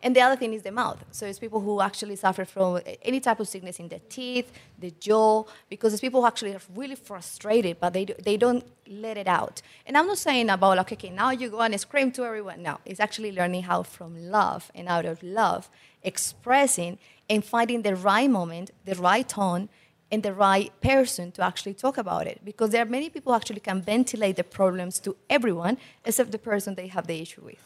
And 0.03 0.15
the 0.15 0.21
other 0.21 0.35
thing 0.35 0.53
is 0.53 0.61
the 0.61 0.71
mouth. 0.71 1.03
So 1.11 1.25
it's 1.25 1.39
people 1.39 1.59
who 1.59 1.81
actually 1.81 2.15
suffer 2.15 2.45
from 2.45 2.79
any 3.01 3.19
type 3.19 3.39
of 3.39 3.47
sickness 3.47 3.79
in 3.79 3.89
the 3.89 3.99
teeth, 3.99 4.51
the 4.77 4.91
jaw, 4.91 5.43
because 5.69 5.91
it's 5.91 6.01
people 6.01 6.21
who 6.21 6.27
actually 6.27 6.53
are 6.53 6.61
really 6.75 6.95
frustrated, 6.95 7.79
but 7.79 7.93
they, 7.93 8.05
do, 8.05 8.13
they 8.23 8.37
don't 8.37 8.63
let 8.87 9.17
it 9.17 9.27
out. 9.27 9.61
And 9.85 9.97
I'm 9.97 10.05
not 10.05 10.19
saying 10.19 10.49
about, 10.49 10.77
like, 10.77 10.91
okay, 10.93 11.09
now 11.09 11.31
you 11.31 11.49
go 11.49 11.61
and 11.61 11.79
scream 11.79 12.11
to 12.11 12.25
everyone. 12.25 12.61
No, 12.61 12.79
it's 12.85 12.99
actually 12.99 13.31
learning 13.31 13.63
how 13.63 13.83
from 13.83 14.29
love 14.29 14.71
and 14.75 14.87
out 14.87 15.05
of 15.05 15.23
love, 15.23 15.69
expressing 16.03 16.99
and 17.29 17.43
finding 17.43 17.81
the 17.81 17.95
right 17.95 18.29
moment, 18.29 18.71
the 18.85 18.95
right 18.95 19.27
tone, 19.27 19.67
and 20.11 20.23
the 20.23 20.33
right 20.33 20.71
person 20.79 21.31
to 21.33 21.41
actually 21.41 21.73
talk 21.73 21.97
about 21.97 22.27
it. 22.27 22.39
Because 22.45 22.69
there 22.69 22.83
are 22.83 22.89
many 22.89 23.09
people 23.09 23.33
who 23.33 23.35
actually 23.35 23.59
can 23.59 23.81
ventilate 23.81 24.35
the 24.35 24.43
problems 24.43 24.99
to 24.99 25.17
everyone 25.29 25.77
except 26.05 26.31
the 26.31 26.37
person 26.37 26.75
they 26.75 26.87
have 26.87 27.07
the 27.07 27.19
issue 27.19 27.41
with. 27.43 27.59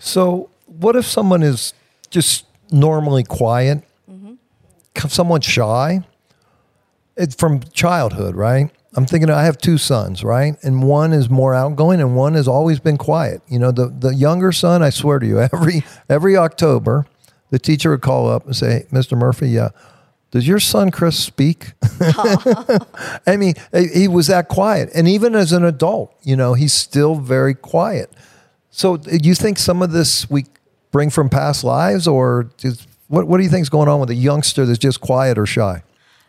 So, 0.00 0.48
what 0.66 0.96
if 0.96 1.04
someone 1.04 1.42
is 1.42 1.74
just 2.08 2.46
normally 2.72 3.22
quiet, 3.22 3.84
mm-hmm. 4.10 5.08
somewhat 5.08 5.44
shy? 5.44 6.02
It's 7.16 7.34
from 7.34 7.60
childhood, 7.74 8.34
right? 8.34 8.70
I'm 8.94 9.04
thinking 9.04 9.30
I 9.30 9.44
have 9.44 9.58
two 9.58 9.76
sons, 9.78 10.24
right? 10.24 10.56
And 10.62 10.82
one 10.82 11.12
is 11.12 11.28
more 11.28 11.54
outgoing 11.54 12.00
and 12.00 12.16
one 12.16 12.34
has 12.34 12.48
always 12.48 12.80
been 12.80 12.96
quiet. 12.96 13.42
You 13.46 13.58
know, 13.58 13.70
the, 13.70 13.88
the 13.88 14.14
younger 14.14 14.52
son, 14.52 14.82
I 14.82 14.90
swear 14.90 15.18
to 15.18 15.26
you, 15.26 15.38
every 15.52 15.84
every 16.08 16.36
October, 16.36 17.06
the 17.50 17.58
teacher 17.58 17.90
would 17.90 18.00
call 18.00 18.28
up 18.28 18.46
and 18.46 18.56
say, 18.56 18.86
Mr. 18.90 19.18
Murphy, 19.18 19.50
yeah, 19.50 19.68
does 20.30 20.48
your 20.48 20.60
son 20.60 20.90
Chris 20.90 21.18
speak? 21.18 21.72
I 23.26 23.36
mean, 23.36 23.54
he 23.92 24.08
was 24.08 24.28
that 24.28 24.48
quiet. 24.48 24.88
And 24.94 25.06
even 25.06 25.34
as 25.34 25.52
an 25.52 25.64
adult, 25.64 26.14
you 26.22 26.36
know, 26.36 26.54
he's 26.54 26.72
still 26.72 27.16
very 27.16 27.54
quiet. 27.54 28.10
So, 28.70 28.96
do 28.96 29.18
you 29.28 29.34
think 29.34 29.58
some 29.58 29.82
of 29.82 29.90
this 29.92 30.28
we 30.30 30.46
bring 30.90 31.10
from 31.10 31.28
past 31.28 31.64
lives, 31.64 32.06
or 32.06 32.50
just, 32.56 32.86
what, 33.08 33.26
what 33.26 33.38
do 33.38 33.44
you 33.44 33.50
think 33.50 33.62
is 33.62 33.68
going 33.70 33.88
on 33.88 34.00
with 34.00 34.10
a 34.10 34.14
youngster 34.14 34.64
that's 34.66 34.78
just 34.78 35.00
quiet 35.00 35.38
or 35.38 35.46
shy? 35.46 35.82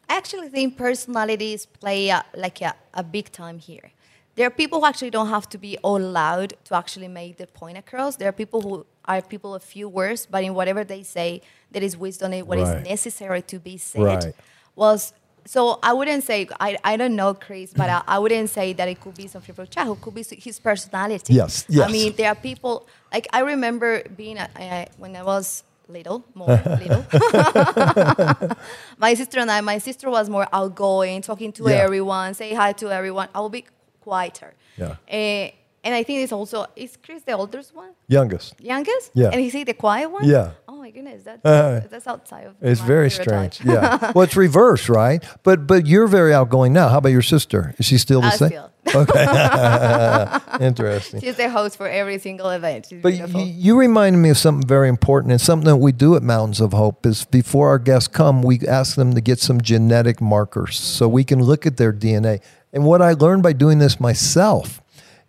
I 0.09 0.17
actually 0.17 0.49
think 0.49 0.77
personalities 0.77 1.65
play 1.65 2.09
a, 2.09 2.25
like 2.35 2.61
a, 2.61 2.75
a 2.93 3.03
big 3.03 3.31
time 3.31 3.59
here. 3.59 3.91
There 4.35 4.47
are 4.47 4.51
people 4.51 4.79
who 4.79 4.85
actually 4.85 5.09
don't 5.09 5.27
have 5.29 5.47
to 5.49 5.57
be 5.57 5.77
all 5.79 5.99
loud 5.99 6.53
to 6.65 6.75
actually 6.75 7.07
make 7.07 7.37
the 7.37 7.47
point 7.47 7.77
across. 7.77 8.15
There 8.15 8.29
are 8.29 8.33
people 8.33 8.61
who 8.61 8.85
are 9.05 9.21
people 9.21 9.53
of 9.53 9.63
few 9.63 9.87
words, 9.89 10.25
but 10.29 10.43
in 10.43 10.53
whatever 10.53 10.83
they 10.83 11.03
say, 11.03 11.41
there 11.71 11.83
is 11.83 11.97
wisdom 11.97 12.33
in 12.33 12.45
what 12.45 12.57
is 12.57 12.69
Right. 12.69 12.83
necessary 12.83 13.41
to 13.43 13.59
be 13.59 13.77
said. 13.77 14.01
Right. 14.01 14.35
Was 14.75 15.13
so 15.53 15.59
I 15.83 15.91
wouldn't 15.97 16.23
say 16.23 16.47
I, 16.67 16.69
I 16.91 16.93
don't 17.01 17.15
know 17.21 17.33
Chris, 17.33 17.69
but 17.81 17.89
I, 17.89 18.01
I 18.15 18.17
wouldn't 18.23 18.49
say 18.57 18.67
that 18.79 18.87
it 18.87 18.97
could 19.01 19.15
be 19.23 19.27
something 19.27 19.53
from 19.53 19.67
childhood. 19.67 19.97
It 19.97 20.01
could 20.03 20.15
be 20.19 20.23
his 20.47 20.57
personality. 20.69 21.33
Yes, 21.33 21.65
yes. 21.67 21.89
I 21.89 21.91
mean, 21.91 22.09
there 22.15 22.29
are 22.33 22.39
people 22.49 22.87
like 23.13 23.27
I 23.33 23.39
remember 23.53 24.01
being 24.21 24.37
a, 24.37 24.47
uh, 24.55 24.85
when 24.97 25.13
I 25.21 25.23
was 25.23 25.63
little, 25.89 26.23
more 26.33 26.55
little. 26.83 27.03
my 28.97 29.13
sister 29.13 29.39
and 29.39 29.51
I, 29.51 29.59
my 29.61 29.77
sister 29.79 30.09
was 30.09 30.29
more 30.29 30.47
outgoing, 30.53 31.21
talking 31.21 31.51
to 31.57 31.63
Yeah. 31.69 31.83
everyone, 31.85 32.33
say 32.33 32.53
hi 32.53 32.71
to 32.81 32.89
everyone. 32.89 33.27
I 33.35 33.39
will 33.41 33.49
be 33.49 33.65
quieter. 33.99 34.53
Yeah. 34.77 34.95
Eh, 35.07 35.51
and 35.83 35.95
I 35.95 36.03
think 36.03 36.19
it's 36.23 36.31
also 36.31 36.65
is 36.75 36.97
Chris 37.03 37.23
the 37.23 37.33
oldest 37.33 37.75
one, 37.75 37.91
Youngest. 38.07 38.53
youngest? 38.61 39.11
Yeah. 39.13 39.31
And 39.33 39.41
is 39.41 39.51
he 39.53 39.63
the 39.63 39.73
quiet 39.73 40.09
one? 40.11 40.23
Yeah. 40.25 40.51
Goodness, 40.93 41.23
that's 41.23 41.45
Uh, 41.45 41.81
that's 41.89 42.07
outside 42.07 42.45
of. 42.47 42.55
It's 42.61 42.81
very 42.81 43.09
stereotype. 43.09 43.53
strange. 43.53 43.73
Yeah. 43.75 44.11
well, 44.13 44.23
it's 44.23 44.35
reverse, 44.35 44.89
right? 44.89 45.23
But 45.43 45.65
but 45.67 45.87
you're 45.87 46.07
very 46.07 46.33
outgoing 46.33 46.73
now. 46.73 46.89
How 46.89 46.97
about 46.99 47.09
your 47.11 47.21
sister? 47.21 47.73
Is 47.77 47.85
she 47.85 47.97
still 47.97 48.21
the 48.21 48.27
I 48.27 48.35
same? 48.35 48.49
feel. 48.49 48.67
Interesting. 50.59 51.21
She's 51.21 51.35
the 51.37 51.49
host 51.49 51.77
for 51.77 51.87
every 51.87 52.17
single 52.19 52.49
event. 52.49 52.87
She's 52.89 53.01
But 53.01 53.13
you, 53.13 53.19
beautiful. 53.19 53.41
you 53.45 53.79
reminded 53.79 54.19
me 54.19 54.29
of 54.29 54.37
something 54.37 54.67
very 54.67 54.89
important, 54.89 55.31
and 55.31 55.39
something 55.41 55.65
that 55.67 55.77
we 55.77 55.91
do 55.91 56.15
at 56.15 56.23
Mountains 56.23 56.59
of 56.61 56.73
Hope 56.73 57.05
is 57.05 57.25
before 57.25 57.69
our 57.69 57.79
guests 57.79 58.07
come, 58.07 58.41
we 58.41 58.59
ask 58.67 58.95
them 58.95 59.13
to 59.13 59.21
get 59.21 59.39
some 59.39 59.61
genetic 59.61 60.19
markers 60.21 60.77
so 60.79 61.07
we 61.07 61.23
can 61.23 61.41
look 61.43 61.65
at 61.65 61.77
their 61.77 61.93
DNA. 61.93 62.41
And 62.73 62.83
what 62.85 63.01
I 63.01 63.13
learned 63.13 63.43
by 63.43 63.53
doing 63.53 63.79
this 63.79 63.99
myself 63.99 64.81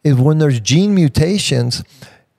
is 0.04 0.14
when 0.16 0.38
there's 0.38 0.58
gene 0.60 0.94
mutations, 0.94 1.84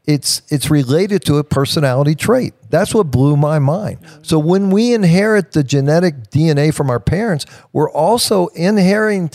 it's 0.06 0.42
it's 0.50 0.70
related 0.70 1.24
to 1.26 1.38
a 1.38 1.44
personality 1.44 2.16
trait. 2.16 2.54
That's 2.70 2.94
what 2.94 3.10
blew 3.12 3.38
my 3.38 3.60
mind. 3.60 4.00
So 4.22 4.38
when 4.38 4.70
we 4.70 4.94
inherit 4.94 5.54
the 5.54 5.64
genetic 5.64 6.30
DNA 6.30 6.74
from 6.74 6.90
our 6.90 7.00
parents, 7.00 7.46
we're 7.72 7.90
also 7.92 8.48
inheriting 8.48 9.30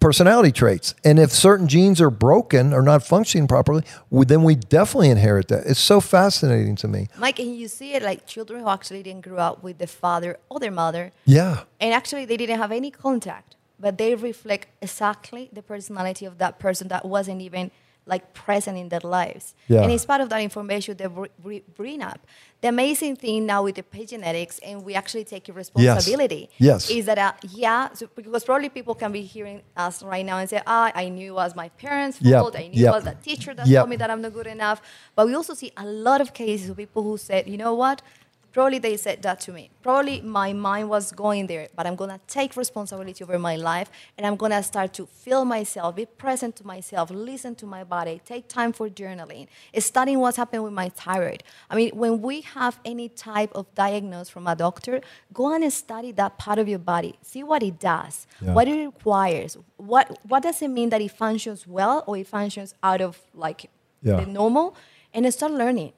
personality 0.00 0.52
traits. 0.52 0.94
And 1.04 1.18
if 1.18 1.30
certain 1.30 1.66
genes 1.68 1.98
are 2.00 2.10
broken 2.10 2.74
or 2.74 2.82
not 2.82 3.06
functioning 3.06 3.46
properly, 3.48 3.84
then 4.10 4.42
we 4.42 4.54
definitely 4.54 5.08
inherit 5.10 5.48
that. 5.48 5.64
It's 5.66 5.80
so 5.80 6.00
fascinating 6.00 6.76
to 6.76 6.88
me. 6.88 7.08
Mike, 7.16 7.38
and 7.38 7.56
you 7.56 7.68
see 7.68 7.94
it 7.94 8.02
like 8.02 8.26
children 8.26 8.60
who 8.60 8.68
actually 8.68 9.02
didn't 9.02 9.22
grow 9.22 9.38
up 9.38 9.62
with 9.62 9.78
the 9.78 9.86
father 9.86 10.36
or 10.50 10.60
their 10.60 10.70
mother, 10.72 11.12
Yeah. 11.24 11.60
and 11.80 11.94
actually 11.94 12.26
they 12.26 12.36
didn't 12.36 12.58
have 12.58 12.70
any 12.72 12.90
contact, 12.90 13.56
but 13.80 13.96
they 13.96 14.14
reflect 14.14 14.66
exactly 14.82 15.48
the 15.52 15.62
personality 15.62 16.26
of 16.26 16.36
that 16.38 16.58
person 16.58 16.88
that 16.88 17.04
wasn't 17.06 17.40
even 17.40 17.70
like 18.06 18.34
present 18.34 18.76
in 18.76 18.88
their 18.90 19.00
lives. 19.00 19.54
Yeah. 19.68 19.82
And 19.82 19.90
it's 19.90 20.04
part 20.04 20.20
of 20.20 20.28
that 20.28 20.40
information 20.42 20.96
they 20.96 21.06
br- 21.06 21.26
br- 21.38 21.64
bring 21.74 22.02
up. 22.02 22.20
The 22.60 22.68
amazing 22.68 23.16
thing 23.16 23.46
now 23.46 23.62
with 23.64 23.76
the 23.76 23.82
epigenetics, 23.82 24.58
and 24.64 24.84
we 24.84 24.94
actually 24.94 25.24
take 25.24 25.48
responsibility, 25.54 26.48
Yes. 26.58 26.90
is 26.90 27.06
that 27.06 27.18
uh, 27.18 27.32
yeah, 27.50 27.92
so 27.92 28.08
because 28.14 28.44
probably 28.44 28.68
people 28.68 28.94
can 28.94 29.12
be 29.12 29.22
hearing 29.22 29.62
us 29.76 30.02
right 30.02 30.24
now 30.24 30.38
and 30.38 30.48
say, 30.48 30.60
ah, 30.66 30.90
I 30.94 31.08
knew 31.08 31.32
it 31.32 31.34
was 31.34 31.54
my 31.54 31.68
parents' 31.70 32.18
Yep, 32.20 32.40
fault. 32.40 32.56
I 32.56 32.68
knew 32.68 32.80
yep. 32.80 32.88
it 32.92 32.94
was 32.96 33.04
the 33.04 33.14
teacher 33.22 33.54
that 33.54 33.66
Yep. 33.66 33.80
told 33.80 33.90
me 33.90 33.96
that 33.96 34.10
I'm 34.10 34.22
not 34.22 34.32
good 34.32 34.46
enough. 34.46 34.80
But 35.14 35.26
we 35.26 35.34
also 35.34 35.54
see 35.54 35.72
a 35.76 35.84
lot 35.84 36.20
of 36.20 36.32
cases 36.32 36.70
of 36.70 36.76
people 36.76 37.02
who 37.02 37.16
said, 37.18 37.48
you 37.48 37.56
know 37.56 37.74
what? 37.74 38.02
Probably 38.54 38.78
they 38.78 38.96
said 38.96 39.20
that 39.22 39.40
to 39.40 39.52
me. 39.52 39.68
Probably 39.82 40.20
my 40.20 40.52
mind 40.52 40.88
was 40.88 41.10
going 41.10 41.48
there, 41.48 41.66
but 41.74 41.88
I'm 41.88 41.96
gonna 41.96 42.20
take 42.28 42.56
responsibility 42.56 43.24
over 43.24 43.36
my 43.36 43.56
life 43.56 43.90
and 44.16 44.24
I'm 44.24 44.36
gonna 44.36 44.62
start 44.62 44.92
to 44.94 45.06
feel 45.06 45.44
myself, 45.44 45.96
be 45.96 46.06
present 46.06 46.54
to 46.56 46.66
myself, 46.66 47.10
listen 47.10 47.56
to 47.56 47.66
my 47.66 47.82
body, 47.82 48.20
take 48.24 48.46
time 48.46 48.72
for 48.72 48.88
journaling, 48.88 49.48
studying 49.78 50.20
what's 50.20 50.36
happened 50.36 50.62
with 50.62 50.72
my 50.72 50.88
thyroid. 50.88 51.42
I 51.68 51.74
mean, 51.74 51.90
when 51.96 52.22
we 52.22 52.42
have 52.42 52.78
any 52.84 53.08
type 53.08 53.50
of 53.56 53.66
diagnosis 53.74 54.28
from 54.30 54.46
a 54.46 54.54
doctor, 54.54 55.00
go 55.32 55.46
on 55.52 55.64
and 55.64 55.72
study 55.72 56.12
that 56.12 56.38
part 56.38 56.60
of 56.60 56.68
your 56.68 56.78
body, 56.78 57.18
see 57.22 57.42
what 57.42 57.60
it 57.64 57.80
does, 57.80 58.28
Yeah. 58.40 58.54
what 58.54 58.68
it 58.68 58.78
requires, 58.86 59.58
what 59.78 60.16
what 60.28 60.44
does 60.44 60.62
it 60.62 60.68
mean 60.68 60.90
that 60.90 61.00
it 61.00 61.10
functions 61.10 61.66
well 61.66 62.04
or 62.06 62.16
it 62.18 62.28
functions 62.28 62.72
out 62.84 63.00
of 63.00 63.20
like 63.34 63.68
Yeah. 64.00 64.20
the 64.20 64.26
normal, 64.26 64.76
and 65.12 65.22
start 65.34 65.50
learning 65.52 65.92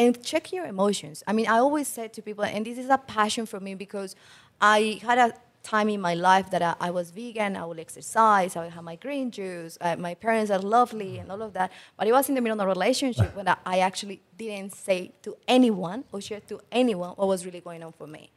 and 0.00 0.24
check 0.24 0.50
your 0.50 0.64
emotions. 0.64 1.22
I 1.26 1.34
mean, 1.34 1.46
I 1.46 1.58
always 1.58 1.86
said 1.86 2.14
to 2.14 2.22
people, 2.22 2.42
and 2.42 2.64
this 2.64 2.78
is 2.78 2.88
a 2.88 2.96
passion 2.96 3.44
for 3.44 3.60
me 3.60 3.74
because 3.74 4.16
I 4.58 4.98
had 5.02 5.18
a 5.18 5.34
time 5.62 5.90
in 5.90 6.00
my 6.00 6.14
life 6.14 6.50
that 6.52 6.62
I, 6.62 6.74
I 6.80 6.90
was 6.90 7.10
vegan, 7.10 7.54
I 7.54 7.66
would 7.66 7.78
exercise, 7.78 8.56
I 8.56 8.64
would 8.64 8.72
have 8.72 8.82
my 8.82 8.96
green 8.96 9.30
juice, 9.30 9.76
uh, 9.82 9.96
my 9.96 10.14
parents 10.14 10.50
are 10.50 10.58
lovely 10.58 11.18
and 11.18 11.30
all 11.30 11.42
of 11.42 11.52
that. 11.52 11.70
But 11.98 12.08
it 12.08 12.12
was 12.12 12.30
in 12.30 12.34
the 12.34 12.40
middle 12.40 12.58
of 12.58 12.66
a 12.66 12.68
relationship 12.68 13.36
when 13.36 13.46
I, 13.46 13.80
actually 13.80 14.22
didn't 14.38 14.72
say 14.74 15.12
to 15.20 15.36
anyone 15.46 16.04
or 16.12 16.22
share 16.22 16.40
to 16.48 16.62
anyone 16.72 17.10
what 17.10 17.28
was 17.28 17.44
really 17.44 17.60
going 17.60 17.82
on 17.82 17.92
for 17.92 18.06
me. 18.06 18.30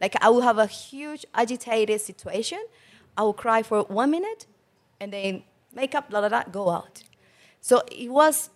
Like 0.00 0.14
I 0.22 0.30
would 0.30 0.44
have 0.44 0.58
a 0.58 0.66
huge 0.66 1.26
agitated 1.34 2.00
situation. 2.00 2.64
I 3.16 3.24
would 3.24 3.36
cry 3.36 3.64
for 3.64 3.82
one 3.82 4.12
minute 4.12 4.46
and 5.00 5.12
then 5.12 5.42
make 5.74 5.96
up, 5.96 6.12
la 6.12 6.20
la 6.20 6.28
la, 6.28 6.44
go 6.44 6.70
out. 6.70 7.02
So 7.60 7.82
it 7.90 8.08
was 8.08 8.50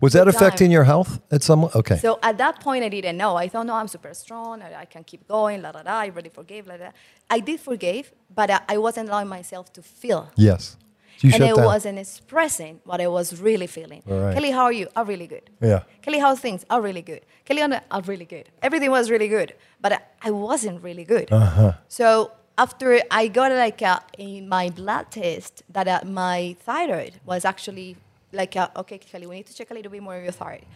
Was 0.00 0.12
that 0.12 0.28
affecting 0.28 0.70
your 0.70 0.84
health 0.84 1.20
at 1.30 1.42
some? 1.42 1.64
Okay. 1.74 1.96
So 1.98 2.18
at 2.22 2.38
that 2.38 2.60
point, 2.60 2.84
I 2.84 2.88
didn't 2.88 3.16
know. 3.16 3.36
I 3.36 3.48
thought, 3.48 3.66
no, 3.66 3.74
I'm 3.74 3.88
super 3.88 4.14
strong. 4.14 4.62
I, 4.62 4.82
I 4.82 4.84
can 4.84 5.02
keep 5.04 5.26
going. 5.26 5.60
La 5.62 5.70
la 5.70 5.82
la. 5.84 5.92
I 6.00 6.06
already 6.10 6.28
forgave. 6.28 6.66
La, 6.66 6.74
la. 6.76 6.90
I 7.28 7.40
did 7.40 7.60
forgive, 7.60 8.12
but 8.34 8.50
I, 8.50 8.60
I 8.68 8.78
wasn't 8.78 9.08
allowing 9.08 9.28
myself 9.28 9.72
to 9.74 9.82
feel. 9.82 10.30
yes. 10.36 10.76
You 11.20 11.32
and 11.34 11.42
I 11.42 11.48
down. 11.48 11.64
wasn't 11.64 11.98
expressing 11.98 12.80
what 12.84 13.00
I 13.00 13.08
was 13.08 13.40
really 13.40 13.66
feeling. 13.66 14.04
Right. 14.06 14.34
Kelly, 14.34 14.52
how 14.52 14.64
are 14.64 14.72
you? 14.72 14.86
I'm 14.94 15.04
really 15.08 15.26
good. 15.26 15.50
Yeah. 15.60 15.82
Kelly, 16.00 16.20
how's 16.20 16.38
things? 16.38 16.64
I'm 16.70 16.80
really 16.80 17.02
good. 17.02 17.22
Kelly, 17.44 17.60
I'm 17.60 17.74
I'm 17.90 18.02
really 18.04 18.24
good. 18.24 18.48
Everything 18.62 18.92
was 18.92 19.10
really 19.10 19.26
good, 19.26 19.54
but 19.80 19.92
I, 19.94 20.00
I 20.22 20.30
wasn't 20.30 20.80
really 20.80 21.04
good. 21.04 21.32
Uh-huh. 21.32 21.72
So 21.88 22.30
after 22.56 23.00
I 23.10 23.26
got 23.26 23.50
like 23.50 23.82
a, 23.82 24.00
in 24.16 24.48
my 24.48 24.70
blood 24.70 25.10
test 25.10 25.64
that 25.70 25.88
uh, 25.88 26.00
my 26.04 26.56
thyroid 26.60 27.14
was 27.24 27.44
actually 27.44 27.96
like, 28.32 28.56
uh, 28.56 28.68
okay, 28.76 28.98
Kelly, 28.98 29.26
we 29.26 29.36
need 29.36 29.46
to 29.46 29.54
check 29.54 29.70
a 29.70 29.74
little 29.74 29.90
bit 29.90 30.02
more 30.02 30.16
of 30.16 30.22
your 30.22 30.32
thyroid. 30.32 30.66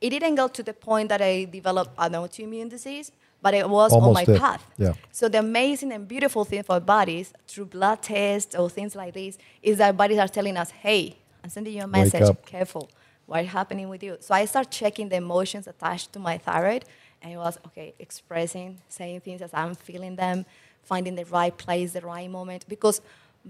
It 0.00 0.10
didn't 0.10 0.34
go 0.34 0.48
to 0.48 0.62
the 0.62 0.72
point 0.72 1.08
that 1.10 1.20
I 1.20 1.44
developed 1.44 1.92
an 1.98 2.12
autoimmune 2.12 2.70
disease, 2.70 3.12
but 3.42 3.54
it 3.54 3.68
was 3.68 3.92
on 3.92 4.12
my 4.12 4.24
path. 4.24 4.64
Yeah. 4.78 4.92
So 5.12 5.28
the 5.28 5.38
amazing 5.38 5.92
and 5.92 6.06
beautiful 6.08 6.44
thing 6.44 6.62
for 6.62 6.80
bodies 6.80 7.32
through 7.46 7.66
blood 7.66 8.02
tests 8.02 8.54
or 8.54 8.68
things 8.70 8.94
like 8.94 9.14
this 9.14 9.38
is 9.62 9.78
that 9.78 9.96
bodies 9.96 10.18
are 10.18 10.28
telling 10.28 10.56
us, 10.56 10.70
hey, 10.70 11.16
I'm 11.42 11.50
sending 11.50 11.74
you 11.74 11.82
a 11.82 11.86
message, 11.86 12.28
careful, 12.46 12.90
what's 13.26 13.48
happening 13.48 13.88
with 13.88 14.02
you? 14.02 14.16
So 14.20 14.34
I 14.34 14.44
start 14.44 14.70
checking 14.70 15.08
the 15.08 15.16
emotions 15.16 15.66
attached 15.66 16.12
to 16.14 16.18
my 16.18 16.38
thyroid, 16.38 16.84
and 17.22 17.32
it 17.32 17.36
was, 17.36 17.58
okay, 17.66 17.94
expressing, 17.98 18.80
saying 18.88 19.20
things 19.20 19.42
as 19.42 19.50
I'm 19.52 19.74
feeling 19.74 20.16
them, 20.16 20.46
finding 20.82 21.14
the 21.14 21.24
right 21.26 21.56
place, 21.56 21.92
the 21.92 22.00
right 22.00 22.30
moment, 22.30 22.64
because 22.68 23.00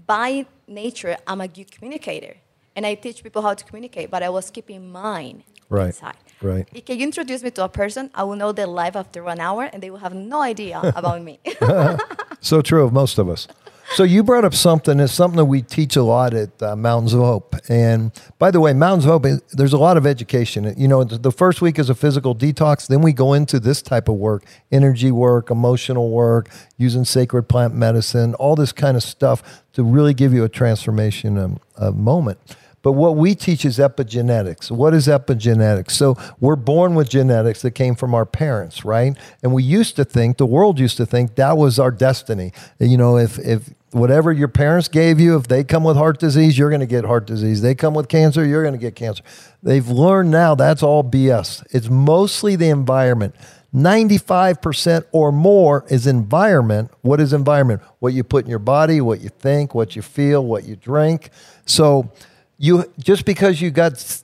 by 0.05 0.45
nature, 0.67 1.17
I'm 1.27 1.41
a 1.41 1.47
good 1.47 1.71
communicator. 1.71 2.35
And 2.75 2.85
I 2.85 2.95
teach 2.95 3.21
people 3.23 3.41
how 3.41 3.53
to 3.53 3.63
communicate, 3.65 4.09
but 4.09 4.23
I 4.23 4.29
was 4.29 4.49
keeping 4.49 4.91
mine 4.91 5.43
Right, 5.69 5.87
inside. 5.87 6.15
right. 6.41 6.67
If 6.73 6.89
you 6.89 6.95
introduce 6.97 7.43
me 7.43 7.51
to 7.51 7.63
a 7.63 7.69
person, 7.69 8.09
I 8.13 8.23
will 8.23 8.35
know 8.35 8.51
their 8.51 8.67
life 8.67 8.95
after 8.95 9.23
one 9.23 9.39
hour, 9.39 9.63
and 9.71 9.81
they 9.83 9.89
will 9.89 9.99
have 9.99 10.13
no 10.13 10.41
idea 10.41 10.79
about 10.95 11.21
me. 11.21 11.39
So 12.43 12.61
true 12.61 12.83
of 12.83 12.91
most 12.91 13.19
of 13.19 13.29
us. 13.29 13.47
So 13.95 14.03
you 14.03 14.23
brought 14.23 14.45
up 14.45 14.53
something. 14.53 15.01
It's 15.01 15.11
something 15.11 15.35
that 15.35 15.45
we 15.45 15.61
teach 15.61 15.97
a 15.97 16.01
lot 16.01 16.33
at 16.33 16.63
uh, 16.63 16.77
Mountains 16.77 17.13
of 17.13 17.19
Hope. 17.19 17.57
And 17.67 18.11
by 18.39 18.49
the 18.49 18.61
way, 18.61 18.71
Mountains 18.71 19.03
of 19.05 19.11
Hope, 19.11 19.41
there's 19.51 19.73
a 19.73 19.77
lot 19.77 19.97
of 19.97 20.07
education. 20.07 20.73
You 20.77 20.87
know, 20.87 21.03
the 21.03 21.31
first 21.31 21.61
week 21.61 21.77
is 21.77 21.89
a 21.89 21.95
physical 21.95 22.33
detox. 22.33 22.87
Then 22.87 23.01
we 23.01 23.11
go 23.11 23.33
into 23.33 23.59
this 23.59 23.81
type 23.81 24.07
of 24.07 24.15
work, 24.15 24.45
energy 24.71 25.11
work, 25.11 25.51
emotional 25.51 26.09
work, 26.09 26.49
using 26.77 27.03
sacred 27.03 27.43
plant 27.43 27.75
medicine, 27.75 28.33
all 28.35 28.55
this 28.55 28.71
kind 28.71 28.95
of 28.95 29.03
stuff 29.03 29.61
to 29.73 29.83
really 29.83 30.13
give 30.13 30.33
you 30.33 30.45
a 30.45 30.49
transformation 30.49 31.37
um, 31.37 31.59
uh, 31.75 31.91
moment. 31.91 32.39
But 32.81 32.93
what 32.93 33.15
we 33.15 33.35
teach 33.35 33.65
is 33.65 33.77
epigenetics. 33.77 34.71
What 34.71 34.93
is 34.93 35.07
epigenetics? 35.07 35.91
So 35.91 36.17
we're 36.39 36.55
born 36.55 36.95
with 36.95 37.09
genetics 37.09 37.61
that 37.61 37.71
came 37.71 37.95
from 37.95 38.15
our 38.15 38.25
parents, 38.25 38.83
right? 38.83 39.15
And 39.43 39.53
we 39.53 39.63
used 39.63 39.95
to 39.97 40.05
think, 40.05 40.37
the 40.37 40.45
world 40.45 40.79
used 40.79 40.97
to 40.97 41.05
think 41.05 41.35
that 41.35 41.57
was 41.57 41.79
our 41.79 41.91
destiny. 41.91 42.51
You 42.79 42.97
know, 42.97 43.17
if 43.17 43.37
if 43.39 43.69
whatever 43.91 44.31
your 44.31 44.47
parents 44.47 44.87
gave 44.87 45.19
you, 45.19 45.35
if 45.35 45.47
they 45.47 45.63
come 45.63 45.83
with 45.83 45.97
heart 45.97 46.19
disease, 46.19 46.57
you're 46.57 46.69
going 46.69 46.81
to 46.81 46.87
get 46.87 47.05
heart 47.05 47.27
disease. 47.27 47.61
They 47.61 47.75
come 47.75 47.93
with 47.93 48.07
cancer, 48.07 48.45
you're 48.45 48.63
going 48.63 48.73
to 48.73 48.79
get 48.79 48.95
cancer. 48.95 49.23
They've 49.61 49.87
learned 49.87 50.31
now 50.31 50.55
that's 50.55 50.81
all 50.81 51.03
BS. 51.03 51.65
It's 51.71 51.89
mostly 51.89 52.55
the 52.55 52.69
environment. 52.69 53.35
95% 53.73 55.05
or 55.13 55.31
more 55.31 55.85
is 55.89 56.05
environment. 56.05 56.91
What 57.01 57.21
is 57.21 57.31
environment? 57.31 57.81
What 57.99 58.13
you 58.13 58.23
put 58.23 58.43
in 58.43 58.49
your 58.49 58.59
body, 58.59 58.99
what 58.99 59.21
you 59.21 59.29
think, 59.29 59.73
what 59.73 59.95
you 59.95 60.01
feel, 60.01 60.45
what 60.45 60.65
you 60.65 60.75
drink. 60.75 61.29
So 61.65 62.11
you 62.61 62.85
just 62.99 63.25
because 63.25 63.59
you 63.59 63.71
got 63.71 64.21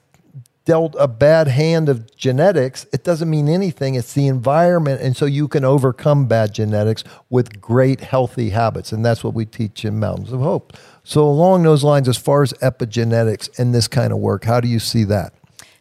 dealt 0.63 0.95
a 0.99 1.07
bad 1.07 1.47
hand 1.47 1.89
of 1.89 2.15
genetics, 2.15 2.85
it 2.93 3.03
doesn't 3.03 3.29
mean 3.29 3.47
anything. 3.49 3.95
It's 3.95 4.13
the 4.13 4.27
environment. 4.27 5.01
And 5.01 5.17
so 5.17 5.25
you 5.25 5.47
can 5.47 5.65
overcome 5.65 6.27
bad 6.27 6.53
genetics 6.53 7.03
with 7.29 7.59
great 7.59 8.01
healthy 8.01 8.51
habits. 8.51 8.91
And 8.91 9.03
that's 9.03 9.23
what 9.23 9.33
we 9.33 9.45
teach 9.45 9.85
in 9.85 9.97
Mountains 9.97 10.31
of 10.31 10.41
Hope. 10.41 10.73
So 11.03 11.23
along 11.23 11.63
those 11.63 11.83
lines, 11.83 12.07
as 12.07 12.17
far 12.17 12.43
as 12.43 12.53
epigenetics 12.53 13.57
and 13.57 13.73
this 13.73 13.87
kind 13.87 14.13
of 14.13 14.19
work, 14.19 14.43
how 14.43 14.59
do 14.59 14.67
you 14.67 14.79
see 14.79 15.03
that? 15.05 15.33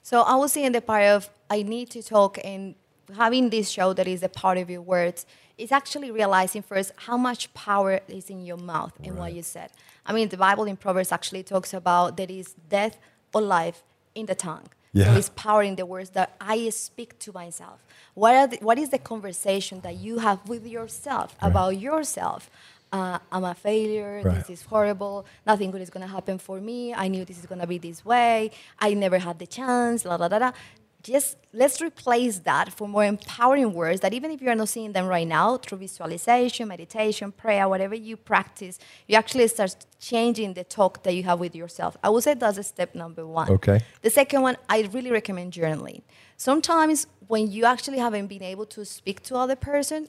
So 0.03 0.23
I 0.23 0.37
was 0.37 0.53
saying 0.53 0.73
the 0.73 0.81
part 0.81 1.05
of 1.05 1.29
I 1.51 1.63
need 1.63 1.91
to 1.91 2.03
talk 2.03 2.39
and 2.43 2.75
having 3.17 3.51
this 3.51 3.69
show 3.69 3.93
that 3.93 4.09
is 4.09 4.23
a 4.23 4.29
part 4.29 4.57
of 4.57 4.71
your 4.71 4.81
words 4.81 5.27
is 5.59 5.73
actually 5.73 6.11
realizing 6.11 6.63
first 6.63 6.93
how 6.97 7.17
much 7.17 7.53
power 7.55 8.01
is 8.09 8.29
in 8.31 8.45
your 8.45 8.59
mouth 8.59 8.93
and 9.03 9.17
what 9.17 9.33
you 9.33 9.43
said. 9.43 9.71
I 10.05 10.13
mean, 10.13 10.29
the 10.29 10.37
Bible 10.37 10.65
in 10.65 10.77
Proverbs 10.77 11.13
actually 11.13 11.43
talks 11.43 11.73
about 11.73 12.17
there 12.17 12.27
is 12.29 12.55
death 12.69 12.99
or 13.35 13.41
life 13.41 13.83
in 14.15 14.27
the 14.27 14.35
tongue. 14.35 14.69
Yeah. 14.93 15.05
There 15.11 15.19
is 15.19 15.29
power 15.31 15.63
in 15.63 15.77
the 15.77 15.85
words 15.85 16.11
that 16.11 16.37
I 16.41 16.71
speak 16.71 17.19
to 17.21 17.33
myself. 17.33 17.85
What, 18.15 18.35
are 18.35 18.47
the, 18.47 18.57
what 18.59 18.79
is 18.79 18.91
the 18.91 18.99
conversation 18.99 19.81
that 19.81 19.97
you 19.97 20.19
have 20.19 20.49
with 20.49 20.67
yourself 20.67 21.37
about 21.41 21.79
yourself? 21.79 22.51
Uh, 22.93 23.19
I'm 23.33 23.45
a 23.45 23.55
failure. 23.55 24.23
Right. 24.25 24.37
This 24.37 24.49
is 24.49 24.63
horrible. 24.63 25.27
Nothing 25.47 25.71
good 25.71 25.83
is 25.83 25.91
going 25.91 26.07
to 26.07 26.11
happen 26.11 26.39
for 26.39 26.61
me. 26.61 26.95
I 26.95 27.09
knew 27.09 27.25
this 27.25 27.39
is 27.39 27.47
going 27.47 27.61
to 27.61 27.67
be 27.67 27.79
this 27.79 28.05
way. 28.05 28.53
I 28.79 28.95
never 28.95 29.19
had 29.19 29.39
the 29.39 29.47
chance. 29.47 30.05
La 30.05 30.17
la 30.17 30.27
la 30.27 30.37
la. 30.39 30.53
Just 31.07 31.37
let's 31.53 31.81
replace 31.81 32.41
that 32.41 32.73
for 32.73 32.89
more 32.89 33.05
empowering 33.05 33.73
words 33.73 34.01
that 34.01 34.13
even 34.13 34.33
if 34.33 34.43
you 34.43 34.49
are 34.49 34.57
not 34.57 34.69
seeing 34.69 34.93
them 34.93 35.07
right 35.07 35.27
now 35.27 35.57
through 35.57 35.79
visualization, 35.79 36.67
meditation, 36.67 37.31
prayer, 37.31 37.69
whatever 37.69 37.95
you 37.95 38.17
practice, 38.17 38.81
you 39.07 39.15
actually 39.15 39.47
start 39.47 39.77
changing 40.01 40.55
the 40.55 40.65
talk 40.65 41.05
that 41.05 41.15
you 41.15 41.23
have 41.23 41.39
with 41.39 41.55
yourself. 41.55 41.97
I 42.03 42.09
would 42.11 42.25
say 42.25 42.35
that's 42.35 42.59
a 42.59 42.65
step 42.65 42.97
number 42.97 43.25
one. 43.25 43.49
Okay. 43.49 43.83
The 44.03 44.11
second 44.11 44.43
one, 44.43 44.57
I 44.69 44.81
really 44.93 45.13
recommend 45.13 45.53
journaling. 45.53 46.03
Sometimes 46.37 47.07
when 47.29 47.53
you 47.53 47.67
actually 47.67 47.99
haven't 47.99 48.27
been 48.27 48.43
able 48.43 48.67
to 48.67 48.85
speak 48.85 49.23
to 49.25 49.37
other 49.37 49.55
person, 49.55 50.09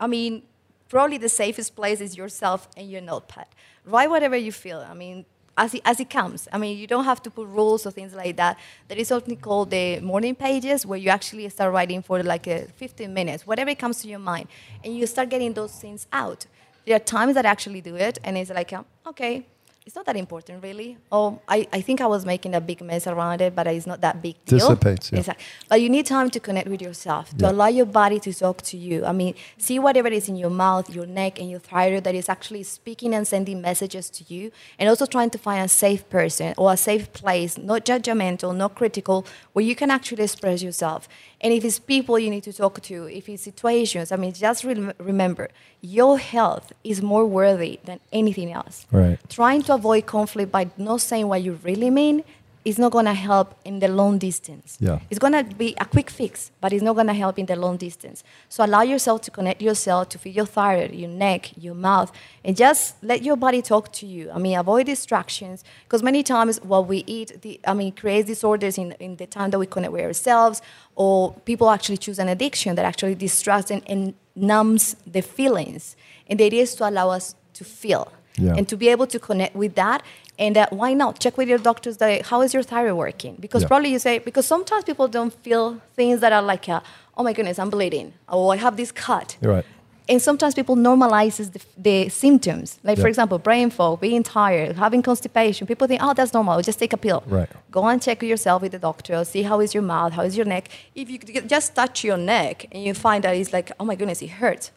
I 0.00 0.08
mean, 0.08 0.42
probably 0.88 1.18
the 1.18 1.28
safest 1.28 1.76
place 1.76 2.00
is 2.00 2.16
yourself 2.16 2.68
and 2.76 2.90
your 2.90 3.02
notepad. 3.02 3.46
Write 3.84 4.10
whatever 4.10 4.36
you 4.36 4.50
feel. 4.50 4.80
I 4.80 4.94
mean, 4.94 5.26
as 5.58 5.74
it, 5.74 5.82
as 5.84 6.00
it 6.00 6.08
comes. 6.08 6.48
I 6.52 6.56
mean, 6.56 6.78
you 6.78 6.86
don't 6.86 7.04
have 7.04 7.20
to 7.24 7.30
put 7.30 7.46
rules 7.48 7.84
or 7.84 7.90
things 7.90 8.14
like 8.14 8.36
that. 8.36 8.58
There 8.86 8.96
is 8.96 9.08
something 9.08 9.36
called 9.36 9.70
the 9.70 10.00
morning 10.00 10.34
pages 10.34 10.86
where 10.86 10.98
you 10.98 11.10
actually 11.10 11.48
start 11.50 11.72
writing 11.74 12.00
for 12.00 12.22
like 12.22 12.46
a 12.46 12.66
15 12.76 13.12
minutes, 13.12 13.46
whatever 13.46 13.74
comes 13.74 14.00
to 14.02 14.08
your 14.08 14.20
mind, 14.20 14.48
and 14.84 14.96
you 14.96 15.06
start 15.06 15.28
getting 15.28 15.52
those 15.52 15.72
things 15.72 16.06
out. 16.12 16.46
There 16.86 16.96
are 16.96 17.00
times 17.00 17.34
that 17.34 17.44
I 17.44 17.50
actually 17.50 17.82
do 17.82 17.96
it, 17.96 18.18
and 18.24 18.38
it's 18.38 18.50
like, 18.50 18.72
um, 18.72 18.86
okay, 19.06 19.46
it's 19.88 19.96
not 19.96 20.04
that 20.04 20.16
important 20.18 20.62
really. 20.62 20.98
Oh, 21.10 21.40
I, 21.48 21.66
I 21.72 21.80
think 21.80 22.02
I 22.02 22.06
was 22.06 22.26
making 22.26 22.54
a 22.54 22.60
big 22.60 22.82
mess 22.82 23.06
around 23.06 23.40
it, 23.40 23.54
but 23.56 23.66
it's 23.66 23.86
not 23.86 24.02
that 24.02 24.20
big 24.20 24.36
deal. 24.44 24.58
Dissipates, 24.58 25.10
yeah. 25.10 25.20
Exactly. 25.20 25.46
But 25.66 25.80
you 25.80 25.88
need 25.88 26.04
time 26.04 26.28
to 26.28 26.38
connect 26.38 26.68
with 26.68 26.82
yourself, 26.82 27.30
to 27.38 27.44
Yeah. 27.46 27.52
allow 27.52 27.68
your 27.68 27.86
body 27.86 28.20
to 28.20 28.34
talk 28.34 28.60
to 28.70 28.76
you. 28.76 29.06
I 29.06 29.12
mean, 29.12 29.34
see 29.56 29.78
whatever 29.78 30.08
is 30.08 30.28
in 30.28 30.36
your 30.36 30.50
mouth, 30.50 30.94
your 30.94 31.06
neck, 31.06 31.40
and 31.40 31.48
your 31.48 31.60
thyroid 31.60 32.04
that 32.04 32.14
is 32.14 32.28
actually 32.28 32.64
speaking 32.64 33.14
and 33.14 33.26
sending 33.26 33.62
messages 33.62 34.10
to 34.10 34.24
you. 34.34 34.50
And 34.78 34.90
also 34.90 35.06
trying 35.06 35.30
to 35.30 35.38
find 35.38 35.64
a 35.64 35.68
safe 35.68 36.06
person 36.10 36.52
or 36.58 36.70
a 36.70 36.76
safe 36.76 37.10
place, 37.14 37.56
not 37.56 37.86
judgmental, 37.86 38.54
not 38.54 38.74
critical, 38.74 39.24
where 39.54 39.64
you 39.64 39.74
can 39.74 39.90
actually 39.90 40.24
express 40.24 40.62
yourself. 40.62 41.08
And 41.40 41.50
if 41.54 41.64
it's 41.64 41.78
people 41.78 42.18
you 42.18 42.28
need 42.28 42.42
to 42.44 42.52
talk 42.52 42.82
to, 42.82 43.04
if 43.08 43.26
it's 43.26 43.42
situations, 43.42 44.12
I 44.12 44.16
mean, 44.16 44.32
just 44.34 44.64
rem- 44.64 44.92
remember 44.98 45.48
your 45.80 46.18
health 46.18 46.72
is 46.82 47.00
more 47.00 47.24
worthy 47.24 47.78
than 47.84 48.00
anything 48.12 48.52
else 48.52 48.84
Right. 48.90 49.16
trying 49.28 49.62
to 49.62 49.77
avoid 49.78 50.06
conflict 50.06 50.50
by 50.52 50.70
not 50.76 51.00
saying 51.00 51.26
what 51.28 51.40
you 51.42 51.52
really 51.62 51.90
mean 51.90 52.24
is 52.68 52.78
not 52.78 52.92
going 52.92 53.06
to 53.06 53.14
help 53.14 53.54
in 53.64 53.78
the 53.78 53.88
long 53.88 54.18
distance. 54.18 54.76
Yeah. 54.80 54.98
It's 55.08 55.18
going 55.18 55.32
to 55.32 55.44
be 55.54 55.74
a 55.78 55.86
quick 55.86 56.10
fix, 56.10 56.50
but 56.60 56.72
it's 56.72 56.82
not 56.82 56.94
going 56.94 57.06
to 57.06 57.14
help 57.14 57.38
in 57.38 57.46
the 57.46 57.56
long 57.56 57.76
distance. 57.78 58.22
So 58.48 58.64
allow 58.64 58.82
yourself 58.82 59.22
to 59.22 59.30
connect 59.30 59.62
yourself 59.62 60.10
to 60.10 60.18
feel 60.18 60.34
your 60.34 60.46
thyroid, 60.46 60.92
your 60.92 61.08
neck, 61.08 61.52
your 61.56 61.74
mouth, 61.74 62.12
and 62.44 62.56
just 62.56 63.02
let 63.02 63.22
your 63.22 63.36
body 63.36 63.62
talk 63.62 63.92
to 63.92 64.06
you. 64.06 64.30
I 64.30 64.38
mean, 64.38 64.58
avoid 64.58 64.86
distractions 64.86 65.64
because 65.84 66.02
many 66.02 66.22
times 66.22 66.60
what 66.62 66.86
we 66.88 67.04
eat, 67.06 67.40
the, 67.42 67.58
I 67.66 67.74
mean, 67.74 67.92
creates 67.92 68.26
disorders 68.26 68.76
in, 68.76 68.92
in 69.00 69.16
the 69.16 69.26
time 69.26 69.50
that 69.50 69.58
we 69.58 69.66
connect 69.66 69.92
with 69.92 70.04
ourselves, 70.04 70.60
or 70.94 71.32
people 71.50 71.70
actually 71.70 71.98
choose 71.98 72.18
an 72.18 72.28
addiction 72.28 72.74
that 72.76 72.84
actually 72.84 73.14
distracts 73.14 73.70
and, 73.70 73.82
and 73.86 74.14
numbs 74.36 74.96
the 75.06 75.22
feelings. 75.22 75.96
And 76.26 76.38
the 76.38 76.44
idea 76.44 76.62
is 76.62 76.74
to 76.76 76.88
allow 76.88 77.10
us 77.10 77.34
to 77.54 77.64
feel 77.64 78.12
Yeah. 78.38 78.54
and 78.56 78.66
to 78.68 78.76
be 78.76 78.88
able 78.88 79.06
to 79.14 79.18
connect 79.18 79.54
with 79.56 79.74
that. 79.74 80.02
And 80.38 80.56
uh, 80.56 80.66
why 80.70 80.94
not 80.94 81.18
check 81.18 81.36
with 81.36 81.48
your 81.48 81.58
doctors 81.58 81.96
that 81.98 82.26
how 82.30 82.42
is 82.42 82.54
your 82.54 82.62
thyroid 82.62 82.96
working? 82.96 83.36
Because 83.40 83.62
Yeah. 83.62 83.68
probably 83.68 83.90
you 83.90 83.98
say 83.98 84.18
because 84.18 84.46
sometimes 84.46 84.84
people 84.84 85.08
don't 85.08 85.34
feel 85.46 85.64
things 85.96 86.20
that 86.20 86.32
are 86.32 86.42
like, 86.52 86.68
uh, 86.68 86.80
oh 87.16 87.22
my 87.24 87.32
goodness, 87.32 87.58
I'm 87.58 87.70
bleeding, 87.70 88.12
or 88.28 88.52
I 88.54 88.56
have 88.56 88.76
this 88.76 88.92
cut. 88.92 89.36
You're 89.42 89.52
right. 89.56 89.64
And 90.10 90.22
sometimes 90.22 90.54
people 90.54 90.74
normalizes 90.74 91.52
the, 91.54 91.60
the 91.76 92.08
symptoms. 92.08 92.78
Like 92.82 92.98
for 92.98 93.08
example, 93.08 93.38
brain 93.38 93.68
fog, 93.68 94.00
being 94.00 94.22
tired, 94.22 94.76
having 94.76 95.02
constipation. 95.02 95.66
People 95.66 95.86
think, 95.86 96.00
oh, 96.02 96.14
that's 96.14 96.32
normal. 96.32 96.62
Just 96.62 96.78
take 96.78 96.94
a 96.94 96.96
pill. 96.96 97.22
Right. 97.26 97.50
Go 97.70 97.84
and 97.86 98.00
check 98.00 98.22
yourself 98.22 98.62
with 98.62 98.72
the 98.72 98.78
doctor. 98.78 99.22
See 99.26 99.42
how 99.42 99.60
is 99.60 99.74
your 99.74 99.82
mouth, 99.82 100.12
how 100.14 100.22
is 100.22 100.34
your 100.34 100.46
neck. 100.46 100.64
If 100.94 101.10
you 101.10 101.18
just 101.54 101.74
touch 101.74 102.04
your 102.04 102.16
neck 102.16 102.66
and 102.72 102.82
you 102.84 102.94
find 102.94 103.22
that 103.24 103.34
it's 103.36 103.52
like, 103.52 103.70
oh 103.78 103.84
my 103.84 103.96
goodness, 103.96 104.22
it 104.22 104.30
hurts. 104.40 104.70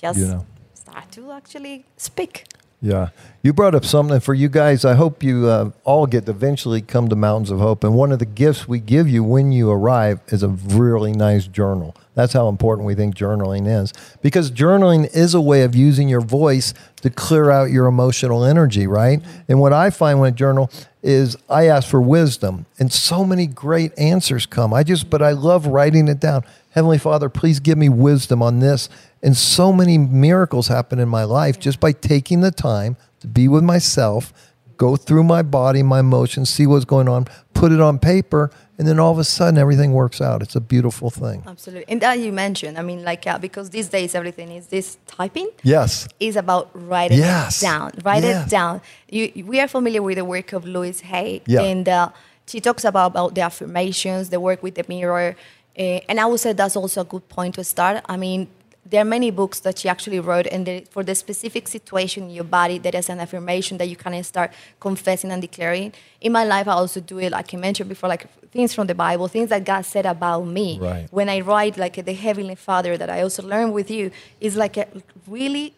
Just 0.00 0.18
You 0.20 0.26
know. 0.26 0.46
start 0.74 1.10
to 1.16 1.32
actually 1.32 1.84
speak. 1.96 2.44
Yeah. 2.80 3.08
You 3.42 3.52
brought 3.52 3.74
up 3.74 3.84
something 3.84 4.20
for 4.20 4.34
you 4.34 4.48
guys. 4.48 4.84
I 4.84 4.94
hope 4.94 5.22
you 5.22 5.48
uh, 5.48 5.70
all 5.82 6.06
get 6.06 6.28
eventually 6.28 6.80
come 6.80 7.08
to 7.08 7.16
Mountains 7.16 7.50
of 7.50 7.58
Hope. 7.58 7.82
And 7.82 7.94
one 7.94 8.12
of 8.12 8.20
the 8.20 8.26
gifts 8.26 8.68
we 8.68 8.78
give 8.78 9.08
you 9.08 9.24
when 9.24 9.50
you 9.50 9.68
arrive 9.70 10.20
is 10.28 10.44
a 10.44 10.48
really 10.48 11.12
nice 11.12 11.48
journal. 11.48 11.96
That's 12.14 12.32
how 12.32 12.48
important 12.48 12.86
we 12.86 12.94
think 12.94 13.16
journaling 13.16 13.66
is. 13.66 13.92
Because 14.22 14.50
journaling 14.52 15.08
is 15.12 15.34
a 15.34 15.40
way 15.40 15.62
of 15.62 15.74
using 15.74 16.08
your 16.08 16.20
voice 16.20 16.72
to 17.02 17.10
clear 17.10 17.50
out 17.50 17.70
your 17.70 17.86
emotional 17.86 18.44
energy, 18.44 18.86
right? 18.86 19.20
And 19.48 19.60
what 19.60 19.72
I 19.72 19.90
find 19.90 20.20
when 20.20 20.28
I 20.28 20.36
journal 20.36 20.70
is 21.02 21.36
I 21.48 21.66
ask 21.66 21.88
for 21.88 22.00
wisdom, 22.00 22.66
and 22.78 22.92
so 22.92 23.24
many 23.24 23.46
great 23.46 23.96
answers 23.96 24.46
come. 24.46 24.74
I 24.74 24.82
just, 24.82 25.08
but 25.08 25.22
I 25.22 25.30
love 25.30 25.66
writing 25.66 26.08
it 26.08 26.18
down. 26.18 26.42
Heavenly 26.70 26.98
Father, 26.98 27.28
please 27.28 27.60
give 27.60 27.78
me 27.78 27.88
wisdom 27.88 28.42
on 28.42 28.58
this. 28.58 28.88
And 29.22 29.36
so 29.36 29.72
many 29.72 29.98
miracles 29.98 30.68
happen 30.68 30.98
in 30.98 31.08
my 31.08 31.24
life 31.24 31.58
just 31.58 31.80
by 31.80 31.92
taking 31.92 32.40
the 32.40 32.50
time 32.52 32.96
to 33.20 33.26
be 33.26 33.48
with 33.48 33.64
myself, 33.64 34.32
go 34.76 34.94
through 34.96 35.24
my 35.24 35.42
body, 35.42 35.82
my 35.82 36.00
emotions, 36.00 36.50
see 36.50 36.66
what's 36.66 36.84
going 36.84 37.08
on, 37.08 37.26
put 37.52 37.72
it 37.72 37.80
on 37.80 37.98
paper, 37.98 38.50
and 38.78 38.86
then 38.86 39.00
all 39.00 39.10
of 39.10 39.18
a 39.18 39.24
sudden 39.24 39.58
everything 39.58 39.92
works 39.92 40.20
out. 40.20 40.40
It's 40.40 40.54
a 40.54 40.60
beautiful 40.60 41.10
thing. 41.10 41.42
Absolutely. 41.48 41.86
And 41.88 42.00
that 42.00 42.20
you 42.20 42.32
mentioned, 42.32 42.78
I 42.78 42.82
mean, 42.82 43.02
like, 43.02 43.26
uh, 43.26 43.38
because 43.38 43.70
these 43.70 43.88
days 43.88 44.14
everything 44.14 44.52
is 44.52 44.68
this 44.68 44.98
typing 45.08 45.50
Yes. 45.64 46.06
is 46.20 46.36
about 46.36 46.70
writing 46.74 47.18
Yes. 47.18 47.60
it 47.60 47.66
down. 47.66 47.90
Write 48.04 48.22
it 48.22 48.48
down. 48.48 48.80
You, 49.10 49.44
we 49.44 49.58
are 49.58 49.66
familiar 49.66 50.00
with 50.00 50.16
the 50.16 50.24
work 50.24 50.52
of 50.52 50.64
Louise 50.64 51.00
Hay, 51.00 51.42
Yeah. 51.46 51.62
and 51.62 51.88
uh, 51.88 52.10
she 52.46 52.60
talks 52.60 52.84
about, 52.84 53.08
about 53.10 53.34
the 53.34 53.40
affirmations, 53.40 54.28
the 54.28 54.38
work 54.38 54.62
with 54.62 54.76
the 54.76 54.84
mirror. 54.88 55.34
Uh, 55.76 55.98
and 56.08 56.20
I 56.20 56.26
would 56.26 56.38
say 56.38 56.52
that's 56.52 56.76
also 56.76 57.00
a 57.00 57.04
good 57.04 57.28
point 57.28 57.56
to 57.56 57.64
start. 57.64 58.04
I 58.08 58.16
mean, 58.16 58.46
there 58.90 59.02
are 59.02 59.04
many 59.04 59.30
books 59.30 59.60
that 59.60 59.78
she 59.78 59.88
actually 59.88 60.20
wrote, 60.20 60.46
and 60.46 60.66
the, 60.66 60.80
for 60.90 61.02
the 61.04 61.14
specific 61.14 61.68
situation 61.68 62.24
in 62.24 62.30
your 62.30 62.44
body, 62.44 62.78
there 62.78 62.96
is 62.96 63.08
an 63.08 63.20
affirmation 63.20 63.78
that 63.78 63.88
you 63.88 63.96
can 63.96 64.22
start 64.24 64.52
confessing 64.80 65.30
and 65.30 65.42
declaring. 65.42 65.92
In 66.20 66.32
my 66.32 66.44
life, 66.44 66.66
I 66.68 66.72
also 66.72 67.00
do 67.00 67.18
it, 67.18 67.32
like 67.32 67.52
I 67.52 67.56
mentioned 67.58 67.88
before, 67.88 68.08
like 68.08 68.26
things 68.50 68.74
from 68.74 68.86
the 68.86 68.94
Bible, 68.94 69.28
things 69.28 69.50
that 69.50 69.64
God 69.64 69.82
said 69.84 70.06
about 70.06 70.42
me. 70.46 70.78
Right. 70.80 71.06
When 71.10 71.28
I 71.28 71.40
write, 71.40 71.76
like 71.76 72.02
the 72.04 72.14
Heavenly 72.14 72.54
Father 72.54 72.96
that 72.96 73.10
I 73.10 73.22
also 73.22 73.42
learned 73.42 73.74
with 73.74 73.90
you, 73.90 74.10
is 74.40 74.56
like 74.56 74.76
a, 74.76 74.86
really 75.26 75.74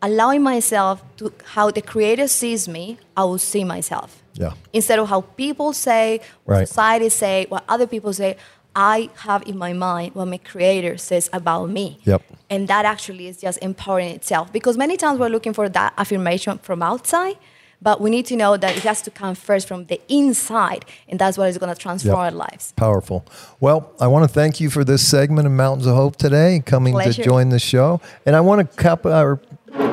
allowing 0.00 0.42
myself 0.42 1.02
to 1.18 1.32
how 1.54 1.70
the 1.70 1.82
Creator 1.82 2.28
sees 2.28 2.68
me, 2.68 2.98
I 3.16 3.24
will 3.24 3.38
see 3.38 3.64
myself. 3.64 4.22
Yeah. 4.34 4.52
Instead 4.72 4.98
of 4.98 5.08
how 5.08 5.20
people 5.22 5.72
say, 5.72 6.20
what 6.44 6.54
Right. 6.56 6.68
society 6.68 7.08
say, 7.08 7.46
what 7.48 7.64
other 7.68 7.86
people 7.86 8.12
say, 8.12 8.36
I 8.76 9.10
have 9.16 9.42
in 9.46 9.56
my 9.56 9.72
mind 9.72 10.14
what 10.14 10.26
my 10.26 10.38
Creator 10.38 10.98
says 10.98 11.30
about 11.32 11.70
me. 11.70 11.98
Yep. 12.04 12.22
And 12.50 12.68
that 12.68 12.84
actually 12.84 13.28
is 13.28 13.38
just 13.40 13.58
empowering 13.62 14.08
itself. 14.08 14.52
Because 14.52 14.76
many 14.76 14.96
times 14.96 15.18
we're 15.18 15.28
looking 15.28 15.52
for 15.52 15.68
that 15.68 15.94
affirmation 15.96 16.58
from 16.58 16.82
outside, 16.82 17.36
but 17.80 18.00
we 18.00 18.10
need 18.10 18.26
to 18.26 18.36
know 18.36 18.56
that 18.56 18.76
it 18.76 18.82
has 18.82 19.02
to 19.02 19.10
come 19.10 19.34
first 19.34 19.68
from 19.68 19.84
the 19.86 20.00
inside, 20.08 20.84
and 21.08 21.18
that's 21.18 21.36
what 21.36 21.48
is 21.48 21.58
going 21.58 21.72
to 21.74 21.78
transform 21.80 22.14
Yep. 22.16 22.24
our 22.24 22.30
lives. 22.30 22.72
Powerful. 22.76 23.24
Well, 23.60 23.90
I 24.00 24.06
want 24.06 24.26
to 24.26 24.32
thank 24.32 24.60
you 24.60 24.70
for 24.70 24.84
this 24.84 25.06
segment 25.06 25.46
of 25.46 25.52
Mountains 25.52 25.86
of 25.86 25.94
Hope 25.94 26.16
today, 26.16 26.62
coming 26.64 26.94
Pleasure. 26.94 27.22
to 27.22 27.24
join 27.24 27.50
the 27.50 27.58
show. 27.58 28.00
And 28.24 28.34
I 28.34 28.40
want 28.40 28.60
to 28.70 28.76
cap, 28.82 29.04
uh, 29.04 29.36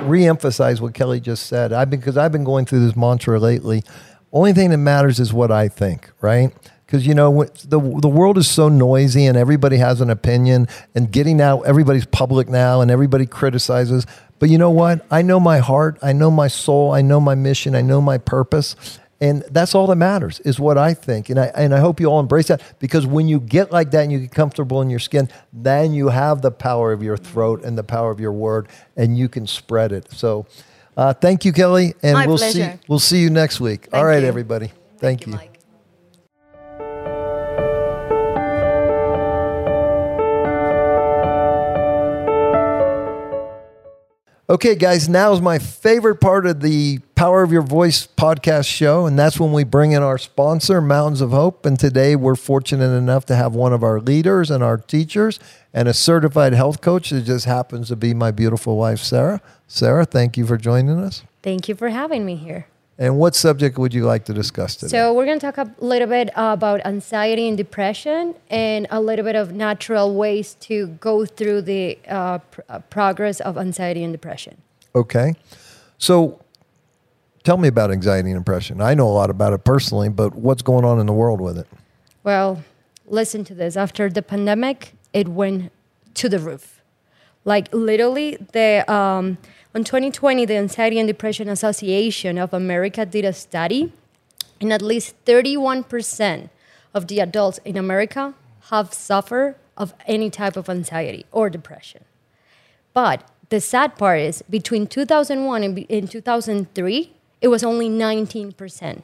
re-emphasize 0.06 0.82
what 0.82 0.94
Kelly 0.94 1.20
just 1.20 1.48
said. 1.48 1.74
I 1.74 1.86
because 1.86 2.18
I've 2.18 2.32
been 2.32 2.44
going 2.44 2.66
through 2.66 2.86
this 2.86 2.96
mantra 2.96 3.40
lately. 3.40 3.84
Only 4.34 4.54
thing 4.54 4.70
that 4.70 4.78
matters 4.78 5.20
is 5.20 5.34
what 5.34 5.52
I 5.52 5.68
think, 5.68 6.10
right? 6.22 6.52
Because 6.92 7.08
you 7.08 7.16
know 7.16 7.46
the 7.46 7.80
the 7.80 8.10
world 8.10 8.38
is 8.38 8.50
so 8.50 8.68
noisy 8.68 9.26
and 9.26 9.38
everybody 9.38 9.78
has 9.78 10.02
an 10.02 10.10
opinion 10.10 10.68
and 10.94 11.10
getting 11.10 11.40
out. 11.40 11.62
Everybody's 11.62 12.06
public 12.06 12.50
now 12.50 12.82
and 12.82 12.92
everybody 12.92 13.26
criticizes. 13.26 14.06
But 14.40 14.50
you 14.50 14.58
know 14.58 14.72
what? 14.72 15.06
I 15.10 15.22
know 15.22 15.40
my 15.40 15.60
heart. 15.60 15.98
I 16.04 16.12
know 16.12 16.30
my 16.30 16.50
soul. 16.50 16.92
I 16.92 17.02
know 17.02 17.22
my 17.22 17.34
mission. 17.34 17.76
I 17.76 17.82
know 17.82 18.02
my 18.02 18.18
purpose. 18.18 18.76
And 19.22 19.42
that's 19.52 19.74
all 19.74 19.88
that 19.88 19.96
matters 19.96 20.42
is 20.42 20.60
what 20.60 20.78
I 20.78 20.94
think. 20.94 21.30
And 21.30 21.40
I, 21.40 21.46
and 21.56 21.74
I 21.74 21.80
hope 21.80 22.02
you 22.02 22.08
all 22.08 22.20
embrace 22.20 22.48
that 22.48 22.62
because 22.80 23.08
when 23.08 23.30
you 23.30 23.40
get 23.40 23.72
like 23.72 23.92
that 23.92 24.02
and 24.02 24.12
you 24.12 24.20
get 24.20 24.32
comfortable 24.32 24.82
in 24.82 24.90
your 24.90 25.00
skin, 25.00 25.30
then 25.54 25.94
you 25.94 26.10
have 26.10 26.42
the 26.42 26.52
power 26.52 26.92
of 26.92 27.02
your 27.02 27.16
throat 27.16 27.64
and 27.64 27.78
the 27.78 27.84
power 27.86 28.12
of 28.12 28.20
your 28.20 28.34
word 28.34 28.68
and 28.98 29.18
you 29.18 29.30
can 29.30 29.48
spread 29.48 29.94
it. 29.94 30.12
So 30.12 30.46
uh, 30.98 31.14
thank 31.14 31.46
you, 31.46 31.54
Kelly. 31.54 31.94
And 32.04 32.16
My 32.16 32.28
we'll 32.28 32.38
see, 32.38 32.68
we'll 32.90 33.00
see 33.00 33.22
you 33.22 33.30
next 33.30 33.62
week. 33.62 33.88
all 33.94 34.02
Thank 34.02 34.06
right, 34.08 34.24
you. 34.24 34.28
everybody. 34.28 34.72
Thank, 34.98 35.26
you. 35.26 35.32
Mike. 35.32 35.51
Okay, 44.52 44.76
guys, 44.76 45.08
now 45.08 45.32
is 45.32 45.40
my 45.40 45.60
favorite 45.60 46.16
part 46.16 46.46
of 46.46 46.60
the 46.60 47.00
Power 47.16 47.42
of 47.42 47.54
Your 47.54 47.62
Voice 47.62 48.06
podcast 48.06 48.68
show, 48.68 49.06
and 49.06 49.18
that's 49.18 49.40
when 49.40 49.54
we 49.54 49.64
bring 49.64 49.94
in 49.94 50.04
our 50.04 50.18
sponsor, 50.18 50.82
Mountains 50.82 51.22
of 51.22 51.32
Hope. 51.32 51.66
And 51.66 51.80
today 51.80 52.18
we're 52.18 52.36
fortunate 52.36 52.94
enough 52.94 53.26
to 53.28 53.36
have 53.38 53.56
one 53.56 53.72
of 53.72 53.82
our 53.82 54.02
leaders 54.02 54.52
and 54.52 54.62
our 54.62 54.78
teachers 54.78 55.40
and 55.74 55.88
a 55.88 55.94
certified 55.94 56.52
health 56.52 56.82
coach 56.82 57.12
that 57.12 57.22
just 57.22 57.46
happens 57.46 57.88
to 57.88 57.96
be 57.96 58.14
my 58.14 58.30
beautiful 58.30 58.76
wife, 58.76 59.00
Sarah. 59.00 59.40
Sarah, 59.70 60.04
thank 60.04 60.36
you 60.36 60.46
for 60.46 60.58
joining 60.58 61.00
us. 61.00 61.24
Thank 61.42 61.70
you 61.70 61.76
for 61.76 61.88
having 61.88 62.26
me 62.26 62.36
here. 62.36 62.68
And 63.02 63.18
what 63.18 63.34
subject 63.34 63.80
would 63.80 63.96
you 63.96 64.06
like 64.06 64.26
to 64.26 64.34
discuss 64.34 64.76
today? 64.76 64.92
So, 64.92 65.12
we're 65.16 65.26
going 65.26 65.40
to 65.40 65.52
talk 65.52 65.58
a 65.58 65.74
little 65.84 66.08
bit 66.08 66.30
about 66.36 66.86
anxiety 66.86 67.48
and 67.48 67.58
depression 67.58 68.36
and 68.48 68.86
a 68.92 69.02
little 69.02 69.26
bit 69.26 69.36
of 69.36 69.54
natural 69.54 70.14
ways 70.14 70.54
to 70.60 70.86
go 70.86 71.26
through 71.26 71.64
the 71.64 71.98
uh, 72.08 72.38
pr- 72.38 72.62
uh, 72.70 72.78
progress 72.92 73.40
of 73.40 73.58
anxiety 73.58 74.04
and 74.04 74.14
depression. 74.14 74.62
Okay. 74.94 75.34
So 75.98 76.40
tell 77.44 77.58
me 77.58 77.70
about 77.70 77.90
anxiety 77.90 78.30
and 78.30 78.40
depression. 78.40 78.82
I 78.82 78.94
know 78.94 79.08
a 79.08 79.16
lot 79.22 79.32
about 79.32 79.54
it 79.54 79.64
personally, 79.64 80.10
but 80.10 80.36
what's 80.36 80.62
going 80.62 80.86
on 80.86 81.00
in 81.00 81.08
the 81.08 81.14
world 81.14 81.42
with 81.42 81.58
it? 81.58 81.66
Well, 82.24 82.64
listen 83.08 83.44
to 83.46 83.56
this. 83.56 83.76
After 83.76 84.12
the 84.12 84.22
pandemic, 84.22 84.94
it 85.12 85.28
went 85.28 85.72
to 86.14 86.30
the 86.30 86.38
roof. 86.38 86.84
Like 87.46 87.68
literally, 87.74 88.38
the 88.52 88.86
um, 88.92 89.40
on 89.74 89.86
2020, 89.86 90.46
the 90.46 90.58
Anxiety 90.58 91.00
and 91.00 91.08
Depression 91.08 91.48
Association 91.48 92.38
of 92.38 92.54
America 92.54 93.06
did 93.06 93.24
a 93.24 93.32
study, 93.32 93.94
and 94.60 94.74
at 94.74 94.82
least 94.82 95.16
31% 95.26 96.50
of 96.94 97.08
the 97.08 97.20
adults 97.20 97.60
in 97.64 97.78
America 97.78 98.34
have 98.70 98.94
suffered 98.94 99.56
of 99.78 99.94
any 100.06 100.30
type 100.30 100.58
of 100.58 100.70
anxiety 100.70 101.26
or 101.32 101.50
depression. 101.50 102.04
But 102.94 103.24
the 103.48 103.62
sad 103.62 103.98
part 103.98 104.20
is 104.20 104.42
between 104.50 104.88
2001 104.88 105.64
and, 105.64 105.86
and 105.90 106.12
2003, 106.12 107.14
it 107.40 107.48
was 107.48 107.64
only 107.64 107.90
19%. 107.90 109.02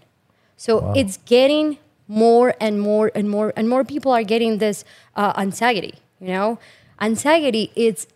So 0.57 0.91
it's 0.93 1.17
getting 1.25 1.77
more 2.07 2.55
and 2.59 2.81
more 2.81 3.11
and 3.15 3.29
more 3.29 3.53
and 3.55 3.69
more 3.69 3.83
people 3.83 4.11
are 4.11 4.23
getting 4.23 4.57
this 4.57 4.83
uh, 5.15 5.33
anxiety. 5.37 5.95
You 6.19 6.27
know, 6.27 6.59
anxiety 6.99 7.71
is 7.75 8.07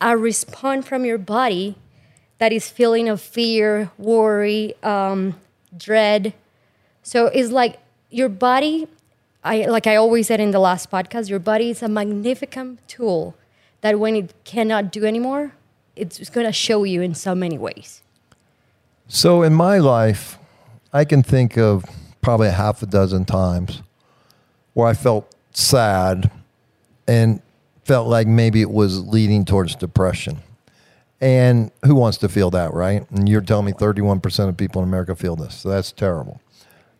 a 0.00 0.16
response 0.16 0.86
from 0.86 1.04
your 1.04 1.18
body 1.18 1.76
that 2.40 2.52
is 2.52 2.70
feeling 2.70 3.08
of 3.08 3.20
fear, 3.20 3.90
worry, 3.98 4.74
um, 4.82 5.38
dread. 5.76 6.32
So 7.02 7.26
it's 7.26 7.50
like 7.50 7.78
your 8.10 8.30
body. 8.30 8.88
I 9.44 9.66
like 9.66 9.86
I 9.86 9.96
always 9.96 10.26
said 10.26 10.40
in 10.40 10.50
the 10.50 10.58
last 10.58 10.90
podcast, 10.90 11.28
your 11.28 11.38
body 11.38 11.70
is 11.70 11.82
a 11.82 11.88
magnificent 11.88 12.80
tool 12.88 13.36
that 13.82 13.98
when 14.00 14.16
it 14.16 14.34
cannot 14.44 14.90
do 14.90 15.04
anymore, 15.04 15.52
it's 15.96 16.30
going 16.30 16.46
to 16.46 16.52
show 16.52 16.84
you 16.84 17.02
in 17.02 17.14
so 17.14 17.34
many 17.34 17.58
ways. 17.58 18.02
So 19.06 19.42
in 19.42 19.52
my 19.52 19.78
life, 19.78 20.38
I 20.92 21.04
can 21.04 21.22
think 21.22 21.58
of 21.58 21.84
probably 22.22 22.48
a 22.48 22.52
half 22.52 22.82
a 22.82 22.86
dozen 22.86 23.26
times 23.26 23.82
where 24.72 24.86
I 24.88 24.94
felt 24.94 25.34
sad 25.52 26.30
and 27.06 27.42
felt 27.84 28.08
like 28.08 28.26
maybe 28.26 28.62
it 28.62 28.70
was 28.70 29.06
leading 29.06 29.44
towards 29.44 29.74
depression. 29.74 30.38
And 31.20 31.70
who 31.84 31.94
wants 31.94 32.18
to 32.18 32.28
feel 32.28 32.50
that, 32.50 32.72
right? 32.72 33.08
And 33.10 33.28
you're 33.28 33.42
telling 33.42 33.66
me 33.66 33.72
31% 33.72 34.48
of 34.48 34.56
people 34.56 34.82
in 34.82 34.88
America 34.88 35.14
feel 35.14 35.36
this. 35.36 35.54
So 35.56 35.68
that's 35.68 35.92
terrible. 35.92 36.40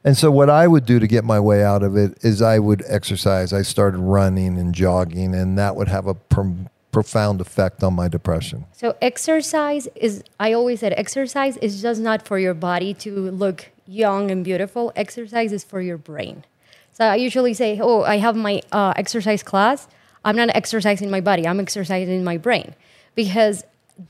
And 0.04 0.16
so 0.16 0.30
what 0.30 0.48
I 0.48 0.66
would 0.66 0.86
do 0.86 0.98
to 0.98 1.06
get 1.06 1.24
my 1.24 1.38
way 1.40 1.62
out 1.62 1.82
of 1.82 1.96
it 1.96 2.18
is 2.22 2.40
I 2.40 2.58
would 2.58 2.82
exercise. 2.86 3.52
I 3.52 3.62
started 3.62 3.98
running 3.98 4.58
and 4.58 4.74
jogging, 4.74 5.34
and 5.34 5.58
that 5.58 5.76
would 5.76 5.88
have 5.88 6.06
a 6.06 6.14
pro- 6.14 6.56
profound 6.90 7.40
effect 7.40 7.82
on 7.82 7.94
my 7.94 8.08
depression. 8.08 8.64
So 8.72 8.96
exercise 9.02 9.88
is 9.94 10.24
I 10.38 10.52
always 10.54 10.80
said 10.80 10.94
exercise 10.96 11.56
is 11.58 11.82
just 11.82 12.00
not 12.00 12.26
for 12.26 12.38
your 12.38 12.54
body 12.54 12.94
to 12.94 13.30
look 13.30 13.70
young 13.86 14.30
and 14.30 14.42
beautiful. 14.42 14.92
Exercise 14.96 15.52
is 15.52 15.64
for 15.64 15.80
your 15.82 15.98
brain. 15.98 16.44
So 16.92 17.04
I 17.04 17.16
usually 17.16 17.54
say, 17.54 17.78
"Oh, 17.80 18.02
I 18.02 18.16
have 18.16 18.36
my 18.36 18.62
uh, 18.72 18.94
exercise 18.96 19.42
class. 19.42 19.86
I'm 20.24 20.36
not 20.36 20.48
exercising 20.54 21.10
my 21.10 21.20
body. 21.20 21.46
I'm 21.46 21.60
exercising 21.60 22.24
my 22.24 22.38
brain." 22.38 22.74
Because 23.14 23.64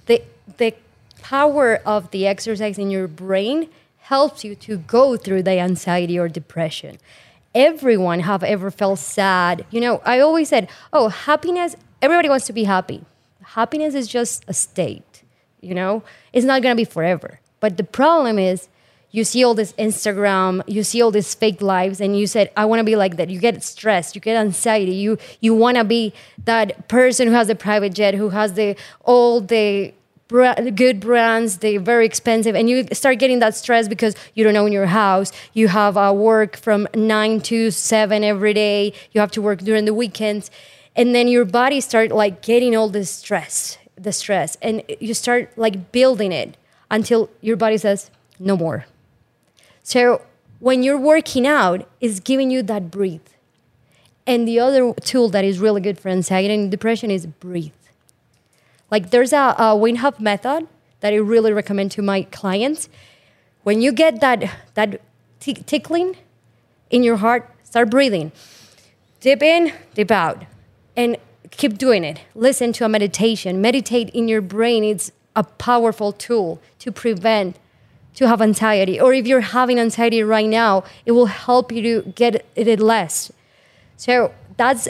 the 0.07 0.23
the 0.59 0.75
power 1.23 1.77
of 1.85 2.11
the 2.11 2.27
exercise 2.27 2.79
in 2.79 2.91
your 2.91 3.07
brain 3.09 3.69
helps 3.99 4.45
you 4.45 4.55
to 4.57 4.79
go 4.79 5.17
through 5.17 5.43
the 5.43 5.59
anxiety 5.59 6.19
or 6.19 6.29
depression. 6.29 6.99
Everyone 7.55 8.21
have 8.21 8.43
ever 8.43 8.71
felt 8.71 8.99
sad. 8.99 9.65
You 9.71 9.81
know, 9.81 10.03
I 10.05 10.21
always 10.21 10.49
said, 10.49 10.69
"Oh, 10.93 11.09
happiness 11.09 11.77
everybody 12.03 12.29
wants 12.29 12.47
to 12.47 12.53
be 12.53 12.65
happy. 12.65 13.05
Happiness 13.43 13.95
is 13.95 14.09
just 14.09 14.45
a 14.49 14.55
state, 14.55 15.23
you 15.61 15.75
know? 15.75 16.03
It's 16.33 16.47
not 16.47 16.63
going 16.63 16.75
to 16.75 16.81
be 16.81 16.85
forever. 16.85 17.41
But 17.61 17.77
the 17.77 17.85
problem 17.85 18.39
is 18.39 18.69
you 19.11 19.25
see 19.25 19.45
all 19.45 19.55
this 19.55 19.73
Instagram, 19.75 20.63
you 20.67 20.83
see 20.85 21.03
all 21.03 21.11
these 21.11 21.35
fake 21.35 21.61
lives 21.61 22.01
and 22.01 22.19
you 22.19 22.27
said 22.27 22.51
I 22.57 22.65
want 22.65 22.81
to 22.81 22.85
be 22.85 22.97
like 22.97 23.17
that. 23.17 23.31
You 23.31 23.41
get 23.41 23.63
stressed, 23.63 24.15
you 24.15 24.21
get 24.21 24.37
anxiety. 24.37 24.93
You 24.93 25.19
you 25.41 25.55
want 25.55 25.77
to 25.77 25.85
be 25.85 26.13
that 26.45 26.89
person 26.89 27.29
who 27.29 27.35
has 27.35 27.49
the 27.49 27.55
private 27.55 27.95
jet, 27.95 28.15
who 28.15 28.31
has 28.31 28.55
the 28.55 28.77
all 29.03 29.41
the 29.41 29.93
good 30.29 31.01
brands, 31.01 31.59
they're 31.59 31.81
very 31.81 32.07
expensive, 32.07 32.55
and 32.55 32.71
you 32.71 32.87
start 32.93 33.19
getting 33.19 33.41
that 33.41 33.57
stress 33.57 33.89
because 33.89 34.15
you 34.35 34.45
don't 34.45 34.57
own 34.57 34.71
your 34.71 34.87
house. 34.87 35.33
You 35.55 35.67
have 35.67 35.97
uh, 35.97 36.13
work 36.15 36.57
from 36.57 36.87
nine 36.95 37.41
to 37.41 37.73
seven 37.73 38.23
every 38.23 38.55
day. 38.55 38.93
You 39.11 39.21
have 39.21 39.33
to 39.33 39.43
work 39.43 39.59
during 39.59 39.87
the 39.87 39.95
weekends 39.95 40.51
and 40.97 41.15
then 41.15 41.29
your 41.29 41.45
body 41.45 41.81
start 41.81 42.11
like 42.11 42.43
getting 42.43 42.77
all 42.77 42.89
this 42.89 43.11
stress 43.11 43.79
the 43.97 44.13
stress 44.13 44.57
and 44.63 44.83
you 45.01 45.15
start 45.15 45.53
like 45.57 45.93
building 45.93 46.33
it 46.33 46.57
until 46.91 47.29
your 47.41 47.57
body 47.57 47.77
says 47.77 48.11
no 48.39 48.57
more 48.57 48.87
so 49.91 50.23
when 50.59 50.83
you're 50.83 51.03
working 51.13 51.47
out 51.47 51.89
it's 52.01 52.21
giving 52.21 52.51
you 52.51 52.63
that 52.63 52.91
breathe 52.91 53.29
and 54.27 54.47
the 54.47 54.59
other 54.59 54.93
tool 55.11 55.29
that 55.29 55.45
is 55.45 55.59
really 55.59 55.81
good 55.81 55.99
for 55.99 56.09
anxiety 56.09 56.55
and 56.55 56.71
depression 56.71 57.11
is 57.11 57.27
breathe 57.27 57.73
like 58.91 59.11
there's 59.11 59.33
a, 59.33 59.55
a 59.59 59.67
Wim 59.83 59.97
Hof 59.99 60.21
method 60.21 60.67
that 61.01 61.13
i 61.13 61.17
really 61.17 61.53
recommend 61.53 61.91
to 61.91 62.03
my 62.03 62.23
clients 62.39 62.89
when 63.63 63.81
you 63.81 63.93
get 63.93 64.21
that 64.21 64.39
that 64.75 65.01
tickling 65.41 66.17
in 66.91 67.03
your 67.03 67.17
heart 67.17 67.43
start 67.63 67.91
breathing 67.91 68.33
dip 69.21 69.43
in 69.43 69.73
dip 69.95 70.11
out 70.11 70.45
and 70.97 71.17
keep 71.51 71.79
doing 71.79 72.05
it. 72.05 72.21
Listen 72.35 72.73
to 72.75 72.85
a 72.85 72.89
meditation. 72.89 73.61
Meditate 73.61 74.11
in 74.11 74.29
your 74.29 74.41
brain. 74.41 74.85
It's 74.85 75.13
a 75.37 75.45
powerful 75.45 76.13
tool 76.13 76.61
to 76.81 76.93
prevent 76.93 77.57
to 78.15 78.29
have 78.29 78.43
anxiety. 78.43 79.01
Or 79.01 79.13
if 79.13 79.27
you're 79.27 79.41
having 79.41 79.79
anxiety 79.79 80.23
right 80.23 80.47
now, 80.49 80.85
it 81.07 81.13
will 81.13 81.27
help 81.27 81.73
you 81.73 81.83
to 81.83 82.11
get 82.11 82.45
it 82.57 82.81
less. 82.81 83.33
So 83.97 84.33
that's 84.57 84.89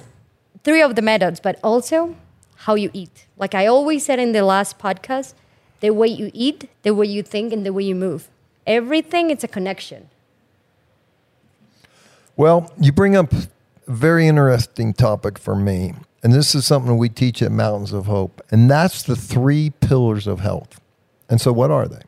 three 0.64 0.82
of 0.82 0.96
the 0.96 1.02
methods, 1.02 1.40
but 1.40 1.58
also 1.62 2.16
how 2.56 2.74
you 2.74 2.90
eat. 2.92 3.26
Like 3.36 3.54
I 3.54 3.66
always 3.66 4.04
said 4.04 4.18
in 4.18 4.32
the 4.32 4.42
last 4.42 4.78
podcast, 4.78 5.34
the 5.80 5.90
way 5.90 6.08
you 6.08 6.30
eat, 6.34 6.68
the 6.82 6.94
way 6.94 7.06
you 7.06 7.22
think, 7.22 7.52
and 7.52 7.64
the 7.64 7.72
way 7.72 7.82
you 7.82 7.94
move. 7.94 8.28
Everything 8.66 9.30
it's 9.30 9.44
a 9.44 9.48
connection. 9.48 10.08
Well, 12.36 12.72
you 12.80 12.92
bring 12.92 13.16
up 13.16 13.32
a 13.32 13.48
very 13.86 14.26
interesting 14.26 14.92
topic 14.92 15.38
for 15.38 15.56
me. 15.56 15.94
And 16.22 16.32
this 16.32 16.54
is 16.54 16.66
something 16.66 16.98
we 16.98 17.08
teach 17.08 17.42
at 17.42 17.50
Mountains 17.50 17.92
of 17.92 18.06
Hope. 18.06 18.42
And 18.50 18.70
that's 18.70 19.02
the 19.02 19.16
three 19.16 19.70
pillars 19.70 20.26
of 20.26 20.40
health. 20.40 20.80
And 21.28 21.40
so, 21.40 21.52
what 21.52 21.70
are 21.70 21.88
they? 21.88 22.02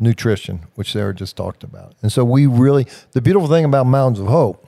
Nutrition, 0.00 0.60
which 0.74 0.92
Sarah 0.92 1.14
just 1.14 1.36
talked 1.36 1.62
about. 1.62 1.94
And 2.02 2.10
so, 2.10 2.24
we 2.24 2.46
really, 2.46 2.86
the 3.12 3.20
beautiful 3.20 3.48
thing 3.48 3.64
about 3.64 3.84
Mountains 3.86 4.20
of 4.20 4.26
Hope, 4.26 4.66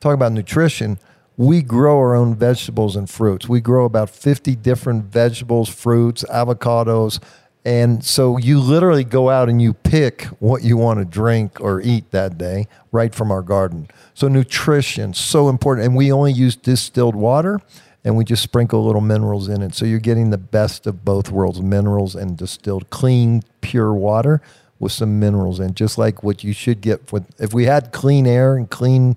talk 0.00 0.14
about 0.14 0.32
nutrition, 0.32 0.98
we 1.36 1.62
grow 1.62 1.96
our 1.98 2.14
own 2.14 2.34
vegetables 2.34 2.94
and 2.96 3.08
fruits. 3.08 3.48
We 3.48 3.60
grow 3.60 3.84
about 3.84 4.10
50 4.10 4.56
different 4.56 5.04
vegetables, 5.04 5.68
fruits, 5.68 6.24
avocados, 6.24 7.20
and 7.64 8.04
so 8.04 8.38
you 8.38 8.58
literally 8.58 9.04
go 9.04 9.30
out 9.30 9.48
and 9.48 9.62
you 9.62 9.72
pick 9.72 10.24
what 10.40 10.62
you 10.62 10.76
want 10.76 10.98
to 10.98 11.04
drink 11.04 11.60
or 11.60 11.80
eat 11.80 12.10
that 12.10 12.36
day 12.36 12.66
right 12.90 13.14
from 13.14 13.30
our 13.30 13.42
garden. 13.42 13.88
So 14.14 14.26
nutrition 14.26 15.14
so 15.14 15.48
important 15.48 15.86
and 15.86 15.96
we 15.96 16.10
only 16.10 16.32
use 16.32 16.56
distilled 16.56 17.14
water 17.14 17.60
and 18.04 18.16
we 18.16 18.24
just 18.24 18.42
sprinkle 18.42 18.84
little 18.84 19.00
minerals 19.00 19.48
in 19.48 19.62
it. 19.62 19.74
So 19.74 19.84
you're 19.84 20.00
getting 20.00 20.30
the 20.30 20.38
best 20.38 20.88
of 20.88 21.04
both 21.04 21.30
worlds, 21.30 21.62
minerals 21.62 22.16
and 22.16 22.36
distilled 22.36 22.90
clean 22.90 23.42
pure 23.60 23.94
water 23.94 24.42
with 24.82 24.90
some 24.90 25.20
minerals 25.20 25.60
in 25.60 25.74
just 25.74 25.96
like 25.96 26.24
what 26.24 26.42
you 26.42 26.52
should 26.52 26.80
get 26.80 27.12
with 27.12 27.24
if 27.40 27.54
we 27.54 27.64
had 27.66 27.92
clean 27.92 28.26
air 28.26 28.56
and 28.56 28.68
clean 28.68 29.14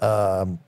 um, 0.00 0.58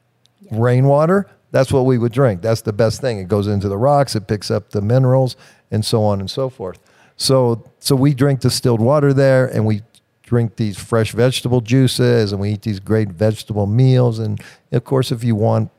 yeah. 0.42 0.50
rainwater, 0.52 1.26
that's 1.52 1.72
what 1.72 1.86
we 1.86 1.96
would 1.96 2.12
drink. 2.12 2.42
That's 2.42 2.60
the 2.60 2.72
best 2.74 3.00
thing. 3.00 3.18
It 3.18 3.28
goes 3.28 3.46
into 3.46 3.66
the 3.68 3.78
rocks, 3.78 4.14
it 4.14 4.28
picks 4.28 4.50
up 4.50 4.70
the 4.70 4.82
minerals 4.82 5.36
and 5.70 5.82
so 5.84 6.04
on 6.04 6.20
and 6.20 6.30
so 6.30 6.50
forth. 6.50 6.78
So 7.16 7.64
so 7.80 7.96
we 7.96 8.12
drink 8.12 8.40
distilled 8.40 8.80
water 8.80 9.14
there, 9.14 9.46
and 9.46 9.64
we 9.64 9.80
drink 10.22 10.56
these 10.56 10.76
fresh 10.76 11.12
vegetable 11.12 11.62
juices, 11.62 12.32
and 12.32 12.40
we 12.40 12.50
eat 12.50 12.62
these 12.62 12.78
great 12.78 13.08
vegetable 13.08 13.66
meals. 13.66 14.18
And 14.18 14.38
of 14.70 14.84
course, 14.84 15.10
if 15.10 15.24
you 15.24 15.34
want 15.34 15.70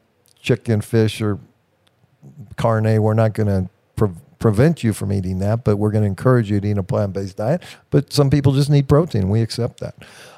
chicken, 0.41 0.81
fish, 0.81 1.21
or 1.21 1.37
carne, 2.55 3.01
we're 3.03 3.13
not 3.13 3.33
going 3.33 3.47
to 3.47 3.69
prevent 4.39 4.83
you 4.83 4.93
from 4.93 5.11
eating 5.11 5.39
that, 5.39 5.63
but 5.63 5.77
we're 5.77 5.91
going 5.91 6.03
to 6.03 6.07
encourage 6.07 6.49
you 6.49 6.59
to 6.59 6.67
eat 6.67 6.77
a 6.77 6.83
plant 6.83 7.13
based 7.13 7.37
diet. 7.37 7.63
But 7.89 8.13
some 8.13 8.29
people 8.29 8.53
just 8.53 8.69
need 8.69 8.87
protein. 8.87 9.29
We 9.29 9.41
accept 9.41 9.79
that. 9.79 9.95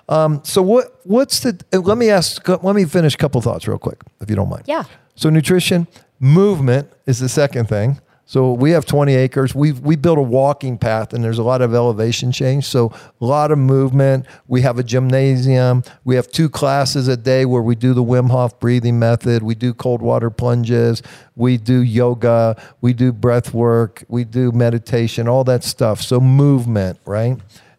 Um, 0.08 0.42
so 0.44 0.62
what 0.62 1.00
what's 1.04 1.40
the? 1.42 1.60
Let 1.72 1.98
me 1.98 2.10
ask. 2.10 2.48
Let 2.48 2.76
me 2.76 2.86
finish 2.86 3.14
a 3.14 3.18
couple 3.18 3.42
thoughts 3.42 3.68
real 3.68 3.78
quick, 3.78 4.02
if 4.22 4.30
you 4.30 4.36
don't 4.36 4.50
mind. 4.50 4.64
Yeah. 4.66 4.86
So 5.16 5.30
nutrition, 5.30 5.88
movement 6.20 6.92
is 7.06 7.20
the 7.20 7.30
second 7.30 7.68
thing. 7.68 8.00
So 8.30 8.54
we 8.54 8.70
have 8.72 8.86
20 8.86 9.16
acres. 9.16 9.56
We 9.56 9.72
we 9.72 9.96
built 9.96 10.20
a 10.20 10.22
walking 10.22 10.78
path, 10.78 11.14
and 11.14 11.24
there's 11.24 11.40
a 11.40 11.44
lot 11.44 11.64
of 11.64 11.74
elevation 11.74 12.32
change. 12.32 12.66
So 12.66 12.94
a 13.20 13.26
lot 13.26 13.50
of 13.50 13.58
movement. 13.58 14.28
We 14.48 14.62
have 14.62 14.78
a 14.78 14.84
gymnasium. 14.84 15.84
We 16.04 16.14
have 16.14 16.30
two 16.30 16.48
classes 16.48 17.08
a 17.08 17.18
day 17.18 17.46
where 17.46 17.64
we 17.64 17.74
do 17.74 17.96
the 17.96 18.04
Wim 18.04 18.30
Hof 18.30 18.60
breathing 18.60 19.00
method. 19.00 19.42
We 19.42 19.56
do 19.56 19.74
cold 19.74 20.04
water 20.04 20.30
plunges. 20.30 21.02
We 21.36 21.58
do 21.58 21.82
yoga. 21.82 22.56
We 22.82 22.94
do 22.94 23.12
breath 23.12 23.52
work. 23.52 24.04
We 24.08 24.26
do 24.26 24.52
meditation. 24.52 25.28
All 25.28 25.44
that 25.46 25.64
stuff. 25.64 26.00
So 26.00 26.20
movement, 26.20 27.00
right? 27.06 27.36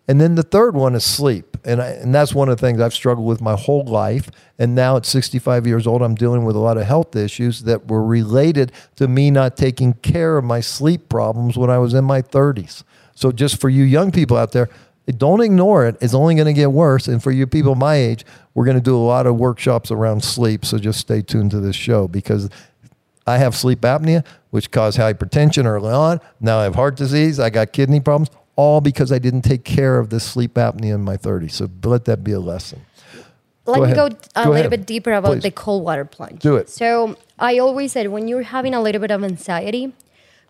And 0.08 0.20
then 0.20 0.34
the 0.34 0.42
third 0.42 0.74
one 0.74 0.94
is 0.94 1.04
sleep. 1.04 1.56
And, 1.64 1.80
I, 1.80 1.90
and 1.90 2.14
that's 2.14 2.34
one 2.34 2.48
of 2.48 2.58
the 2.58 2.66
things 2.66 2.80
I've 2.80 2.94
struggled 2.94 3.26
with 3.26 3.40
my 3.40 3.54
whole 3.54 3.84
life. 3.84 4.30
And 4.58 4.74
now 4.74 4.96
at 4.96 5.06
65 5.06 5.66
years 5.66 5.86
old, 5.86 6.02
I'm 6.02 6.14
dealing 6.14 6.44
with 6.44 6.56
a 6.56 6.58
lot 6.58 6.78
of 6.78 6.84
health 6.84 7.14
issues 7.14 7.62
that 7.62 7.88
were 7.88 8.04
related 8.04 8.72
to 8.96 9.06
me 9.06 9.30
not 9.30 9.56
taking 9.56 9.92
care 9.94 10.36
of 10.36 10.44
my 10.44 10.60
sleep 10.60 11.08
problems 11.08 11.56
when 11.56 11.70
I 11.70 11.78
was 11.78 11.94
in 11.94 12.04
my 12.04 12.22
30s. 12.22 12.82
So, 13.14 13.30
just 13.30 13.60
for 13.60 13.68
you 13.68 13.84
young 13.84 14.10
people 14.10 14.36
out 14.36 14.52
there, 14.52 14.70
don't 15.16 15.42
ignore 15.42 15.86
it. 15.86 15.96
It's 16.00 16.14
only 16.14 16.34
going 16.34 16.46
to 16.46 16.54
get 16.54 16.72
worse. 16.72 17.06
And 17.06 17.22
for 17.22 17.30
you 17.30 17.46
people 17.46 17.74
my 17.74 17.96
age, 17.96 18.24
we're 18.54 18.64
going 18.64 18.78
to 18.78 18.82
do 18.82 18.96
a 18.96 18.98
lot 18.98 19.26
of 19.26 19.36
workshops 19.36 19.90
around 19.90 20.24
sleep. 20.24 20.64
So, 20.64 20.78
just 20.78 20.98
stay 20.98 21.20
tuned 21.20 21.50
to 21.50 21.60
this 21.60 21.76
show 21.76 22.08
because 22.08 22.48
I 23.26 23.38
have 23.38 23.54
sleep 23.54 23.82
apnea, 23.82 24.24
which 24.50 24.70
caused 24.70 24.98
hypertension 24.98 25.66
early 25.66 25.92
on. 25.92 26.20
Now 26.40 26.58
I 26.58 26.64
have 26.64 26.74
heart 26.74 26.96
disease. 26.96 27.38
I 27.38 27.50
got 27.50 27.72
kidney 27.72 28.00
problems 28.00 28.30
all 28.60 28.80
because 28.90 29.10
I 29.16 29.18
didn't 29.26 29.42
take 29.52 29.64
care 29.64 29.94
of 30.02 30.06
this 30.14 30.24
sleep 30.32 30.54
apnea 30.66 30.94
in 30.94 31.02
my 31.12 31.16
30s. 31.16 31.52
So 31.52 31.64
let 31.84 32.04
that 32.08 32.20
be 32.28 32.32
a 32.32 32.40
lesson. 32.52 32.80
Let 33.66 33.78
Go 33.80 33.86
me 33.86 33.92
go 34.02 34.06
a 34.06 34.10
Go 34.44 34.50
little 34.50 34.54
ahead. 34.56 34.70
bit 34.70 34.84
deeper 34.86 35.12
about 35.12 35.32
Please. 35.34 35.42
the 35.48 35.50
cold 35.64 35.82
water 35.84 36.04
plunge. 36.04 36.40
Do 36.42 36.56
it. 36.56 36.68
So 36.68 37.16
I 37.38 37.58
always 37.58 37.92
said 37.92 38.08
when 38.16 38.26
you're 38.28 38.48
having 38.56 38.74
a 38.74 38.82
little 38.86 39.00
bit 39.00 39.10
of 39.16 39.22
anxiety, 39.22 39.92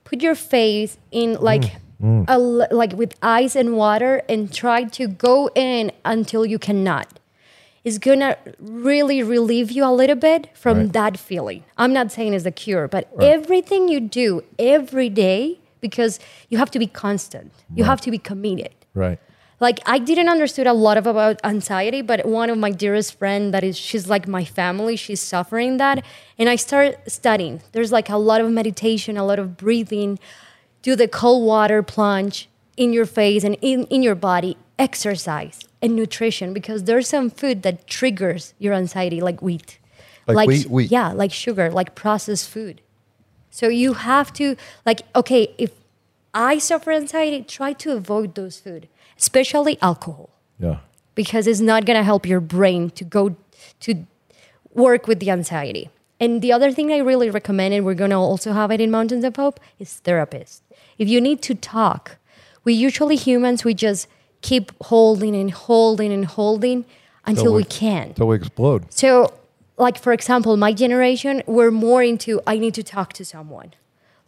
put 0.04 0.22
your 0.22 0.34
face 0.34 0.98
in 1.22 1.28
like 1.50 1.66
Mm, 2.02 2.24
a 2.28 2.32
l 2.32 2.66
like 2.82 2.92
with 3.02 3.12
ice 3.20 3.54
and 3.62 3.76
water 3.76 4.12
and 4.26 4.40
try 4.62 4.78
to 4.98 5.04
go 5.28 5.50
in 5.54 5.92
until 6.14 6.46
you 6.52 6.58
cannot. 6.68 7.06
It's 7.84 7.98
gonna 8.08 8.30
really 8.58 9.20
relieve 9.22 9.70
you 9.76 9.84
a 9.84 9.92
little 10.00 10.16
bit 10.16 10.48
from 10.62 10.76
Right. 10.78 10.92
that 10.98 11.14
feeling. 11.28 11.60
I'm 11.76 11.92
not 11.92 12.08
saying 12.14 12.32
it's 12.32 12.46
a 12.54 12.56
cure, 12.64 12.88
but 12.88 13.04
everything 13.20 13.82
you 13.92 14.00
do 14.22 14.28
every 14.58 15.10
day 15.26 15.59
because 15.80 16.18
you 16.48 16.58
have 16.58 16.70
to 16.70 16.78
be 16.78 16.86
constant. 16.86 17.52
You 17.74 17.84
have 17.84 18.00
to 18.02 18.10
be 18.10 18.18
committed 18.18 18.74
Right. 18.94 19.18
like 19.60 19.78
I 19.86 19.98
didn't 19.98 20.28
understood 20.28 20.66
a 20.66 20.72
lot 20.72 20.96
of 20.96 21.06
about 21.06 21.40
anxiety, 21.44 22.02
but 22.02 22.26
one 22.26 22.50
of 22.50 22.58
my 22.58 22.70
dearest 22.70 23.18
friend 23.18 23.52
that 23.54 23.62
is 23.62 23.76
she's 23.76 24.08
like 24.08 24.26
my 24.26 24.44
family, 24.44 24.96
she's 24.96 25.20
suffering 25.20 25.76
that, 25.78 26.04
and 26.38 26.48
I 26.48 26.56
start 26.56 26.96
studying. 27.10 27.60
There's 27.72 27.92
like 27.92 28.08
a 28.08 28.16
lot 28.16 28.40
of 28.40 28.50
meditation, 28.50 29.16
a 29.16 29.24
lot 29.24 29.38
of 29.38 29.56
breathing, 29.56 30.18
do 30.82 30.96
the 30.96 31.08
cold 31.08 31.46
water 31.46 31.82
plunge 31.82 32.48
in 32.76 32.92
your 32.92 33.06
face 33.06 33.44
and 33.44 33.56
in, 33.60 33.84
in 33.86 34.02
your 34.02 34.14
body, 34.14 34.56
exercise 34.78 35.60
and 35.82 35.94
nutrition 35.94 36.52
because 36.54 36.84
there's 36.84 37.06
some 37.08 37.28
food 37.30 37.62
that 37.62 37.86
triggers 37.86 38.54
your 38.58 38.72
anxiety, 38.74 39.20
like 39.20 39.40
wheat. 39.42 39.78
Like 40.26 40.48
wheat? 40.48 40.66
Wheat. 40.70 40.90
Yeah, 40.90 41.12
like 41.12 41.32
sugar, 41.32 41.70
like 41.70 41.94
processed 41.94 42.48
food. 42.48 42.80
So 43.50 43.68
you 43.68 43.94
have 43.94 44.32
to 44.34 44.56
like 44.86 45.02
okay, 45.14 45.54
if 45.58 45.72
I 46.32 46.58
suffer 46.58 46.92
anxiety, 46.92 47.42
try 47.42 47.72
to 47.74 47.92
avoid 47.92 48.34
those 48.34 48.58
food, 48.60 48.88
especially 49.18 49.78
alcohol, 49.82 50.30
Yeah. 50.60 50.78
because 51.14 51.46
it's 51.46 51.60
not 51.60 51.84
gonna 51.86 52.04
help 52.04 52.24
your 52.26 52.40
brain 52.40 52.90
to 52.90 53.04
go 53.04 53.34
to 53.80 54.06
work 54.72 55.06
with 55.08 55.18
the 55.20 55.30
anxiety. 55.30 55.90
And 56.20 56.42
the 56.42 56.52
other 56.52 56.70
thing 56.70 56.92
I 56.92 56.98
really 56.98 57.30
recommend, 57.30 57.74
and 57.74 57.84
we're 57.84 57.94
gonna 57.94 58.20
also 58.20 58.52
have 58.52 58.70
it 58.70 58.80
in 58.80 58.90
Mountains 58.90 59.24
of 59.24 59.34
Hope, 59.36 59.58
is 59.78 59.94
therapist. 59.94 60.62
If 60.98 61.08
you 61.08 61.20
need 61.20 61.42
to 61.42 61.54
talk, 61.54 62.18
we 62.62 62.74
usually 62.74 63.16
humans 63.16 63.64
we 63.64 63.74
just 63.74 64.06
keep 64.42 64.70
holding 64.84 65.34
and 65.34 65.50
holding 65.50 66.12
and 66.12 66.26
holding 66.26 66.84
until 67.26 67.54
we 67.54 67.64
can't. 67.64 68.14
Till 68.16 68.28
we 68.28 68.36
explode. 68.36 68.92
So, 68.92 69.32
like 69.80 69.98
for 69.98 70.12
example, 70.12 70.56
my 70.56 70.72
generation, 70.72 71.42
we're 71.46 71.70
more 71.70 72.02
into 72.02 72.40
I 72.46 72.58
need 72.58 72.74
to 72.74 72.82
talk 72.82 73.12
to 73.14 73.24
someone. 73.24 73.74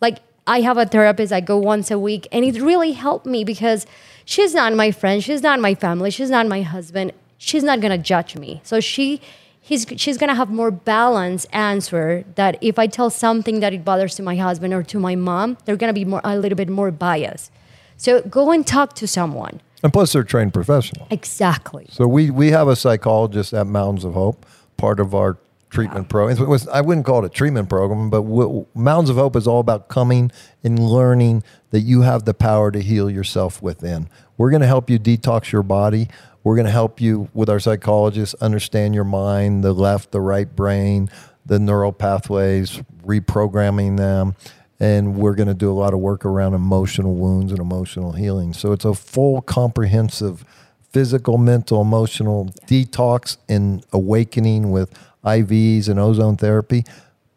Like 0.00 0.18
I 0.46 0.62
have 0.62 0.78
a 0.78 0.86
therapist, 0.86 1.32
I 1.32 1.40
go 1.40 1.58
once 1.58 1.90
a 1.90 1.98
week, 1.98 2.26
and 2.32 2.44
it 2.44 2.60
really 2.60 2.92
helped 2.92 3.26
me 3.26 3.44
because 3.44 3.86
she's 4.24 4.54
not 4.54 4.74
my 4.74 4.90
friend, 4.90 5.22
she's 5.22 5.42
not 5.42 5.60
my 5.60 5.74
family, 5.74 6.10
she's 6.10 6.30
not 6.30 6.46
my 6.46 6.62
husband. 6.62 7.12
She's 7.38 7.64
not 7.64 7.80
gonna 7.80 7.98
judge 7.98 8.36
me. 8.36 8.60
So 8.62 8.78
she 8.80 9.20
he's 9.60 9.84
she's 9.96 10.16
gonna 10.16 10.34
have 10.34 10.50
more 10.50 10.70
balanced 10.70 11.48
answer 11.52 12.24
that 12.36 12.56
if 12.60 12.78
I 12.78 12.86
tell 12.86 13.10
something 13.10 13.60
that 13.60 13.72
it 13.72 13.84
bothers 13.84 14.14
to 14.16 14.22
my 14.22 14.36
husband 14.36 14.72
or 14.72 14.82
to 14.84 14.98
my 14.98 15.16
mom, 15.16 15.58
they're 15.64 15.76
gonna 15.76 15.92
be 15.92 16.04
more 16.04 16.20
a 16.24 16.38
little 16.38 16.56
bit 16.56 16.68
more 16.68 16.90
biased. 16.90 17.50
So 17.96 18.20
go 18.22 18.52
and 18.52 18.66
talk 18.66 18.94
to 18.94 19.06
someone. 19.06 19.60
And 19.82 19.92
plus, 19.92 20.12
they're 20.12 20.22
trained 20.22 20.54
professionals. 20.54 21.08
Exactly. 21.10 21.86
So 21.90 22.06
we 22.06 22.30
we 22.30 22.52
have 22.52 22.68
a 22.68 22.76
psychologist 22.76 23.52
at 23.52 23.66
Mountains 23.66 24.04
of 24.04 24.14
Hope, 24.14 24.46
part 24.76 25.00
of 25.00 25.14
our 25.14 25.36
treatment 25.72 26.08
program. 26.08 26.36
It 26.40 26.48
was, 26.48 26.68
I 26.68 26.80
wouldn't 26.80 27.06
call 27.06 27.24
it 27.24 27.26
a 27.26 27.28
treatment 27.30 27.68
program, 27.68 28.10
but 28.10 28.22
w- 28.22 28.66
Mountains 28.74 29.10
of 29.10 29.16
Hope 29.16 29.34
is 29.34 29.46
all 29.46 29.58
about 29.58 29.88
coming 29.88 30.30
and 30.62 30.78
learning 30.78 31.42
that 31.70 31.80
you 31.80 32.02
have 32.02 32.24
the 32.24 32.34
power 32.34 32.70
to 32.70 32.80
heal 32.80 33.10
yourself 33.10 33.60
within. 33.62 34.08
We're 34.36 34.50
going 34.50 34.60
to 34.60 34.66
help 34.66 34.90
you 34.90 34.98
detox 34.98 35.50
your 35.50 35.62
body. 35.62 36.08
We're 36.44 36.56
going 36.56 36.66
to 36.66 36.72
help 36.72 37.00
you 37.00 37.28
with 37.32 37.48
our 37.48 37.58
psychologists 37.58 38.34
understand 38.40 38.94
your 38.94 39.04
mind, 39.04 39.64
the 39.64 39.72
left, 39.72 40.12
the 40.12 40.20
right 40.20 40.54
brain, 40.54 41.10
the 41.46 41.58
neural 41.58 41.92
pathways, 41.92 42.82
reprogramming 43.04 43.96
them 43.96 44.36
and 44.78 45.14
we're 45.14 45.36
going 45.36 45.46
to 45.46 45.54
do 45.54 45.70
a 45.70 45.74
lot 45.74 45.94
of 45.94 46.00
work 46.00 46.24
around 46.24 46.54
emotional 46.54 47.14
wounds 47.14 47.52
and 47.52 47.60
emotional 47.60 48.10
healing. 48.10 48.52
So 48.52 48.72
it's 48.72 48.84
a 48.84 48.94
full, 48.94 49.40
comprehensive 49.40 50.44
physical, 50.92 51.38
mental, 51.38 51.80
emotional 51.80 52.46
detox 52.66 53.36
and 53.48 53.84
awakening 53.92 54.70
with 54.70 54.92
IVs 55.24 55.88
and 55.88 55.98
ozone 55.98 56.36
therapy 56.36 56.84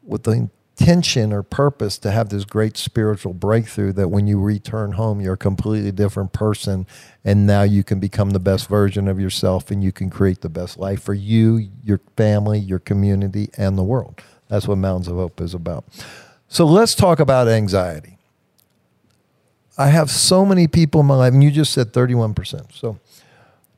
with 0.04 0.24
the 0.24 0.50
intention 0.78 1.32
or 1.32 1.42
purpose 1.42 1.98
to 2.00 2.12
have 2.12 2.30
this 2.30 2.44
great 2.44 2.76
spiritual 2.78 3.34
breakthrough 3.34 3.94
that 3.94 4.10
when 4.10 4.28
you 4.28 4.40
return 4.40 4.94
home, 4.94 5.22
you're 5.22 5.36
a 5.36 5.38
completely 5.38 5.92
different 5.92 6.34
person. 6.34 6.86
And 7.24 7.48
now 7.48 7.64
you 7.64 7.84
can 7.84 8.00
become 8.00 8.32
the 8.32 8.40
best 8.40 8.68
version 8.68 9.08
of 9.08 9.20
yourself 9.20 9.72
and 9.72 9.84
you 9.84 9.92
can 9.92 10.10
create 10.10 10.42
the 10.42 10.50
best 10.50 10.78
life 10.78 11.02
for 11.02 11.14
you, 11.14 11.70
your 11.84 12.02
family, 12.18 12.60
your 12.60 12.80
community, 12.80 13.50
and 13.58 13.78
the 13.78 13.84
world. 13.84 14.22
That's 14.50 14.68
what 14.68 14.78
Mountains 14.78 15.08
of 15.08 15.16
Hope 15.16 15.40
is 15.40 15.54
about. 15.54 15.86
So 16.48 16.66
let's 16.66 16.94
talk 16.94 17.20
about 17.20 17.48
anxiety. 17.48 18.18
I 19.78 19.88
have 19.88 20.10
so 20.10 20.46
many 20.46 20.68
people 20.68 21.02
in 21.02 21.08
my 21.08 21.16
life, 21.16 21.34
and 21.34 21.44
you 21.44 21.52
just 21.52 21.74
said 21.74 21.92
31%. 21.92 22.74
So 22.74 23.00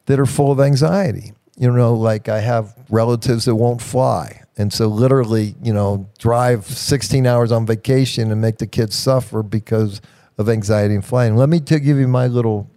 that 0.08 0.20
are 0.20 0.26
full 0.26 0.51
of 0.51 0.60
anxiety. 0.60 1.34
You 1.58 1.72
know, 1.72 1.93
like 1.93 2.30
I 2.30 2.39
have 2.39 2.76
relatives 2.89 3.45
that 3.45 3.55
won't 3.55 3.82
fly. 3.82 4.43
And 4.58 4.72
so 4.72 4.88
literally, 4.88 5.55
you 5.62 5.74
know, 5.74 6.10
drive 6.18 6.66
16 6.66 7.26
hours 7.26 7.51
on 7.51 7.66
vacation 7.66 8.32
and 8.32 8.41
make 8.41 8.58
the 8.58 8.68
kids 8.68 8.95
suffer 8.95 9.43
because 9.43 10.01
of 10.38 10.49
anxiety 10.49 10.95
and 10.95 11.05
flying. 11.05 11.36
Let 11.36 11.49
me 11.49 11.60
to 11.62 11.80
give 11.80 11.97
you 11.97 12.08
my 12.08 12.28
little 12.28 12.70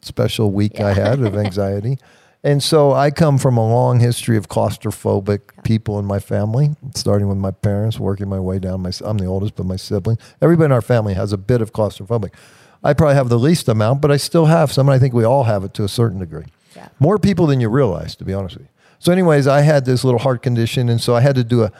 special 0.00 0.52
week 0.52 0.80
I 0.80 0.92
had 0.94 1.20
of 1.20 1.36
anxiety. 1.46 1.98
And 2.44 2.62
so 2.62 2.92
I 2.92 3.10
come 3.10 3.38
from 3.38 3.56
a 3.56 3.66
long 3.66 4.00
history 4.00 4.36
of 4.36 4.48
claustrophobic 4.48 5.64
people 5.64 5.98
in 5.98 6.04
my 6.04 6.18
family, 6.18 6.76
starting 6.94 7.26
with 7.26 7.38
my 7.38 7.50
parents, 7.50 7.98
working 7.98 8.28
my 8.28 8.38
way 8.38 8.58
down. 8.58 8.82
My, 8.82 8.92
I'm 9.02 9.16
the 9.16 9.24
oldest, 9.24 9.56
but 9.56 9.64
my 9.64 9.76
sibling, 9.76 10.18
everybody 10.42 10.66
in 10.66 10.72
our 10.72 10.82
family 10.82 11.14
has 11.14 11.32
a 11.32 11.38
bit 11.38 11.62
of 11.62 11.72
claustrophobic. 11.72 12.34
I 12.82 12.92
probably 12.92 13.14
have 13.14 13.30
the 13.30 13.38
least 13.38 13.66
amount, 13.66 14.02
but 14.02 14.10
I 14.10 14.18
still 14.18 14.44
have 14.44 14.70
some. 14.70 14.88
And 14.88 14.94
I 14.94 14.98
think 14.98 15.14
we 15.14 15.24
all 15.24 15.44
have 15.44 15.64
it 15.64 15.72
to 15.74 15.84
a 15.84 15.88
certain 15.88 16.18
degree. 16.18 16.44
Yeah. 16.76 16.88
More 16.98 17.18
people 17.18 17.46
than 17.46 17.60
you 17.60 17.68
realize, 17.68 18.14
to 18.16 18.24
be 18.24 18.34
honest 18.34 18.56
with 18.56 18.64
you. 18.64 18.70
So, 18.98 19.12
anyways, 19.12 19.46
I 19.46 19.60
had 19.60 19.84
this 19.84 20.04
little 20.04 20.20
heart 20.20 20.42
condition, 20.42 20.88
and 20.88 21.00
so 21.00 21.14
I 21.14 21.20
had 21.20 21.34
to 21.36 21.44
do 21.44 21.62
a 21.62 21.72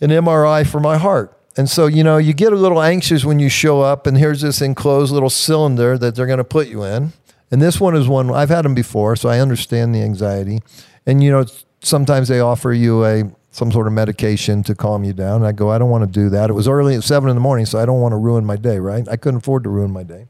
an 0.00 0.10
MRI 0.10 0.66
for 0.66 0.80
my 0.80 0.98
heart. 0.98 1.38
And 1.56 1.68
so, 1.68 1.86
you 1.86 2.02
know, 2.02 2.16
you 2.16 2.32
get 2.32 2.52
a 2.52 2.56
little 2.56 2.82
anxious 2.82 3.24
when 3.24 3.38
you 3.38 3.48
show 3.48 3.82
up, 3.82 4.06
and 4.06 4.16
here's 4.16 4.40
this 4.40 4.60
enclosed 4.60 5.12
little 5.12 5.30
cylinder 5.30 5.98
that 5.98 6.14
they're 6.14 6.26
going 6.26 6.38
to 6.38 6.44
put 6.44 6.68
you 6.68 6.82
in. 6.82 7.12
And 7.50 7.60
this 7.60 7.78
one 7.78 7.94
is 7.94 8.08
one 8.08 8.30
I've 8.30 8.48
had 8.48 8.64
them 8.64 8.74
before, 8.74 9.14
so 9.14 9.28
I 9.28 9.38
understand 9.38 9.94
the 9.94 10.02
anxiety. 10.02 10.60
And 11.04 11.22
you 11.22 11.30
know, 11.30 11.44
sometimes 11.80 12.28
they 12.28 12.40
offer 12.40 12.72
you 12.72 13.04
a 13.04 13.24
some 13.50 13.70
sort 13.70 13.86
of 13.86 13.92
medication 13.92 14.62
to 14.62 14.74
calm 14.74 15.04
you 15.04 15.12
down. 15.12 15.36
And 15.36 15.46
I 15.46 15.52
go, 15.52 15.70
I 15.70 15.76
don't 15.76 15.90
want 15.90 16.10
to 16.10 16.20
do 16.20 16.30
that. 16.30 16.48
It 16.48 16.54
was 16.54 16.66
early 16.66 16.94
at 16.94 17.04
seven 17.04 17.28
in 17.28 17.36
the 17.36 17.40
morning, 17.40 17.66
so 17.66 17.78
I 17.78 17.84
don't 17.84 18.00
want 18.00 18.12
to 18.12 18.16
ruin 18.16 18.46
my 18.46 18.56
day. 18.56 18.78
Right? 18.78 19.06
I 19.06 19.16
couldn't 19.16 19.38
afford 19.38 19.64
to 19.64 19.68
ruin 19.68 19.90
my 19.90 20.02
day. 20.02 20.28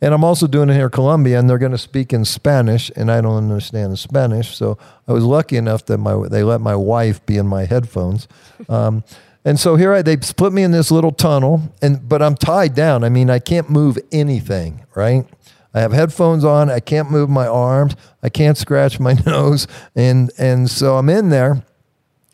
And 0.00 0.14
I'm 0.14 0.22
also 0.22 0.46
doing 0.46 0.70
it 0.70 0.74
here 0.74 0.84
in 0.84 0.90
Colombia, 0.90 1.38
and 1.38 1.50
they're 1.50 1.58
going 1.58 1.72
to 1.72 1.78
speak 1.78 2.12
in 2.12 2.24
Spanish, 2.24 2.90
and 2.94 3.10
I 3.10 3.20
don't 3.20 3.36
understand 3.36 3.98
Spanish. 3.98 4.56
So 4.56 4.78
I 5.08 5.12
was 5.12 5.24
lucky 5.24 5.56
enough 5.56 5.84
that 5.86 5.98
my 5.98 6.28
they 6.28 6.44
let 6.44 6.60
my 6.60 6.76
wife 6.76 7.24
be 7.26 7.36
in 7.36 7.46
my 7.46 7.64
headphones. 7.64 8.28
Um, 8.68 9.04
and 9.44 9.58
so 9.58 9.76
here 9.76 9.94
I, 9.94 10.02
they 10.02 10.16
put 10.16 10.52
me 10.52 10.62
in 10.62 10.72
this 10.72 10.90
little 10.90 11.12
tunnel, 11.12 11.72
and 11.80 12.06
but 12.06 12.20
I'm 12.20 12.34
tied 12.34 12.74
down. 12.74 13.04
I 13.04 13.08
mean, 13.08 13.30
I 13.30 13.38
can't 13.38 13.70
move 13.70 13.96
anything. 14.12 14.84
Right? 14.94 15.26
I 15.72 15.80
have 15.80 15.92
headphones 15.92 16.44
on. 16.44 16.70
I 16.70 16.80
can't 16.80 17.10
move 17.10 17.30
my 17.30 17.46
arms. 17.46 17.94
I 18.22 18.28
can't 18.28 18.58
scratch 18.58 18.98
my 18.98 19.12
nose, 19.26 19.66
and 19.94 20.30
and 20.38 20.68
so 20.68 20.96
I'm 20.98 21.08
in 21.08 21.30
there. 21.30 21.64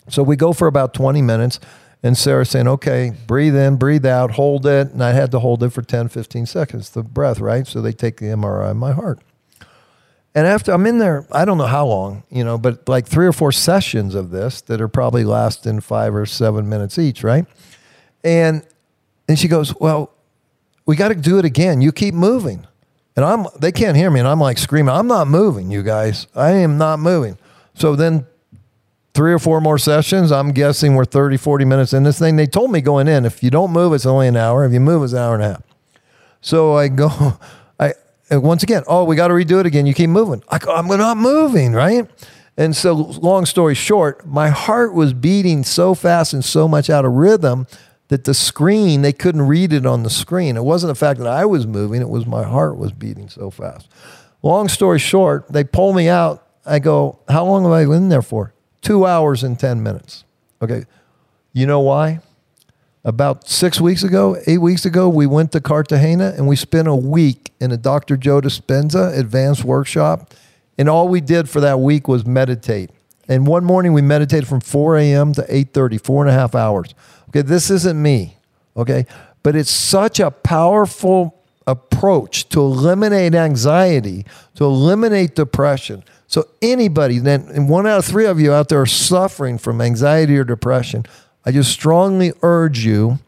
So 0.08 0.22
we 0.22 0.36
go 0.36 0.52
for 0.52 0.66
about 0.66 0.92
20 0.94 1.22
minutes. 1.22 1.60
And 2.05 2.18
Sarah's 2.18 2.50
saying, 2.50 2.68
okay, 2.68 3.12
breathe 3.26 3.57
in, 3.57 3.76
breathe 3.76 4.05
out, 4.05 4.32
hold 4.32 4.66
it. 4.66 4.90
And 4.90 5.02
I 5.02 5.12
had 5.12 5.30
to 5.30 5.38
hold 5.38 5.62
it 5.62 5.70
for 5.70 5.80
10, 5.80 6.09
15 6.09 6.44
seconds, 6.44 6.90
the 6.90 7.02
breath, 7.02 7.40
right? 7.40 7.66
So 7.66 7.80
they 7.80 7.92
take 7.92 8.18
the 8.18 8.26
MRI 8.26 8.72
of 8.72 8.76
my 8.76 8.92
heart. 8.92 9.20
And 10.34 10.46
after 10.46 10.72
I'm 10.72 10.84
in 10.86 10.98
there, 10.98 11.26
I 11.32 11.46
don't 11.46 11.57
know 11.57 11.64
how 11.64 11.86
long, 11.86 12.24
you 12.28 12.44
know, 12.44 12.59
but 12.59 12.86
like 12.90 13.07
three 13.07 13.26
or 13.26 13.32
four 13.32 13.52
sessions 13.52 14.14
of 14.14 14.30
this 14.30 14.61
that 14.62 14.82
are 14.82 14.88
probably 14.88 15.24
lasting 15.24 15.80
five 15.80 16.14
or 16.14 16.26
seven 16.26 16.68
minutes 16.68 16.98
each, 16.98 17.24
right? 17.24 17.46
And 18.22 18.66
and 19.26 19.38
she 19.38 19.48
goes, 19.48 19.74
Well, 19.80 20.12
we 20.84 20.96
got 20.96 21.09
to 21.09 21.14
do 21.14 21.38
it 21.38 21.46
again. 21.46 21.80
You 21.80 21.90
keep 21.90 22.12
moving. 22.12 22.66
And 23.16 23.24
I'm 23.24 23.46
they 23.59 23.72
can't 23.72 23.96
hear 23.96 24.11
me, 24.11 24.18
and 24.18 24.28
I'm 24.28 24.40
like 24.40 24.59
screaming, 24.59 24.92
I'm 24.92 25.07
not 25.07 25.28
moving, 25.28 25.70
you 25.70 25.82
guys. 25.82 26.26
I 26.34 26.50
am 26.50 26.76
not 26.76 26.98
moving. 26.98 27.38
So 27.74 27.96
then 27.96 28.26
three 29.14 29.32
or 29.32 29.38
four 29.38 29.60
more 29.60 29.78
sessions. 29.78 30.32
I'm 30.32 30.52
guessing 30.52 30.94
we're 30.94 31.04
30, 31.04 31.36
40 31.36 31.64
minutes 31.64 31.92
in 31.92 32.02
this 32.02 32.18
thing. 32.18 32.36
They 32.36 32.46
told 32.46 32.70
me 32.70 32.80
going 32.80 33.08
in, 33.08 33.24
if 33.24 33.42
you 33.42 33.50
don't 33.50 33.72
move, 33.72 33.92
it's 33.92 34.06
only 34.06 34.28
an 34.28 34.36
hour. 34.36 34.64
If 34.64 34.72
you 34.72 34.80
move, 34.80 35.04
it's 35.04 35.12
an 35.12 35.20
hour 35.20 35.34
and 35.34 35.42
a 35.42 35.48
half. 35.48 35.62
So 36.40 36.76
I 36.76 36.88
go, 36.88 37.38
I 37.80 37.94
once 38.30 38.62
again, 38.62 38.82
oh, 38.86 39.04
we 39.04 39.16
got 39.16 39.28
to 39.28 39.34
redo 39.34 39.60
it 39.60 39.66
again. 39.66 39.86
You 39.86 39.94
keep 39.94 40.10
moving. 40.10 40.42
I 40.48 40.58
go, 40.58 40.74
I'm 40.74 40.88
not 40.88 41.16
moving, 41.16 41.72
right? 41.72 42.08
And 42.56 42.76
so, 42.76 42.94
long 42.94 43.46
story 43.46 43.74
short, 43.74 44.26
my 44.26 44.48
heart 44.48 44.94
was 44.94 45.12
beating 45.12 45.64
so 45.64 45.94
fast 45.94 46.32
and 46.32 46.44
so 46.44 46.68
much 46.68 46.88
out 46.88 47.04
of 47.04 47.12
rhythm 47.12 47.66
that 47.70 47.80
that 48.08 48.22
the 48.22 48.34
screen, 48.34 49.02
they 49.02 49.12
couldn't 49.12 49.42
read 49.42 49.72
it 49.72 49.84
on 49.84 50.04
the 50.04 50.08
screen. 50.08 50.56
It 50.56 50.62
wasn't 50.64 50.92
the 50.92 50.94
fact 50.94 51.18
that 51.18 51.26
I 51.26 51.44
was 51.44 51.66
moving, 51.66 52.00
it 52.00 52.08
was 52.08 52.26
my 52.26 52.44
heart 52.44 52.76
was 52.76 52.92
beating 52.92 53.28
so 53.28 53.50
fast. 53.50 53.88
Long 54.40 54.68
story 54.68 55.00
short, 55.00 55.46
they 55.50 55.64
pull 55.64 55.92
me 55.92 56.08
out. 56.08 56.46
I 56.64 56.78
go, 56.78 57.18
How 57.28 57.44
long 57.44 57.64
have 57.64 57.72
I 57.72 57.84
been 57.86 58.10
there 58.10 58.22
for? 58.22 58.53
Two 58.85 59.07
hours 59.07 59.43
and 59.43 59.59
10 59.59 59.82
minutes. 59.82 60.24
Okay. 60.62 60.85
You 61.53 61.66
know 61.66 61.80
why? 61.80 62.20
About 63.03 63.49
six 63.49 63.80
weeks 63.80 64.03
ago, 64.03 64.37
eight 64.47 64.59
weeks 64.59 64.85
ago, 64.85 65.09
we 65.09 65.26
went 65.26 65.53
to 65.53 65.61
Cartagena 65.61 66.35
and 66.37 66.47
we 66.47 66.55
spent 66.55 66.87
a 66.87 66.95
week 66.95 67.53
in 67.61 67.72
a 67.72 67.76
Dr. 67.76 68.16
Joe 68.16 68.41
Dispenza 68.41 69.18
advanced 69.18 69.64
workshop. 69.64 70.32
And 70.78 70.89
all 70.89 71.09
we 71.09 71.20
did 71.20 71.49
for 71.49 71.61
that 71.61 71.80
week 71.80 72.09
was 72.09 72.24
meditate. 72.26 72.91
And 73.28 73.47
one 73.47 73.64
morning 73.64 73.93
we 73.93 74.03
meditated 74.03 74.47
from 74.47 74.61
4 74.61 74.99
a.m. 74.99 75.32
to 75.32 75.43
8:30, 75.43 75.99
four 76.05 76.22
and 76.22 76.30
a 76.30 76.35
half 76.35 76.55
hours. 76.55 76.95
Okay, 77.28 77.43
this 77.43 77.70
isn't 77.70 78.01
me. 78.01 78.37
Okay, 78.76 79.07
but 79.43 79.57
it's 79.57 79.70
such 79.70 80.20
a 80.20 80.30
powerful 80.30 81.43
approach 81.66 82.49
to 82.51 82.61
eliminate 82.61 83.35
anxiety, 83.35 84.26
to 84.57 84.64
eliminate 84.64 85.35
depression. 85.35 86.05
So 86.35 86.49
anybody, 86.61 87.20
then, 87.20 87.68
one 87.68 87.87
out 87.87 87.99
of 87.99 88.05
three 88.05 88.26
of 88.26 88.41
you 88.41 88.53
out 88.53 88.68
there 88.68 88.80
are 88.80 88.87
suffering 88.87 89.57
from 89.57 89.80
anxiety 89.80 90.37
or 90.37 90.43
depression. 90.43 91.07
I 91.47 91.53
just 91.53 91.70
strongly 91.70 92.32
urge 92.43 92.85
you 92.85 93.20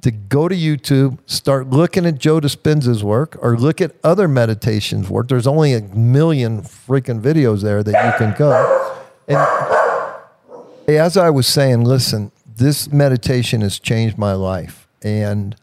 to 0.00 0.10
go 0.10 0.48
to 0.48 0.56
YouTube, 0.56 1.18
start 1.26 1.68
looking 1.68 2.06
at 2.06 2.16
Joe 2.16 2.40
Dispenza's 2.40 3.04
work, 3.04 3.36
or 3.42 3.58
look 3.58 3.82
at 3.82 3.94
other 4.02 4.26
meditations 4.28 5.10
work. 5.10 5.28
There's 5.28 5.46
only 5.46 5.74
a 5.74 5.82
million 5.82 6.62
freaking 6.62 7.20
videos 7.20 7.60
there 7.60 7.82
that 7.82 8.06
you 8.06 8.18
can 8.18 8.34
go. 8.38 8.96
And 9.28 10.88
as 10.88 11.18
I 11.18 11.28
was 11.28 11.46
saying, 11.46 11.84
listen, 11.84 12.32
this 12.56 12.90
meditation 12.90 13.60
has 13.60 13.78
changed 13.78 14.16
my 14.16 14.32
life. 14.32 14.88
And 15.02 15.54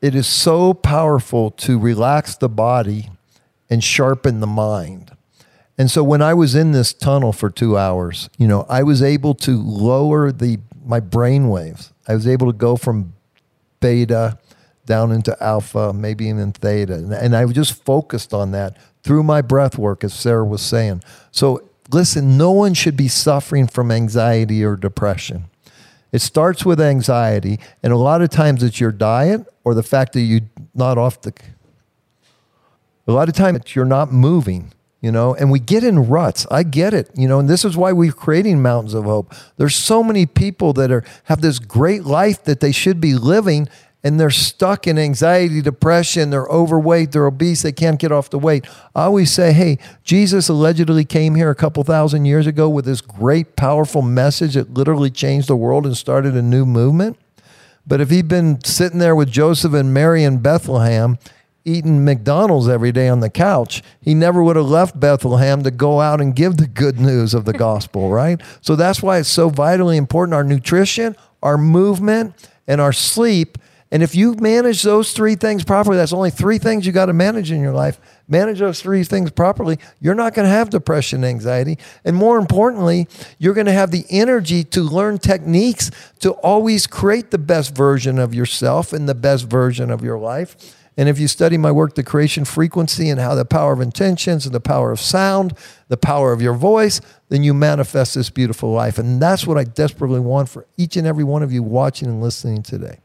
it 0.00 0.14
is 0.14 0.28
so 0.28 0.74
powerful 0.74 1.50
to 1.50 1.76
relax 1.76 2.36
the 2.36 2.48
body 2.48 3.10
and 3.68 3.82
sharpen 3.82 4.38
the 4.38 4.46
mind. 4.46 5.10
And 5.78 5.90
so 5.90 6.04
when 6.04 6.20
I 6.20 6.34
was 6.34 6.54
in 6.54 6.72
this 6.72 6.92
tunnel 6.92 7.32
for 7.32 7.50
two 7.50 7.78
hours, 7.78 8.28
you 8.38 8.46
know, 8.46 8.66
I 8.68 8.82
was 8.82 9.02
able 9.02 9.34
to 9.36 9.60
lower 9.60 10.30
the 10.30 10.58
my 10.84 11.00
brain 11.00 11.48
waves. 11.48 11.92
I 12.08 12.14
was 12.14 12.26
able 12.26 12.46
to 12.48 12.52
go 12.52 12.76
from 12.76 13.14
beta 13.80 14.38
down 14.84 15.12
into 15.12 15.40
alpha, 15.42 15.92
maybe 15.92 16.26
even 16.26 16.52
theta. 16.52 16.94
And, 16.94 17.12
and 17.12 17.36
I 17.36 17.46
just 17.46 17.84
focused 17.84 18.34
on 18.34 18.50
that 18.50 18.76
through 19.02 19.22
my 19.22 19.42
breath 19.42 19.78
work, 19.78 20.04
as 20.04 20.12
Sarah 20.12 20.44
was 20.44 20.62
saying. 20.62 21.02
So 21.30 21.68
listen, 21.90 22.36
no 22.36 22.50
one 22.50 22.74
should 22.74 22.96
be 22.96 23.08
suffering 23.08 23.66
from 23.66 23.90
anxiety 23.90 24.64
or 24.64 24.76
depression. 24.76 25.44
It 26.10 26.20
starts 26.20 26.64
with 26.64 26.80
anxiety, 26.80 27.58
and 27.82 27.92
a 27.92 27.96
lot 27.96 28.20
of 28.20 28.28
times 28.28 28.62
it's 28.62 28.80
your 28.80 28.92
diet 28.92 29.46
or 29.64 29.74
the 29.74 29.82
fact 29.82 30.12
that 30.12 30.20
you're 30.20 30.48
not 30.74 30.98
off 30.98 31.20
the. 31.22 31.32
A 33.06 33.12
lot 33.12 33.28
of 33.28 33.34
times 33.34 33.74
you're 33.74 33.84
not 33.84 34.12
moving, 34.12 34.72
you 35.02 35.10
know, 35.10 35.34
and 35.34 35.50
we 35.50 35.58
get 35.58 35.84
in 35.84 36.08
ruts. 36.08 36.46
I 36.50 36.62
get 36.62 36.94
it, 36.94 37.10
you 37.14 37.28
know, 37.28 37.40
and 37.40 37.50
this 37.50 37.64
is 37.64 37.76
why 37.76 37.92
we're 37.92 38.12
creating 38.12 38.62
Mountains 38.62 38.94
of 38.94 39.04
Hope. 39.04 39.34
There's 39.58 39.76
so 39.76 40.02
many 40.02 40.24
people 40.24 40.72
that 40.74 40.90
are 40.90 41.04
have 41.24 41.42
this 41.42 41.58
great 41.58 42.04
life 42.04 42.44
that 42.44 42.60
they 42.60 42.70
should 42.72 43.00
be 43.00 43.14
living, 43.14 43.68
and 44.04 44.18
they're 44.18 44.30
stuck 44.30 44.86
in 44.86 44.98
anxiety, 44.98 45.60
depression, 45.60 46.30
they're 46.30 46.46
overweight, 46.46 47.10
they're 47.10 47.26
obese, 47.26 47.62
they 47.62 47.72
can't 47.72 47.98
get 47.98 48.12
off 48.12 48.30
the 48.30 48.38
weight. 48.38 48.64
I 48.94 49.04
always 49.04 49.32
say, 49.32 49.52
hey, 49.52 49.78
Jesus 50.04 50.48
allegedly 50.48 51.04
came 51.04 51.34
here 51.34 51.50
a 51.50 51.56
couple 51.56 51.82
thousand 51.82 52.24
years 52.24 52.46
ago 52.46 52.68
with 52.68 52.84
this 52.84 53.00
great, 53.00 53.56
powerful 53.56 54.02
message 54.02 54.54
that 54.54 54.72
literally 54.72 55.10
changed 55.10 55.48
the 55.48 55.56
world 55.56 55.84
and 55.84 55.96
started 55.96 56.36
a 56.36 56.42
new 56.42 56.64
movement. 56.64 57.18
But 57.84 58.00
if 58.00 58.10
he'd 58.10 58.28
been 58.28 58.62
sitting 58.64 59.00
there 59.00 59.16
with 59.16 59.30
Joseph 59.30 59.74
and 59.74 59.92
Mary 59.92 60.22
in 60.22 60.38
Bethlehem, 60.38 61.18
eating 61.64 62.04
McDonald's 62.04 62.68
every 62.68 62.92
day 62.92 63.08
on 63.08 63.20
the 63.20 63.30
couch, 63.30 63.82
he 64.00 64.14
never 64.14 64.42
would 64.42 64.56
have 64.56 64.68
left 64.68 64.98
Bethlehem 64.98 65.62
to 65.62 65.70
go 65.70 66.00
out 66.00 66.20
and 66.20 66.34
give 66.34 66.56
the 66.56 66.66
good 66.66 66.98
news 66.98 67.34
of 67.34 67.44
the 67.44 67.52
gospel, 67.52 68.10
right? 68.12 68.40
So 68.60 68.76
that's 68.76 69.02
why 69.02 69.18
it's 69.18 69.28
so 69.28 69.48
vitally 69.48 69.96
important 69.96 70.34
our 70.34 70.44
nutrition, 70.44 71.16
our 71.42 71.58
movement, 71.58 72.34
and 72.66 72.80
our 72.80 72.92
sleep 72.92 73.58
and 73.92 74.02
if 74.02 74.14
you 74.14 74.32
manage 74.36 74.82
those 74.82 75.12
three 75.12 75.34
things 75.34 75.64
properly, 75.64 75.98
that's 75.98 76.14
only 76.14 76.30
three 76.30 76.56
things 76.56 76.86
you 76.86 76.92
got 76.92 77.06
to 77.06 77.12
manage 77.12 77.52
in 77.52 77.60
your 77.60 77.74
life. 77.74 78.00
Manage 78.26 78.60
those 78.60 78.80
three 78.80 79.04
things 79.04 79.30
properly, 79.30 79.78
you're 80.00 80.14
not 80.14 80.32
going 80.32 80.46
to 80.46 80.50
have 80.50 80.70
depression, 80.70 81.24
anxiety. 81.24 81.76
And 82.02 82.16
more 82.16 82.38
importantly, 82.38 83.06
you're 83.38 83.52
going 83.52 83.66
to 83.66 83.72
have 83.72 83.90
the 83.90 84.06
energy 84.08 84.64
to 84.64 84.80
learn 84.80 85.18
techniques 85.18 85.90
to 86.20 86.30
always 86.32 86.86
create 86.86 87.30
the 87.30 87.38
best 87.38 87.76
version 87.76 88.18
of 88.18 88.34
yourself 88.34 88.94
and 88.94 89.06
the 89.06 89.14
best 89.14 89.44
version 89.44 89.90
of 89.90 90.02
your 90.02 90.18
life. 90.18 90.56
And 90.96 91.08
if 91.08 91.18
you 91.18 91.26
study 91.26 91.56
my 91.56 91.72
work, 91.72 91.94
the 91.94 92.02
creation 92.02 92.44
frequency 92.44 93.08
and 93.08 93.18
how 93.18 93.34
the 93.34 93.44
power 93.46 93.72
of 93.72 93.80
intentions 93.80 94.44
and 94.44 94.54
the 94.54 94.60
power 94.60 94.92
of 94.92 95.00
sound, 95.00 95.56
the 95.88 95.96
power 95.96 96.32
of 96.32 96.42
your 96.42 96.52
voice, 96.54 97.00
then 97.30 97.42
you 97.42 97.54
manifest 97.54 98.14
this 98.14 98.28
beautiful 98.28 98.72
life. 98.72 98.98
And 98.98 99.20
that's 99.20 99.46
what 99.46 99.56
I 99.56 99.64
desperately 99.64 100.20
want 100.20 100.48
for 100.50 100.66
each 100.76 100.96
and 100.96 101.06
every 101.06 101.24
one 101.24 101.42
of 101.42 101.50
you 101.50 101.62
watching 101.62 102.08
and 102.08 102.20
listening 102.20 102.62
today. 102.62 102.98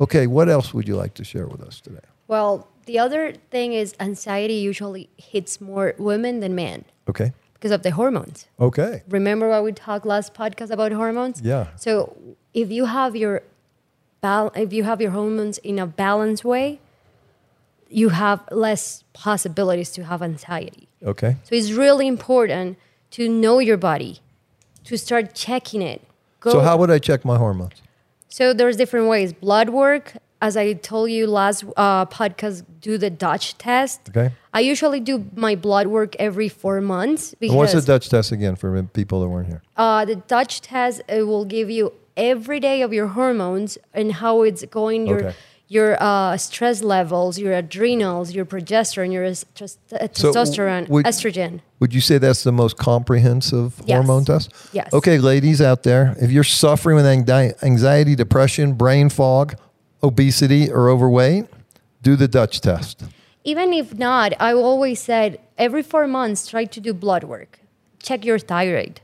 Okay, 0.00 0.26
what 0.26 0.48
else 0.48 0.72
would 0.72 0.88
you 0.88 0.96
like 0.96 1.14
to 1.14 1.24
share 1.24 1.46
with 1.46 1.60
us 1.60 1.80
today? 1.80 2.00
Well, 2.28 2.66
the 2.86 2.98
other 2.98 3.32
thing 3.50 3.74
is 3.74 3.94
anxiety 4.00 4.54
usually 4.54 5.08
hits 5.18 5.60
more 5.60 5.94
women 5.98 6.40
than 6.40 6.54
men 6.54 6.84
Okay. 7.08 7.32
because 7.54 7.70
of 7.70 7.82
the 7.82 7.90
hormones. 7.90 8.46
Okay. 8.58 9.02
Remember 9.08 9.48
what 9.50 9.64
we 9.64 9.72
talked 9.72 10.06
last 10.06 10.32
podcast 10.34 10.70
about 10.70 10.92
hormones? 10.92 11.40
Yeah. 11.42 11.68
So 11.76 12.16
if 12.54 12.70
you 12.70 12.86
have 12.86 13.14
your 13.14 13.42
if 14.56 14.72
you 14.72 14.84
have 14.84 15.02
your 15.02 15.10
hormones 15.10 15.58
in 15.58 15.78
a 15.78 15.86
balanced 15.86 16.46
way, 16.46 16.80
you 18.00 18.08
have 18.10 18.38
less 18.50 19.04
possibilities 19.12 19.90
to 19.96 20.00
have 20.10 20.20
anxiety. 20.32 20.88
Okay. 21.12 21.36
So 21.46 21.50
it's 21.58 21.70
really 21.84 22.06
important 22.16 22.76
to 23.16 23.22
know 23.28 23.56
your 23.68 23.76
body, 23.90 24.14
to 24.88 24.96
start 24.98 25.24
checking 25.34 25.82
it. 25.82 26.00
Go, 26.40 26.50
So 26.50 26.60
how 26.60 26.76
would 26.78 26.90
I 26.90 26.98
check 26.98 27.24
my 27.24 27.36
hormones? 27.44 27.78
so 28.28 28.52
there's 28.52 28.76
different 28.76 29.06
ways. 29.14 29.32
Blood 29.32 29.68
work, 29.70 30.06
as 30.42 30.56
I 30.56 30.72
told 30.90 31.08
you 31.16 31.22
last 31.28 31.64
uh, 31.76 32.04
podcast, 32.06 32.64
do 32.80 32.98
the 32.98 33.10
Dutch 33.10 33.56
test. 33.58 34.00
Okay. 34.10 34.28
I 34.52 34.60
usually 34.72 35.00
do 35.00 35.14
my 35.36 35.54
blood 35.54 35.86
work 35.86 36.16
every 36.18 36.48
four 36.48 36.80
months 36.80 37.22
because 37.38 37.52
And 37.52 37.58
what's 37.58 37.72
the 37.74 37.80
Dutch 37.92 38.08
test 38.08 38.32
again 38.32 38.56
for 38.56 38.68
people 39.00 39.20
that 39.22 39.28
weren't 39.28 39.46
here? 39.54 39.62
uh, 39.76 40.04
the 40.04 40.16
Dutch 40.16 40.54
test 40.62 40.96
it 41.08 41.22
will 41.30 41.44
give 41.56 41.68
you 41.70 41.92
every 42.16 42.58
day 42.68 42.82
of 42.82 42.92
your 42.92 43.08
hormones 43.18 43.78
and 43.98 44.06
how 44.22 44.42
it's 44.42 44.64
going 44.80 45.06
your 45.06 45.18
Okay. 45.20 45.34
Your 45.68 45.96
uh, 46.00 46.36
stress 46.36 46.82
levels, 46.82 47.38
your 47.38 47.52
adrenals, 47.52 48.32
your 48.32 48.44
progesterone, 48.44 49.12
your 49.12 49.24
est- 49.24 49.46
uh, 49.62 49.66
So 50.12 50.30
testosterone, 50.32 50.88
would- 50.88 51.06
estrogen. 51.06 51.60
Would 51.80 51.92
you 51.94 52.00
say 52.00 52.18
that's 52.18 52.42
the 52.44 52.52
most 52.52 52.76
comprehensive 52.76 53.74
Yes. 53.86 53.96
hormone 53.96 54.24
test? 54.24 54.52
Yes. 54.72 54.92
Okay, 54.92 55.18
ladies 55.18 55.60
out 55.60 55.82
there, 55.82 56.14
if 56.20 56.30
you're 56.30 56.44
suffering 56.44 56.96
with 56.96 57.06
anxiety, 57.06 58.14
depression, 58.14 58.74
brain 58.74 59.08
fog, 59.08 59.56
obesity, 60.02 60.70
or 60.70 60.88
overweight, 60.90 61.46
do 62.02 62.14
the 62.16 62.28
Dutch 62.28 62.60
test. 62.60 63.02
Even 63.44 63.72
if 63.72 63.94
not, 63.98 64.32
I 64.40 64.52
always 64.52 65.00
said 65.00 65.38
every 65.58 65.82
four 65.82 66.06
months 66.06 66.46
try 66.46 66.64
to 66.66 66.80
do 66.80 66.92
blood 66.94 67.24
work. 67.24 67.60
Check 68.02 68.24
your 68.24 68.38
thyroid. 68.38 69.00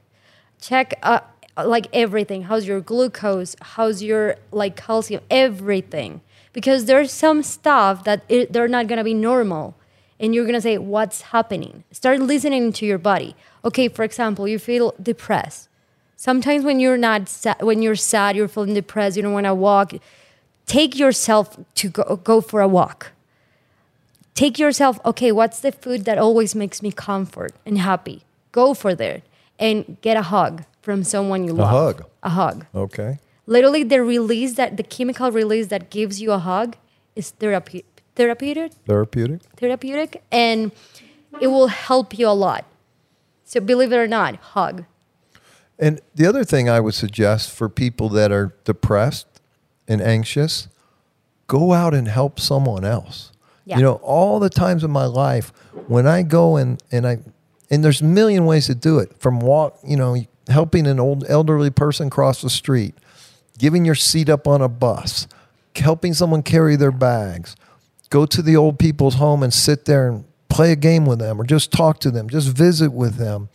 Check 0.60 0.94
uh, 1.02 1.20
like 1.64 1.88
everything. 1.92 2.42
How's 2.44 2.66
your 2.66 2.80
glucose? 2.80 3.56
How's 3.60 4.02
your 4.02 4.36
like 4.52 4.76
calcium? 4.76 5.22
Everything. 5.30 6.20
Because 6.52 6.86
there's 6.86 7.12
some 7.12 7.42
stuff 7.42 8.04
that 8.04 8.24
it, 8.28 8.52
they're 8.52 8.68
not 8.68 8.86
gonna 8.88 9.04
be 9.04 9.14
normal, 9.14 9.74
and 10.18 10.34
you're 10.34 10.44
gonna 10.46 10.60
say, 10.60 10.78
"What's 10.78 11.20
happening?" 11.34 11.84
Start 11.92 12.20
listening 12.20 12.72
to 12.74 12.86
your 12.86 12.98
body. 12.98 13.36
Okay, 13.64 13.88
for 13.88 14.02
example, 14.04 14.48
you 14.48 14.58
feel 14.58 14.94
depressed. 15.00 15.68
Sometimes 16.16 16.64
when 16.64 16.80
you're 16.80 16.98
not 16.98 17.28
sa- 17.28 17.54
when 17.60 17.82
you're 17.82 17.96
sad, 17.96 18.36
you're 18.36 18.48
feeling 18.48 18.74
depressed, 18.74 19.16
you 19.16 19.22
don't 19.22 19.32
want 19.32 19.46
to 19.46 19.54
walk. 19.54 19.94
Take 20.66 20.98
yourself 20.98 21.58
to 21.76 21.88
go, 21.88 22.16
go 22.16 22.40
for 22.40 22.60
a 22.60 22.68
walk 22.68 23.12
take 24.34 24.58
yourself 24.58 24.98
okay 25.04 25.32
what's 25.32 25.60
the 25.60 25.72
food 25.72 26.04
that 26.04 26.16
always 26.16 26.54
makes 26.54 26.82
me 26.82 26.90
comfort 26.92 27.52
and 27.66 27.76
happy 27.78 28.22
go 28.52 28.72
for 28.72 28.94
that 28.94 29.20
and 29.58 29.96
get 30.00 30.16
a 30.16 30.22
hug 30.22 30.64
from 30.80 31.02
someone 31.04 31.44
you 31.44 31.52
love 31.52 31.68
A 31.68 31.78
hug? 31.78 32.04
a 32.22 32.28
hug 32.30 32.66
Okay. 32.74 33.18
Literally 33.50 33.82
the 33.82 34.00
release 34.14 34.54
that 34.60 34.76
the 34.78 34.86
chemical 34.96 35.28
release 35.42 35.66
that 35.74 35.90
gives 35.90 36.22
you 36.22 36.30
a 36.32 36.38
hug 36.38 36.76
is 37.16 37.30
therapy, 37.42 37.84
therapeutic 38.14 38.72
Therapeutic? 38.86 39.40
therapeutic 39.56 40.22
and 40.30 40.70
it 41.40 41.48
will 41.48 41.68
help 41.68 42.16
you 42.18 42.26
a 42.28 42.36
lot 42.46 42.64
so 43.44 43.60
believe 43.60 43.92
it 43.92 43.96
or 44.04 44.06
not 44.06 44.36
hug 44.54 44.84
And 45.78 46.00
the 46.14 46.26
other 46.30 46.44
thing 46.44 46.68
I 46.68 46.78
would 46.84 46.94
suggest 46.94 47.50
for 47.50 47.68
people 47.68 48.08
that 48.18 48.30
are 48.30 48.54
depressed 48.64 49.26
and 49.88 50.00
anxious, 50.02 50.68
go 51.46 51.72
out 51.72 51.94
and 51.94 52.06
help 52.06 52.38
someone 52.38 52.84
else. 52.84 53.32
Yeah. 53.64 53.78
You 53.78 53.82
know, 53.86 53.94
all 54.04 54.38
the 54.38 54.50
times 54.50 54.84
in 54.84 54.90
my 54.90 55.06
life 55.06 55.52
when 55.88 56.06
I 56.06 56.22
go 56.22 56.56
and, 56.60 56.70
and 56.92 57.06
I 57.06 57.14
and 57.70 57.82
there's 57.82 58.02
a 58.02 58.04
million 58.04 58.44
ways 58.44 58.66
to 58.66 58.74
do 58.74 58.98
it. 59.02 59.08
From 59.18 59.40
walk, 59.40 59.78
you 59.86 59.96
know, 59.96 60.16
helping 60.48 60.86
an 60.86 61.00
old 61.00 61.24
elderly 61.28 61.70
person 61.70 62.10
cross 62.10 62.42
the 62.42 62.50
street, 62.50 62.94
giving 63.60 63.84
your 63.84 63.94
seat 63.94 64.28
up 64.30 64.48
on 64.48 64.62
a 64.62 64.68
bus, 64.68 65.28
helping 65.76 66.14
someone 66.14 66.42
carry 66.42 66.76
their 66.76 66.90
bags, 66.90 67.54
go 68.08 68.24
to 68.26 68.40
the 68.42 68.56
old 68.56 68.78
people's 68.78 69.16
home 69.16 69.42
and 69.42 69.52
sit 69.52 69.84
there 69.84 70.08
and 70.08 70.24
play 70.48 70.72
a 70.72 70.76
game 70.76 71.04
with 71.04 71.18
them 71.18 71.38
or 71.40 71.44
just 71.44 71.70
talk 71.70 72.00
to 72.00 72.10
them, 72.10 72.28
just 72.28 72.48
visit 72.48 72.90
with 72.92 73.16
them. 73.16 73.50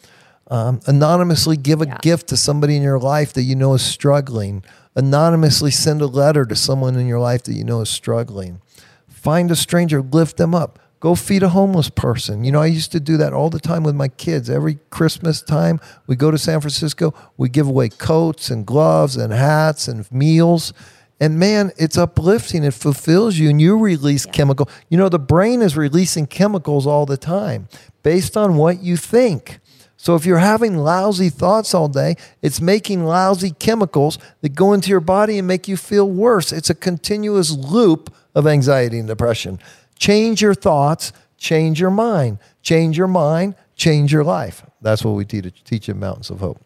Um, 0.48 0.80
anonymously 0.86 1.58
give 1.58 1.82
a 1.82 1.88
Yeah. 1.88 1.98
gift 2.04 2.28
to 2.28 2.38
somebody 2.38 2.78
in 2.78 2.84
your 2.84 3.00
life 3.00 3.34
that 3.34 3.42
you 3.44 3.56
know 3.56 3.74
is 3.74 3.82
struggling. 3.82 4.64
Anonymously 4.96 5.72
send 5.72 6.02
a 6.02 6.06
letter 6.08 6.46
to 6.46 6.56
someone 6.56 6.96
in 6.96 7.08
your 7.08 7.20
life 7.20 7.42
that 7.44 7.54
you 7.56 7.64
know 7.64 7.82
is 7.82 7.90
struggling. 7.90 8.62
Find 9.10 9.50
a 9.50 9.56
stranger, 9.56 10.04
lift 10.04 10.38
them 10.38 10.54
up. 10.54 10.78
Go 11.06 11.14
feed 11.14 11.44
a 11.44 11.50
homeless 11.50 11.92
person. 11.92 12.44
You 12.44 12.52
know, 12.52 12.64
I 12.64 12.66
used 12.66 12.92
to 12.94 13.00
do 13.00 13.16
that 13.18 13.32
all 13.32 13.52
the 13.52 13.60
time 13.60 13.84
with 13.84 13.94
my 13.94 14.08
kids. 14.08 14.50
Every 14.50 14.80
Christmas 14.90 15.40
time, 15.40 15.80
we 16.08 16.16
go 16.16 16.32
to 16.32 16.38
San 16.40 16.62
Francisco, 16.62 17.14
we 17.38 17.48
give 17.48 17.68
away 17.68 17.90
coats 17.90 18.50
and 18.50 18.66
gloves 18.66 19.16
and 19.16 19.32
hats 19.32 19.88
and 19.88 20.12
meals. 20.12 20.74
And 21.20 21.38
man, 21.38 21.72
it's 21.78 21.96
uplifting. 21.96 22.64
It 22.64 22.74
fulfills 22.74 23.38
you, 23.38 23.52
and 23.52 23.62
you 23.62 23.78
release 23.78 24.26
chemical. 24.26 24.68
You 24.90 24.98
know, 24.98 25.08
the 25.08 25.20
brain 25.20 25.62
is 25.62 25.78
releasing 25.78 26.26
chemicals 26.26 26.88
all 26.88 27.06
the 27.06 27.18
time 27.18 27.68
based 28.02 28.36
on 28.36 28.56
what 28.56 28.82
you 28.82 28.98
think. 28.98 29.60
So 29.98 30.16
if 30.16 30.26
you're 30.26 30.40
having 30.40 30.76
lousy 30.76 31.30
thoughts 31.30 31.76
all 31.76 31.88
day, 31.88 32.16
it's 32.42 32.60
making 32.60 33.06
lousy 33.06 33.52
chemicals 33.52 34.18
that 34.42 34.56
go 34.56 34.74
into 34.74 34.90
your 34.90 35.02
body 35.02 35.38
and 35.38 35.48
make 35.48 35.68
you 35.68 35.78
feel 35.78 36.10
worse. 36.10 36.52
It's 36.52 36.72
a 36.72 36.76
continuous 36.76 37.52
loop 37.52 38.12
of 38.34 38.48
anxiety 38.48 38.98
and 38.98 39.08
depression. 39.08 39.60
Change 40.00 40.42
your 40.42 40.54
thoughts, 40.54 41.14
change 41.38 41.80
your 41.80 41.92
mind. 41.92 42.40
Change 42.62 42.98
your 42.98 43.08
mind, 43.08 43.56
change 43.76 44.12
your 44.12 44.24
life. 44.24 44.64
That's 44.82 45.04
what 45.06 45.12
we 45.12 45.26
teach, 45.26 45.64
teach 45.64 45.88
at 45.90 45.96
Mountains 45.96 46.30
of 46.30 46.40
Hope. 46.40 46.60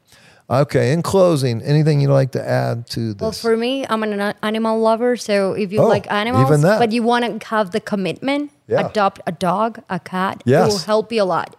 Okay, 0.50 0.94
in 0.94 1.04
closing, 1.04 1.62
anything 1.62 2.02
you'd 2.02 2.10
like 2.10 2.32
to 2.32 2.42
add 2.42 2.88
to 2.88 3.14
this? 3.14 3.22
Well, 3.22 3.32
for 3.34 3.56
me, 3.56 3.86
I'm 3.88 4.02
an 4.02 4.34
animal 4.42 4.80
lover. 4.80 5.16
So 5.16 5.54
if 5.54 5.72
you 5.72 5.80
Oh, 5.80 5.88
like 5.88 6.10
animals, 6.12 6.48
even 6.50 6.62
that. 6.62 6.80
but 6.80 6.92
you 6.92 7.04
want 7.04 7.42
to 7.42 7.48
have 7.50 7.70
the 7.70 7.80
commitment, 7.80 8.50
Yeah. 8.68 8.88
adopt 8.88 9.22
a 9.28 9.32
dog, 9.32 9.80
a 9.92 10.00
cat. 10.00 10.38
It 10.46 10.50
Yes. 10.50 10.72
will 10.72 10.80
help 10.80 11.12
you 11.12 11.22
a 11.22 11.26
lot. 11.26 11.56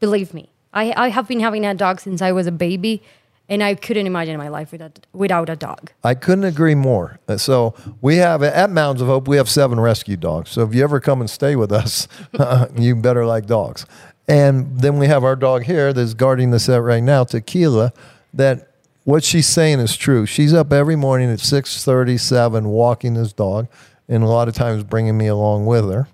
Believe 0.00 0.32
me. 0.32 0.48
I, 0.72 0.94
I 0.96 1.08
have 1.10 1.28
been 1.28 1.40
having 1.40 1.66
a 1.66 1.74
dog 1.74 2.00
since 2.00 2.22
I 2.22 2.32
was 2.32 2.46
a 2.46 2.52
baby, 2.52 3.02
and 3.52 3.62
I 3.62 3.74
couldn't 3.74 4.06
imagine 4.06 4.38
my 4.38 4.48
life 4.48 4.72
without, 4.72 5.06
without 5.12 5.50
a 5.50 5.56
dog. 5.56 5.90
I 6.02 6.14
couldn't 6.14 6.44
agree 6.44 6.74
more. 6.74 7.20
Uh, 7.28 7.36
So 7.36 7.74
we 8.00 8.16
have 8.16 8.42
at 8.42 8.70
Mountains 8.70 9.02
of 9.02 9.08
Hope, 9.08 9.28
we 9.28 9.36
have 9.36 9.48
seven 9.48 9.78
rescue 9.78 10.16
dogs. 10.16 10.50
So 10.50 10.62
if 10.62 10.74
you 10.74 10.82
ever 10.82 11.00
come 11.00 11.20
and 11.20 11.28
stay 11.28 11.54
with 11.54 11.70
us, 11.70 12.08
you 12.74 12.96
better 12.96 13.26
like 13.26 13.44
dogs. 13.44 13.84
And 14.26 14.80
then 14.80 14.98
we 14.98 15.06
have 15.08 15.22
our 15.22 15.36
dog 15.36 15.64
here 15.64 15.92
that's 15.92 16.14
guarding 16.14 16.50
the 16.50 16.58
set 16.58 16.80
right 16.80 17.02
now, 17.02 17.24
Tequila. 17.24 17.92
That 18.32 18.70
what 19.04 19.22
she's 19.22 19.48
saying 19.48 19.80
is 19.80 19.98
true. 19.98 20.24
She's 20.24 20.54
up 20.54 20.72
every 20.72 20.96
morning 20.96 21.30
at 21.30 21.40
six 21.40 21.84
thirty-seven 21.84 22.68
walking 22.68 23.12
this 23.14 23.34
dog, 23.34 23.66
and 24.08 24.22
a 24.22 24.28
lot 24.28 24.48
of 24.48 24.54
times 24.54 24.82
bringing 24.84 25.18
me 25.18 25.26
along 25.26 25.66
with 25.66 25.90
her. 25.90 26.08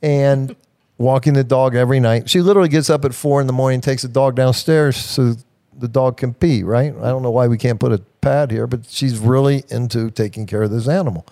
And 0.00 0.56
walking 0.96 1.34
the 1.34 1.44
dog 1.44 1.74
every 1.74 2.00
night. 2.00 2.30
She 2.30 2.40
literally 2.40 2.68
gets 2.68 2.88
up 2.88 3.04
at 3.04 3.14
four 3.14 3.40
in 3.40 3.46
the 3.46 3.52
morning, 3.52 3.80
takes 3.80 4.02
the 4.02 4.08
dog 4.08 4.36
downstairs 4.36 4.96
so 4.96 5.34
the 5.80 5.88
dog 5.88 6.18
can 6.18 6.34
pee, 6.34 6.62
right? 6.62 6.94
I 6.96 7.08
don't 7.08 7.22
know 7.22 7.30
why 7.30 7.46
we 7.48 7.58
can't 7.58 7.80
put 7.80 7.92
a 7.92 7.98
pad 8.20 8.50
here, 8.50 8.66
but 8.66 8.86
she's 8.88 9.18
really 9.18 9.64
into 9.68 10.10
taking 10.10 10.46
care 10.46 10.62
of 10.62 10.70
this 10.70 10.88
animal. 10.88 11.26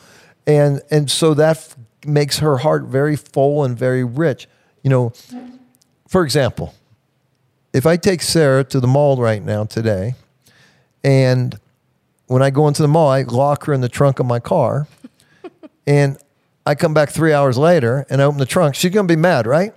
And 0.46 0.80
and 0.90 1.10
so 1.10 1.34
that 1.34 1.56
f- 1.56 1.76
makes 2.06 2.38
her 2.38 2.58
heart 2.58 2.84
very 2.84 3.16
full 3.16 3.64
and 3.64 3.78
very 3.78 4.04
rich. 4.04 4.48
You 4.82 4.90
know, 4.90 5.12
for 6.06 6.24
example, 6.24 6.74
if 7.72 7.86
I 7.86 7.96
take 7.96 8.22
Sarah 8.22 8.64
to 8.64 8.80
the 8.80 8.86
mall 8.86 9.16
right 9.16 9.44
now 9.44 9.64
today, 9.64 10.14
and 11.04 11.58
when 12.26 12.42
I 12.42 12.50
go 12.50 12.66
into 12.68 12.82
the 12.82 12.88
mall, 12.88 13.08
I 13.08 13.22
lock 13.22 13.66
her 13.66 13.72
in 13.72 13.80
the 13.80 13.88
trunk 13.88 14.18
of 14.18 14.26
my 14.26 14.40
car, 14.40 14.88
and 15.86 16.18
I 16.68 16.74
come 16.74 16.92
back 16.92 17.08
three 17.08 17.32
hours 17.32 17.56
later 17.56 18.06
and 18.10 18.20
I 18.20 18.24
open 18.26 18.38
the 18.38 18.44
trunk, 18.44 18.74
she's 18.74 18.90
gonna 18.90 19.08
be 19.08 19.16
mad, 19.16 19.46
right? 19.46 19.72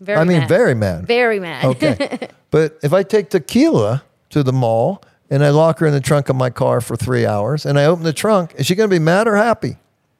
Very 0.00 0.18
I 0.18 0.24
mean, 0.24 0.38
mad. 0.40 0.48
very 0.48 0.74
mad. 0.74 1.06
Very 1.06 1.40
mad. 1.40 1.64
Okay. 1.64 2.28
but 2.50 2.78
if 2.82 2.92
I 2.92 3.02
take 3.02 3.30
tequila 3.30 4.02
to 4.30 4.42
the 4.42 4.52
mall 4.52 5.02
and 5.30 5.44
I 5.44 5.50
lock 5.50 5.78
her 5.80 5.86
in 5.86 5.92
the 5.92 6.00
trunk 6.00 6.28
of 6.28 6.36
my 6.36 6.50
car 6.50 6.80
for 6.80 6.96
three 6.96 7.26
hours 7.26 7.66
and 7.66 7.78
I 7.78 7.84
open 7.84 8.04
the 8.04 8.12
trunk, 8.12 8.54
is 8.56 8.66
she 8.66 8.74
going 8.74 8.88
to 8.88 8.94
be 8.94 9.00
mad 9.02 9.26
or 9.26 9.36
happy? 9.36 9.76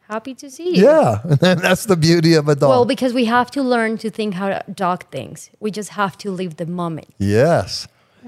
Happy 0.09 0.35
to 0.35 0.51
see 0.51 0.77
you. 0.77 0.85
Yeah. 0.85 1.21
And 1.43 1.61
that's 1.61 1.85
the 1.85 1.97
beauty 1.97 2.35
of 2.35 2.49
a 2.49 2.55
dog. 2.55 2.71
Well, 2.71 2.85
because 2.87 3.13
we 3.13 3.27
have 3.27 3.51
to 3.53 3.63
learn 3.63 3.99
to 3.99 4.11
think 4.11 4.35
how 4.35 4.49
a 4.49 4.71
dog 4.73 5.05
thinks. 5.11 5.51
We 5.61 5.71
just 5.71 5.91
have 5.91 6.17
to 6.19 6.31
live 6.31 6.57
the 6.57 6.67
moment. 6.67 7.09
yes. 7.19 7.87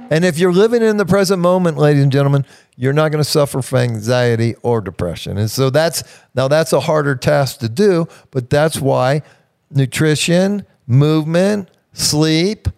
And 0.09 0.25
if 0.25 0.39
you're 0.39 0.53
living 0.53 0.83
in 0.83 0.97
the 0.97 1.05
present 1.05 1.43
moment, 1.43 1.77
ladies 1.77 2.03
and 2.03 2.11
gentlemen, 2.13 2.47
you're 2.77 2.95
not 2.95 3.11
going 3.13 3.23
to 3.23 3.29
suffer 3.29 3.61
from 3.61 3.81
anxiety 3.81 4.55
or 4.63 4.81
depression. 4.81 5.37
And 5.37 5.51
so 5.51 5.69
that's 5.69 6.03
now 6.35 6.49
that's 6.49 6.73
a 6.73 6.81
harder 6.81 7.15
task 7.17 7.59
to 7.59 7.69
do, 7.69 8.09
but 8.31 8.49
that's 8.49 8.81
why 8.81 9.23
nutrition, 9.71 10.65
movement, 10.91 11.70
sleep, 11.93 12.68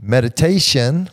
meditation 0.00 1.10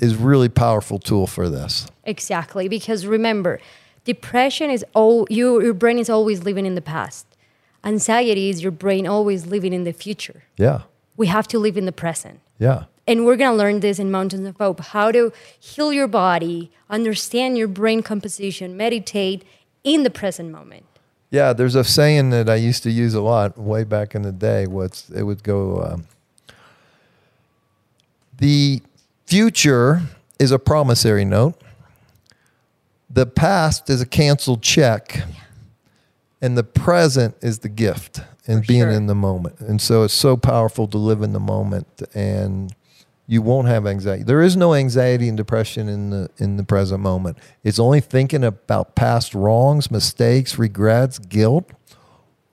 is 0.00 0.16
really 0.16 0.48
powerful 0.48 0.98
tool 0.98 1.26
for 1.26 1.50
this. 1.50 1.86
Exactly. 2.04 2.68
Because 2.68 3.06
remember, 3.06 3.60
depression 4.04 4.70
is 4.70 4.84
all 4.94 5.26
you, 5.28 5.62
your 5.62 5.74
brain 5.74 5.98
is 5.98 6.08
always 6.08 6.42
living 6.42 6.64
in 6.64 6.74
the 6.74 6.82
past. 6.82 7.26
Anxiety 7.84 8.48
is 8.48 8.62
your 8.62 8.72
brain 8.72 9.06
always 9.06 9.46
living 9.46 9.74
in 9.74 9.84
the 9.84 9.92
future. 9.92 10.44
Yeah. 10.56 10.82
We 11.18 11.26
have 11.26 11.46
to 11.48 11.58
live 11.58 11.76
in 11.76 11.84
the 11.84 11.92
present. 11.92 12.40
Yeah. 12.58 12.84
And 13.06 13.26
we're 13.26 13.36
going 13.36 13.50
to 13.50 13.56
learn 13.56 13.80
this 13.80 13.98
in 13.98 14.10
Mountains 14.10 14.48
of 14.48 14.56
Hope 14.56 14.80
how 14.80 15.12
to 15.12 15.32
heal 15.60 15.92
your 15.92 16.08
body, 16.08 16.72
understand 16.88 17.58
your 17.58 17.68
brain 17.68 18.02
composition, 18.02 18.74
meditate 18.74 19.44
in 19.84 20.02
the 20.02 20.10
present 20.10 20.50
moment. 20.50 20.86
Yeah, 21.34 21.52
there's 21.52 21.74
a 21.74 21.82
saying 21.82 22.30
that 22.30 22.48
I 22.48 22.54
used 22.54 22.84
to 22.84 22.92
use 22.92 23.12
a 23.12 23.20
lot 23.20 23.58
way 23.58 23.82
back 23.82 24.14
in 24.14 24.22
the 24.22 24.30
day. 24.30 24.68
What's 24.68 25.10
it 25.10 25.24
would 25.24 25.42
go, 25.42 25.82
um, 25.82 26.06
the 28.38 28.80
future 29.26 30.02
is 30.38 30.52
a 30.52 30.60
promissory 30.60 31.24
note. 31.24 31.60
The 33.10 33.26
past 33.26 33.90
is 33.90 34.00
a 34.00 34.06
canceled 34.06 34.62
check, 34.62 35.22
and 36.40 36.56
the 36.56 36.62
present 36.62 37.34
is 37.40 37.58
the 37.58 37.68
gift 37.68 38.20
and 38.46 38.64
For 38.64 38.68
being 38.68 38.82
sure. 38.82 38.90
in 38.90 39.08
the 39.08 39.16
moment. 39.16 39.58
And 39.58 39.82
so 39.82 40.04
it's 40.04 40.14
so 40.14 40.36
powerful 40.36 40.86
to 40.86 40.98
live 40.98 41.20
in 41.20 41.32
the 41.32 41.40
moment, 41.40 42.00
and 42.14 42.72
you 43.26 43.40
won't 43.40 43.68
have 43.68 43.86
anxiety. 43.86 44.22
There 44.22 44.42
is 44.42 44.56
no 44.56 44.74
anxiety 44.74 45.28
and 45.28 45.36
depression 45.36 45.88
in 45.88 46.10
the 46.10 46.30
in 46.38 46.56
the 46.56 46.64
present 46.64 47.00
moment. 47.00 47.38
It's 47.62 47.78
only 47.78 48.00
thinking 48.00 48.44
about 48.44 48.94
past 48.94 49.34
wrongs, 49.34 49.90
mistakes, 49.90 50.58
regrets, 50.58 51.18
guilt, 51.18 51.70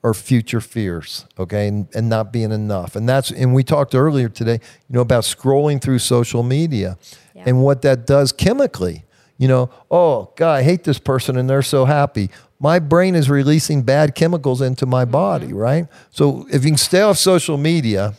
or 0.01 0.13
future 0.13 0.61
fears. 0.61 1.25
Okay, 1.37 1.67
and, 1.67 1.87
and 1.93 2.07
not 2.09 2.31
being 2.31 2.51
enough. 2.51 2.95
And 2.95 3.07
that's 3.07 3.31
and 3.31 3.53
we 3.53 3.63
talked 3.63 3.93
earlier 3.95 4.29
today, 4.29 4.59
you 4.87 4.93
know, 4.95 5.01
about 5.01 5.23
scrolling 5.23 5.81
through 5.81 5.99
social 5.99 6.43
media 6.43 6.97
Yeah. 7.35 7.43
and 7.47 7.61
what 7.61 7.81
that 7.81 8.07
does 8.07 8.31
chemically. 8.31 9.03
You 9.37 9.47
know, 9.47 9.69
oh 9.89 10.31
God, 10.35 10.53
I 10.53 10.63
hate 10.63 10.83
this 10.83 10.99
person 10.99 11.35
and 11.35 11.49
they're 11.49 11.63
so 11.63 11.85
happy. 11.85 12.29
My 12.59 12.77
brain 12.77 13.15
is 13.15 13.27
releasing 13.27 13.81
bad 13.81 14.13
chemicals 14.13 14.61
into 14.61 14.85
my 14.85 15.03
mm-hmm. 15.03 15.11
body, 15.11 15.51
right? 15.51 15.87
So 16.11 16.45
if 16.51 16.63
you 16.63 16.69
can 16.69 16.77
stay 16.77 17.01
off 17.01 17.17
social 17.17 17.57
media, 17.57 18.13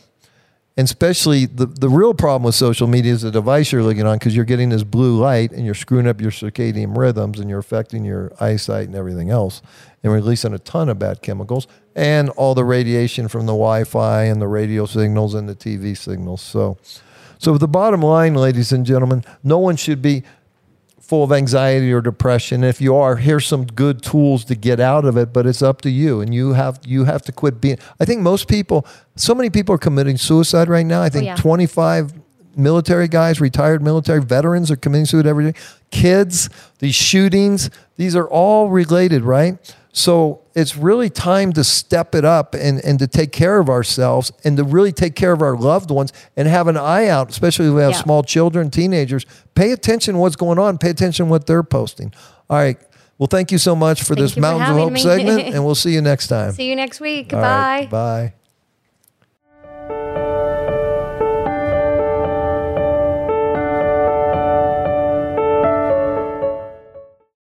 and 0.75 0.85
especially 0.85 1.45
the, 1.45 1.67
the 1.67 1.89
real 1.89 2.13
problem 2.13 2.43
with 2.43 2.55
social 2.55 2.87
media 2.87 3.13
is 3.13 3.21
the 3.21 3.31
device 3.31 3.71
you're 3.71 3.83
looking 3.83 4.07
on 4.07 4.17
because 4.17 4.35
you're 4.35 4.45
getting 4.45 4.69
this 4.69 4.83
blue 4.83 5.19
light 5.19 5.51
and 5.51 5.65
you're 5.65 5.75
screwing 5.75 6.07
up 6.07 6.19
your 6.19 6.31
circadian 6.31 6.97
rhythms 6.97 7.39
and 7.39 7.49
you're 7.49 7.59
affecting 7.59 8.03
your 8.03 8.31
eyesight 8.39 8.87
and 8.87 8.95
everything 8.95 9.29
else 9.29 9.61
and 10.01 10.11
releasing 10.11 10.53
a 10.53 10.59
ton 10.59 10.89
of 10.89 10.97
bad 10.97 11.21
chemicals 11.21 11.67
and 11.95 12.29
all 12.31 12.55
the 12.55 12.65
radiation 12.65 13.27
from 13.27 13.41
the 13.41 13.53
Wi-Fi 13.53 14.23
and 14.23 14.41
the 14.41 14.47
radio 14.47 14.87
signals 14.87 15.35
and 15.35 15.47
the 15.47 15.55
TV 15.55 15.95
signals. 15.95 16.41
So, 16.41 16.77
so 17.37 17.57
the 17.57 17.67
bottom 17.67 18.01
line, 18.01 18.33
ladies 18.33 18.71
and 18.71 18.83
gentlemen, 18.83 19.23
no 19.43 19.59
one 19.59 19.75
should 19.75 20.01
be 20.01 20.23
full 21.13 21.23
of 21.23 21.31
anxiety 21.31 21.93
or 21.93 22.01
depression. 22.01 22.63
If 22.63 22.81
you 22.81 22.95
are, 22.95 23.17
here's 23.17 23.45
some 23.45 23.65
good 23.65 24.01
tools 24.01 24.43
to 24.45 24.55
get 24.55 24.79
out 24.79 25.05
of 25.05 25.15
it, 25.15 25.31
but 25.31 25.45
it's 25.45 25.61
up 25.61 25.79
to 25.81 25.91
you. 25.91 26.21
And 26.21 26.33
you 26.33 26.53
have 26.53 26.79
you 26.87 27.03
have 27.03 27.21
to 27.23 27.31
quit 27.31 27.61
being 27.61 27.77
I 27.99 28.05
think 28.05 28.21
most 28.21 28.47
people 28.47 28.87
so 29.15 29.35
many 29.35 29.51
people 29.51 29.75
are 29.75 29.77
committing 29.77 30.17
suicide 30.17 30.69
right 30.69 30.87
now. 30.87 31.03
I 31.03 31.09
think 31.09 31.25
oh, 31.25 31.27
yeah. 31.27 31.35
25 31.35 32.13
military 32.57 33.07
guys, 33.07 33.39
retired 33.39 33.83
military 33.83 34.21
veterans 34.21 34.71
are 34.71 34.75
committing 34.75 35.05
suicide 35.05 35.29
every 35.29 35.51
day. 35.51 35.59
Kids, 35.91 36.49
these 36.79 36.95
shootings, 36.95 37.69
these 37.95 38.15
are 38.15 38.27
all 38.27 38.69
related, 38.69 39.21
right? 39.21 39.75
So 39.95 40.41
it's 40.55 40.75
really 40.75 41.09
time 41.09 41.53
to 41.53 41.63
step 41.63 42.15
it 42.15 42.25
up 42.25 42.55
and, 42.55 42.83
and 42.83 42.97
to 42.97 43.05
take 43.07 43.31
care 43.31 43.59
of 43.59 43.69
ourselves 43.69 44.31
and 44.43 44.57
to 44.57 44.63
really 44.63 44.91
take 44.91 45.13
care 45.15 45.31
of 45.31 45.41
our 45.43 45.55
loved 45.55 45.91
ones 45.91 46.11
and 46.35 46.47
have 46.47 46.67
an 46.67 46.77
eye 46.77 47.07
out, 47.07 47.29
especially 47.29 47.67
if 47.67 47.73
we 47.75 47.81
have 47.83 47.91
Yeah. 47.91 48.01
small 48.01 48.23
children, 48.23 48.71
teenagers. 48.71 49.25
Pay 49.53 49.71
attention 49.71 50.15
to 50.15 50.19
what's 50.19 50.35
going 50.35 50.57
on. 50.57 50.79
Pay 50.79 50.89
attention 50.89 51.27
to 51.27 51.29
what 51.31 51.45
they're 51.45 51.61
posting. 51.63 52.11
All 52.49 52.57
right. 52.57 52.77
Well, 53.19 53.27
thank 53.27 53.51
you 53.51 53.59
so 53.59 53.75
much 53.75 54.01
for 54.01 54.15
Thank 54.15 54.19
this 54.19 54.35
you 54.35 54.41
for 54.41 54.47
of 54.47 54.61
Hope 54.61 54.91
me. 54.91 54.99
segment, 54.99 55.41
and 55.53 55.63
we'll 55.63 55.75
see 55.75 55.93
you 55.93 56.01
next 56.01 56.27
time. 56.27 56.51
See 56.53 56.67
you 56.67 56.75
next 56.75 56.99
week. 56.99 57.31
All 57.31 57.39
Goodbye. 57.39 57.79
right, 57.81 57.89
bye. 57.89 58.33